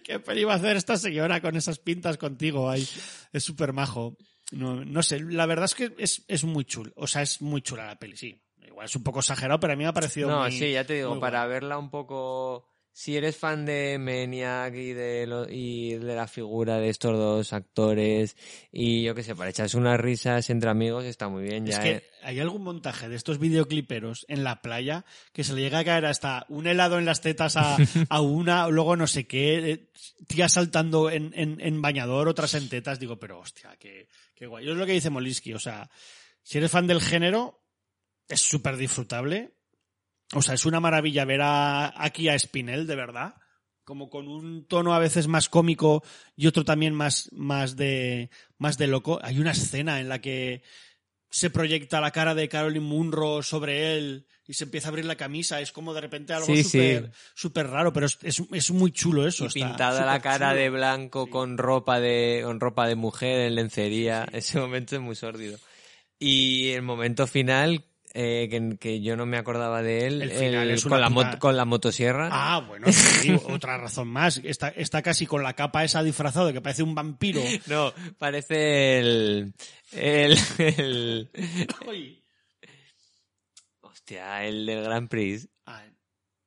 [0.03, 2.69] ¿qué peli va a hacer esta señora con esas pintas contigo?
[2.69, 2.87] Ay,
[3.33, 4.17] es súper majo.
[4.51, 6.91] No, no sé, la verdad es que es, es muy chula.
[6.95, 8.41] O sea, es muy chula la peli, sí.
[8.67, 10.85] Igual es un poco exagerado, pero a mí me ha parecido No, muy- sí, ya
[10.85, 11.49] te digo, para guay.
[11.53, 12.67] verla un poco...
[12.97, 17.51] Si eres fan de Maniac y de, lo- y de la figura de estos dos
[17.51, 18.37] actores
[18.71, 21.67] y yo qué sé, para echarse unas risas entre amigos está muy bien.
[21.67, 22.03] Es Ya que eh.
[22.23, 25.03] hay algún montaje de estos videocliperos en la playa
[25.33, 27.75] que se le llega a caer hasta un helado en las tetas a,
[28.09, 29.89] a una, luego no sé qué, eh,
[30.27, 32.97] tía saltando en, en, en bañador, otras en tetas.
[32.97, 34.69] Digo, pero hostia, qué, qué guay.
[34.69, 35.89] Es lo que dice Molinsky, o sea,
[36.43, 37.61] si eres fan del género,
[38.29, 39.54] es súper disfrutable.
[40.33, 43.35] O sea, es una maravilla ver a, aquí a Spinell, de verdad.
[43.83, 46.03] Como con un tono a veces más cómico
[46.35, 49.19] y otro también más, más de, más de loco.
[49.21, 50.63] Hay una escena en la que
[51.29, 55.17] se proyecta la cara de Caroline Munro sobre él y se empieza a abrir la
[55.17, 55.61] camisa.
[55.61, 57.51] Es como de repente algo súper sí.
[57.71, 59.43] raro, pero es, es, es muy chulo eso.
[59.43, 60.61] Y está pintada la cara chulo.
[60.61, 61.31] de blanco Sí.
[61.31, 64.25] con ropa de con ropa de mujer en lencería.
[64.31, 65.59] Ese momento es muy sórdido.
[66.17, 67.83] Y el momento final,
[68.17, 71.01] eh, que, que yo no me acordaba de él, El final el- es una con,
[71.01, 72.29] la mot- con la motosierra.
[72.31, 74.39] Ah, bueno, sí, otra razón más.
[74.43, 77.41] Está, está casi con la capa esa disfrazado que parece un vampiro.
[77.67, 79.53] No, parece el,
[79.91, 81.29] el, el-.
[83.81, 85.47] Hostia, el del Grand Prix.
[85.65, 85.83] Ah,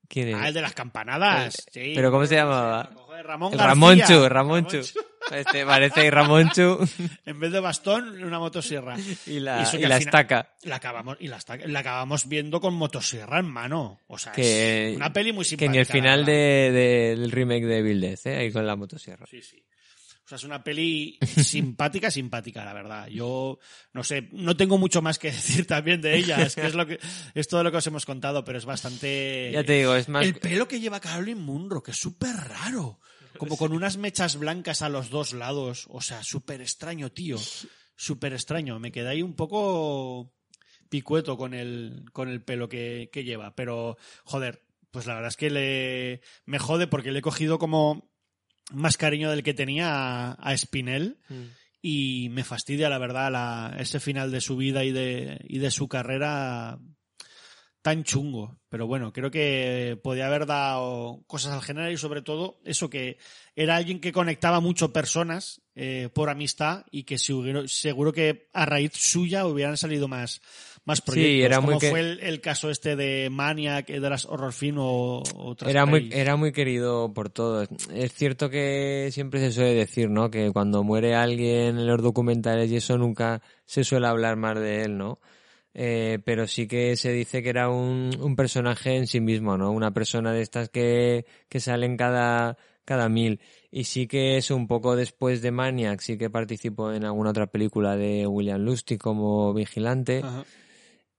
[0.09, 0.35] ¿Quién es?
[0.37, 1.67] ah, el de las campanadas.
[1.71, 1.93] sí.
[1.95, 2.91] ¿Pero cómo se llamaba?
[3.23, 3.67] Ramón El García.
[3.75, 4.77] Ramonchu, Ramonchu.
[4.77, 5.01] Ramonchu.
[5.31, 6.79] Este parece Ramonchu
[7.27, 8.97] En vez de bastón, una motosierra.
[9.27, 10.55] y la, y que la estaca.
[10.63, 14.01] La acabamos, y la, esta- la acabamos viendo con motosierra en mano.
[14.07, 15.73] O sea, Que, es una peli muy que simpática.
[15.73, 16.33] ni el la final verdad.
[16.33, 18.37] de, de- del remake de Bill Death, ¿eh?
[18.37, 19.27] ahí con la motosierra.
[19.31, 19.63] Sí, sí.
[20.25, 23.07] O sea, es una peli simpática, simpática, la verdad.
[23.09, 23.59] Yo,
[23.95, 26.43] no sé, no tengo mucho más que decir también de ella.
[26.43, 26.99] Es que es lo que,
[27.35, 29.51] es todo lo que os hemos contado, pero es bastante...
[29.55, 30.25] Ya te digo, es más...
[30.27, 33.01] El pelo que lleva Caroline Munro, que es súper raro.
[33.37, 35.87] Como con unas mechas blancas a los dos lados.
[35.91, 37.39] O sea, súper extraño, tío.
[37.97, 38.79] Súper extraño.
[38.79, 40.33] Me quedé ahí un poco
[40.89, 43.55] picueto con el, con el pelo que, que lleva.
[43.55, 48.11] Pero, joder, pues la verdad es que le, me jode porque le he cogido como
[48.73, 51.45] más cariño del que tenía a, a Spinell Mm.
[51.83, 55.71] y me fastidia, la verdad, la, ese final de su vida y de, y de
[55.71, 56.79] su carrera
[57.89, 58.59] tan chungo.
[58.69, 63.17] Pero bueno, creo que podía haber dado cosas al género y sobre todo eso que
[63.57, 68.67] era alguien que conectaba mucho personas eh, por amistad y que seguro, seguro que a
[68.67, 70.43] raíz suya hubieran salido más,
[70.85, 71.47] más proyectos.
[71.47, 75.71] era como fue el, el caso este de Maniac, de las Horror Film o otras
[75.71, 77.69] Era muy, era muy querido por todos.
[77.95, 80.31] Es cierto que siempre se suele decir, ¿no?
[80.31, 84.83] Que cuando muere alguien en los documentales y eso nunca se suele hablar más de
[84.83, 85.21] él, ¿no?
[85.81, 89.71] Eh, pero sí que se dice que era un, un personaje en sí mismo, ¿no?
[89.71, 93.41] Una persona de estas que, que salen cada, cada mil.
[93.71, 97.47] Y sí que es un poco después de Maniac, sí que participó en alguna otra
[97.47, 100.45] película de William Lustig como vigilante Ajá.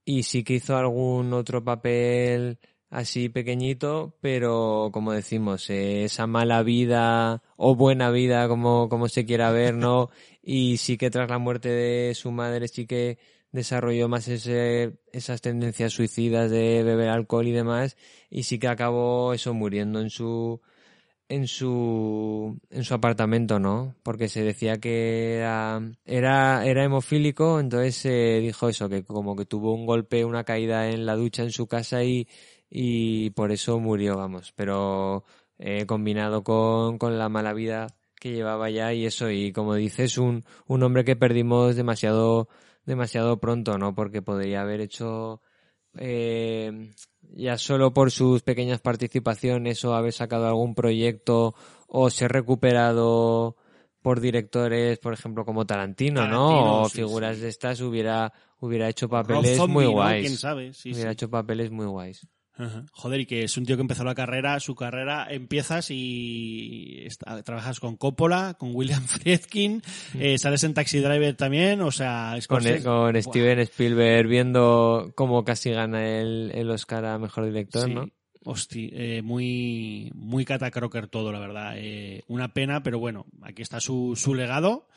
[0.03, 2.59] y sí que hizo algún otro papel
[2.89, 9.25] así pequeñito, pero como decimos, eh, esa mala vida o buena vida, como, como se
[9.25, 10.09] quiera ver, ¿no?
[10.41, 13.19] Y sí que tras la muerte de su madre sí que
[13.51, 17.97] desarrolló más ese, esas tendencias suicidas de beber alcohol y demás,
[18.29, 20.61] y sí que acabó eso muriendo en su,
[21.29, 23.95] en su en su apartamento, ¿no?
[24.03, 29.45] Porque se decía que era era, era hemofílico, entonces se dijo eso, que como que
[29.45, 32.27] tuvo un golpe, una caída en la ducha en su casa y,
[32.69, 34.53] y por eso murió, vamos.
[34.55, 35.23] Pero
[35.59, 37.87] eh, combinado con, con la mala vida
[38.19, 42.49] que llevaba ya y eso, y como dices, un, un hombre que perdimos demasiado,
[42.89, 43.93] demasiado pronto, ¿no?
[43.93, 45.41] Porque podría haber hecho
[45.97, 46.91] eh,
[47.21, 51.53] ya solo por sus pequeñas participaciones o haber sacado algún proyecto
[51.87, 53.55] o ser recuperado
[54.01, 56.81] por directores, por ejemplo, como Tarantino, Tarantino, ¿no?
[56.81, 57.43] O sí, figuras sí.
[57.43, 59.91] de estas hubiera hubiera hecho Rob papeles Zombie, muy ¿no?
[59.91, 60.25] guays.
[60.25, 60.73] ¿Quién sabe?
[60.73, 61.13] Sí, hubiera sí.
[61.13, 62.27] hecho papeles muy guays.
[62.59, 62.85] Ajá.
[62.91, 67.41] Joder, y que es un tío que empezó la carrera, su carrera, empiezas y está-
[67.43, 69.81] trabajas con Coppola, con William Friedkin,
[70.19, 75.11] eh, sales en Taxi Driver también, o sea, es Con, e, con Steven Spielberg viendo
[75.15, 77.93] cómo casi gana el, el Oscar a Mejor Director, Sí.
[77.93, 78.09] ¿no?
[78.45, 81.73] Hosti, eh, muy, muy catacroker todo, la verdad.
[81.75, 84.87] Eh, una pena, pero bueno, aquí está su, su legado.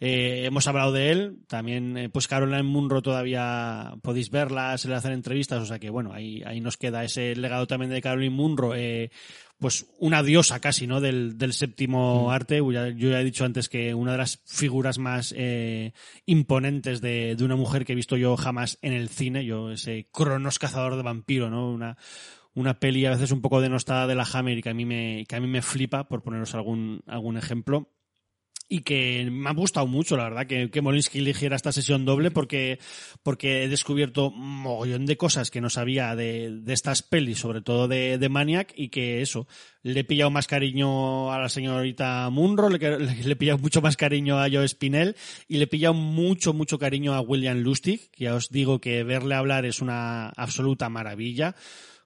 [0.00, 1.38] Eh, hemos hablado de él.
[1.48, 5.62] También, eh, pues Caroline Munro todavía podéis verla, se le hacen entrevistas.
[5.62, 8.74] O sea que, bueno, ahí, ahí nos queda ese legado también de Caroline Munro.
[8.74, 9.10] Eh,
[9.58, 11.00] pues una diosa casi, ¿no?
[11.00, 12.58] Del, del séptimo arte.
[12.58, 15.92] Yo ya, yo ya he dicho antes que una de las figuras más eh,
[16.26, 19.44] imponentes de, de una mujer que he visto yo jamás en el cine.
[19.44, 21.70] Yo, ese Cronos cazador de vampiro, ¿no?
[21.70, 21.96] Una,
[22.54, 25.24] una peli a veces un poco denostada de la Hammer y que a mí me,
[25.28, 27.90] que a mí me flipa, por poneros algún, algún ejemplo.
[28.66, 32.30] Y que me ha gustado mucho, la verdad, que, que Molinsky eligiera esta sesión doble
[32.30, 32.78] porque,
[33.22, 37.60] porque he descubierto un mogollón de cosas que no sabía de, de estas pelis, sobre
[37.60, 39.46] todo de, de Maniac, y que eso,
[39.82, 43.82] le he pillado más cariño a la señorita Munro, le, le, le he pillado mucho
[43.82, 45.14] más cariño a Joe Spinell
[45.46, 49.04] y le he pillado mucho, mucho cariño a William Lustig, que ya os digo que
[49.04, 51.54] verle hablar es una absoluta maravilla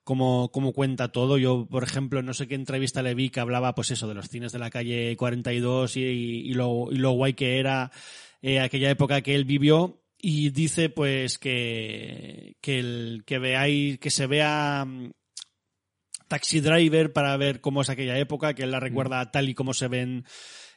[0.08, 1.36] cómo, cómo cuenta todo.
[1.36, 4.30] Yo, por ejemplo, no sé qué entrevista le vi que hablaba, pues eso, de los
[4.30, 7.92] cines de la calle 42 y, y lo, y lo guay que era
[8.40, 10.02] eh, aquella época que él vivió.
[10.18, 15.10] Y dice, pues, que, que, el, que veáis, que se vea mm,
[16.26, 19.74] Taxi Driver para ver cómo es aquella época, que él la recuerda tal y como
[19.74, 20.24] se ven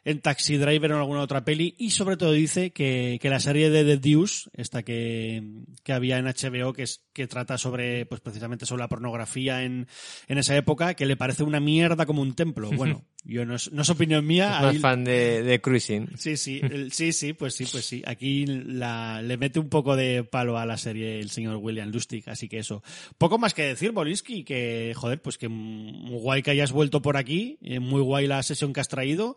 [0.04, 3.40] en Taxi Driver o en alguna otra peli y sobre todo dice que, que la
[3.40, 5.44] serie de The Deuce, esta que,
[5.84, 9.88] que había en HBO, que, es, que trata sobre, pues precisamente sobre la pornografía en,
[10.28, 12.70] en esa época, que le parece una mierda como un templo.
[12.82, 14.56] Bueno, yo no es, no es opinión mía.
[14.58, 16.10] Es más fan de, de Cruising.
[16.18, 18.02] Sí, sí, el- sí, sí, pues sí, pues sí.
[18.08, 22.28] Aquí la, le mete un poco de palo a la serie el señor William Lustig,
[22.28, 22.82] así que eso.
[23.20, 27.18] Poco más que decir, Bolinsky, que joder, pues que muy guay que hayas vuelto por
[27.18, 29.36] aquí, eh, muy guay la sesión que has traído.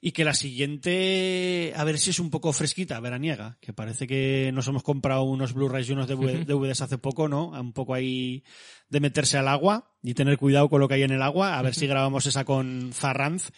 [0.00, 4.50] Y que la siguiente, a ver si es un poco fresquita, veraniega, que parece que
[4.52, 7.48] nos hemos comprado unos Blu-rays y unos DVD DVDs hace poco, ¿no?
[7.48, 8.44] Un poco ahí
[8.88, 11.62] de meterse al agua y tener cuidado con lo que hay en el agua, a
[11.62, 13.50] ver si grabamos esa con Zarranz.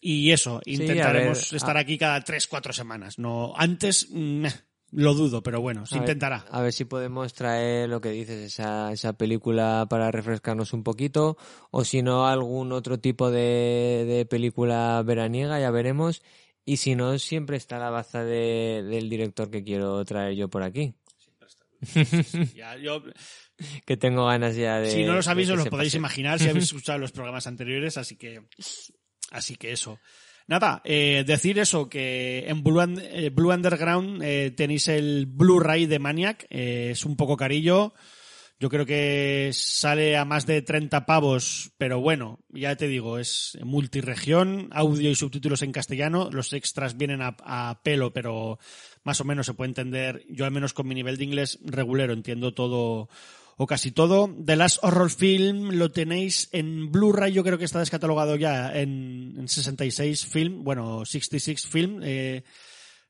[0.00, 3.18] Y eso, intentaremos ver, estar aquí cada tres, cuatro semanas.
[3.18, 4.44] No, antes, mm,
[4.94, 6.44] lo dudo, pero bueno, se A ver- intentará.
[6.50, 11.36] A ver si podemos traer lo que dices, esa, esa película para refrescarnos un poquito,
[11.70, 16.22] o si no, algún otro tipo de, de película veraniega, ya veremos.
[16.64, 20.62] Y si no, siempre está la baza de- del director que quiero traer yo por
[20.62, 20.94] aquí.
[22.54, 23.02] Ya, yo-
[23.86, 24.90] Que tengo ganas ya de.
[24.90, 25.98] si no lo sabéis, os lo podéis pase.
[25.98, 28.40] imaginar si habéis escuchado los programas anteriores, así que,
[29.30, 29.98] así que eso.
[30.46, 35.98] Nada, eh, decir eso, que en Blue, eh, Blue Underground eh, tenéis el Blu-ray de
[35.98, 37.94] Maniac, eh, es un poco carillo.
[38.60, 43.58] Yo creo que sale a más de 30 pavos, pero bueno, ya te digo, es
[43.64, 46.28] multiregión, audio y subtítulos en castellano.
[46.30, 48.58] Los extras vienen a, a pelo, pero
[49.02, 50.24] más o menos se puede entender.
[50.28, 53.08] Yo al menos con mi nivel de inglés regulero entiendo todo
[53.56, 54.34] o casi todo.
[54.44, 59.34] The Last Horror Film lo tenéis en Blu-ray, yo creo que está descatalogado ya en,
[59.38, 62.00] en 66 Film, bueno, 66 Film.
[62.02, 62.44] Eh,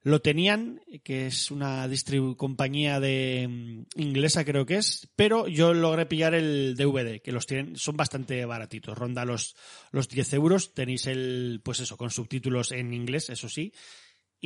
[0.05, 1.89] lo tenían, que es una
[2.37, 7.47] compañía de mm, inglesa creo que es, pero yo logré pillar el DVD, que los
[7.47, 9.57] tienen, son bastante baratitos, ronda los,
[9.93, 13.73] los 10 euros, tenéis el, pues eso, con subtítulos en inglés, eso sí,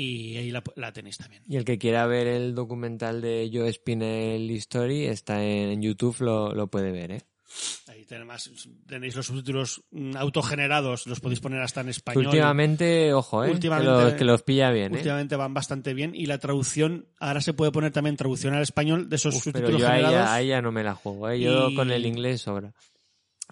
[0.00, 1.42] y ahí la, la tenéis también.
[1.48, 6.54] Y el que quiera ver el documental de Joe Spinell History está en YouTube, lo,
[6.54, 7.22] lo puede ver, ¿eh?
[7.88, 12.26] Ahí tenéis, tenéis los subtítulos mm, autogenerados, los podéis poner hasta en español.
[12.26, 13.50] últimamente, ojo, ¿eh?
[13.50, 14.98] Últimamente- que, los, que los pilla bien, ¿eh?
[14.98, 19.08] Últimamente van bastante bien y la traducción, ahora se puede poner también traducción al español
[19.08, 20.28] de esos Uf, pero subtítulos yo generados.
[20.28, 21.40] ahí ya no me la juego, ¿eh?
[21.40, 22.72] Yo Y- con el inglés sobra.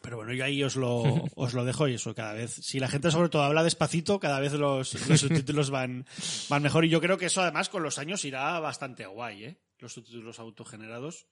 [0.02, 1.02] Pero bueno, yo ahí os lo,
[1.36, 2.52] os lo dejo y eso cada vez.
[2.52, 6.06] Si la gente sobre todo habla despacito, cada vez los, los subtítulos van,
[6.48, 6.84] van mejor.
[6.84, 9.60] Y yo creo que eso además con los años irá bastante guay, ¿eh?
[9.78, 11.26] Los subtítulos autogenerados.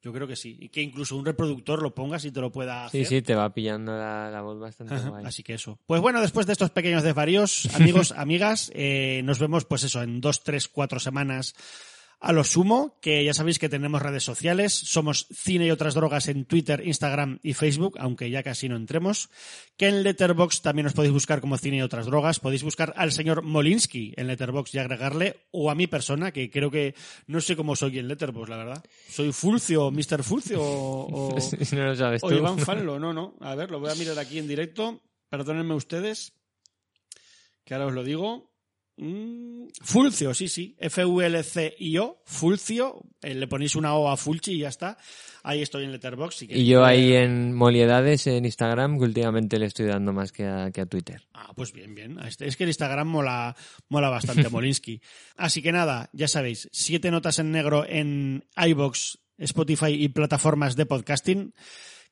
[0.00, 0.56] Yo creo que sí.
[0.60, 3.52] Y que incluso un reproductor lo pongas y te lo pueda Sí, sí, te va
[3.52, 5.24] pillando la, la voz bastante Ajá, guay.
[5.26, 5.80] Así que eso.
[5.86, 10.20] Pues bueno, después de estos pequeños desvaríos, amigos, amigas, eh, nos vemos pues eso, en
[10.20, 11.54] dos, tres, cuatro semanas
[12.20, 16.26] a lo sumo, que ya sabéis que tenemos redes sociales, somos Cine y otras drogas
[16.26, 19.30] en Twitter, Instagram y Facebook, aunque ya casi no entremos,
[19.76, 23.12] que en Letterbox también os podéis buscar como Cine y otras drogas, podéis buscar al
[23.12, 26.96] señor Molinsky en Letterbox y agregarle, o a mi persona, que creo que
[27.28, 28.84] no sé cómo soy en Letterbox, la verdad.
[29.08, 30.24] Soy Fulcio, Mr.
[30.24, 31.28] Fulcio o...
[31.34, 32.34] o- Si no lo sabes o tú.
[32.34, 33.36] Iván Fanlo, no, no.
[33.40, 35.00] A ver, lo voy a mirar aquí en directo.
[35.28, 36.32] Perdónenme ustedes,
[37.64, 38.50] que ahora os lo digo.
[39.00, 40.74] Mm, Fulcio, sí, sí.
[40.78, 43.00] F-U-L-C-I-O, Fulcio.
[43.22, 44.98] Eh, le ponéis una O a Fulci y ya está.
[45.44, 46.38] Ahí estoy en Letterboxd.
[46.38, 50.46] si Y yo ahí en Moliedades, en Instagram, que últimamente le estoy dando más que
[50.46, 51.22] a, que a Twitter.
[51.32, 52.18] Ah, pues bien, bien.
[52.18, 53.54] Este- Es que el Instagram mola,
[53.88, 55.00] mola bastante, Molinsky.
[55.36, 60.86] Así que nada, ya sabéis, siete notas en negro en iBox, Spotify y plataformas de
[60.86, 61.54] podcasting.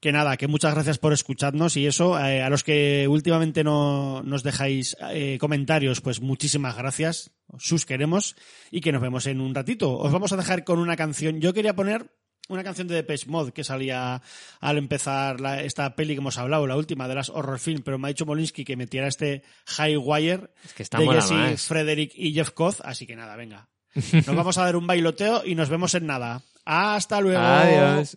[0.00, 2.18] Que nada, que muchas gracias por escucharnos y eso.
[2.18, 7.30] eh, a los que últimamente no nos dejáis eh, comentarios, pues muchísimas gracias.
[7.58, 8.36] Sus queremos
[8.70, 9.96] y que nos vemos en un ratito.
[9.96, 11.40] Os vamos a dejar con una canción.
[11.40, 12.10] Yo quería poner
[12.48, 14.20] una canción de Depeche Mode que salía
[14.60, 17.98] al empezar la- esta peli que hemos hablado, la última de las horror film, pero
[17.98, 21.06] me ha dicho Molinsky que metiera este High Wire Es que está de
[21.50, 21.66] Jesse.
[21.66, 23.68] Frederick y Jeff Koz, así que nada, venga.
[24.12, 26.42] Nos vamos a dar un bailoteo y nos vemos en nada.
[26.66, 27.40] Hasta luego.
[27.40, 28.16] Adiós.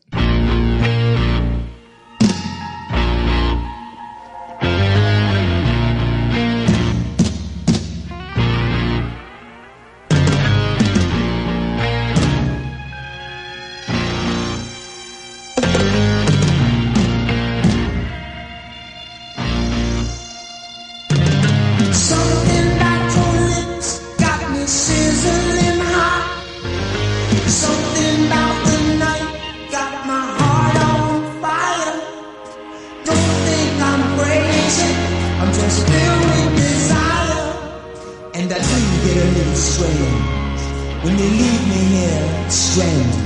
[42.79, 43.18] friend.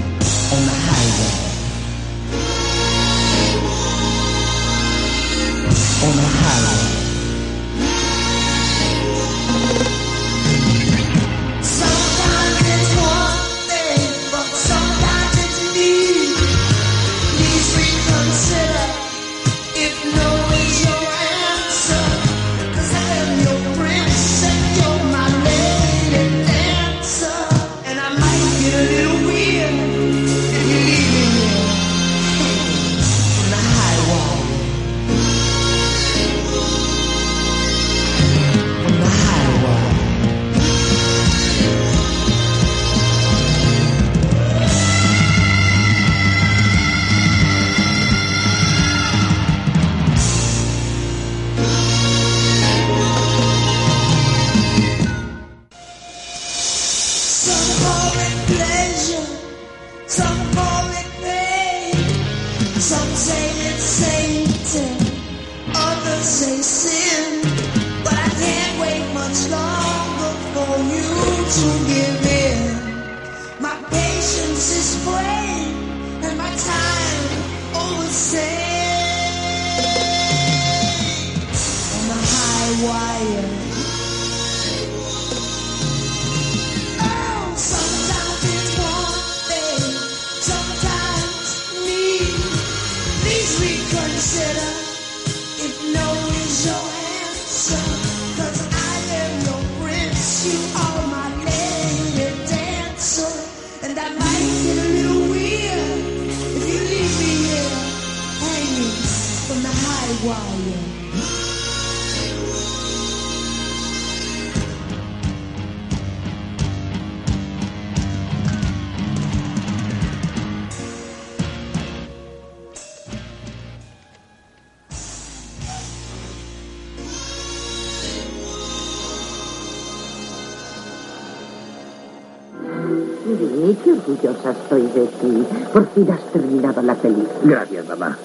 [136.83, 137.29] La película.
[137.43, 138.17] Gracias, mamá.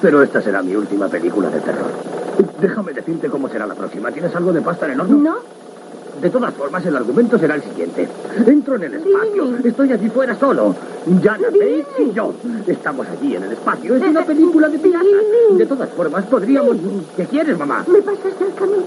[0.00, 1.90] Pero esta será mi última película de terror.
[2.60, 4.10] Déjame decirte cómo será la próxima.
[4.10, 5.16] ¿Tienes algo de pasta en el horno?
[5.16, 5.36] ¿No?
[6.20, 8.08] De todas formas, el argumento será el siguiente.
[8.46, 9.56] Entro en el espacio.
[9.64, 10.74] Estoy allí fuera solo.
[11.22, 12.32] Jana Bates y yo.
[12.66, 13.96] Estamos allí en el espacio.
[13.96, 15.08] Es una película de piratas.
[15.58, 16.76] De todas formas, podríamos...
[17.16, 17.84] ¿Qué quieres, mamá?
[17.88, 18.84] ¿Me pasas el camino?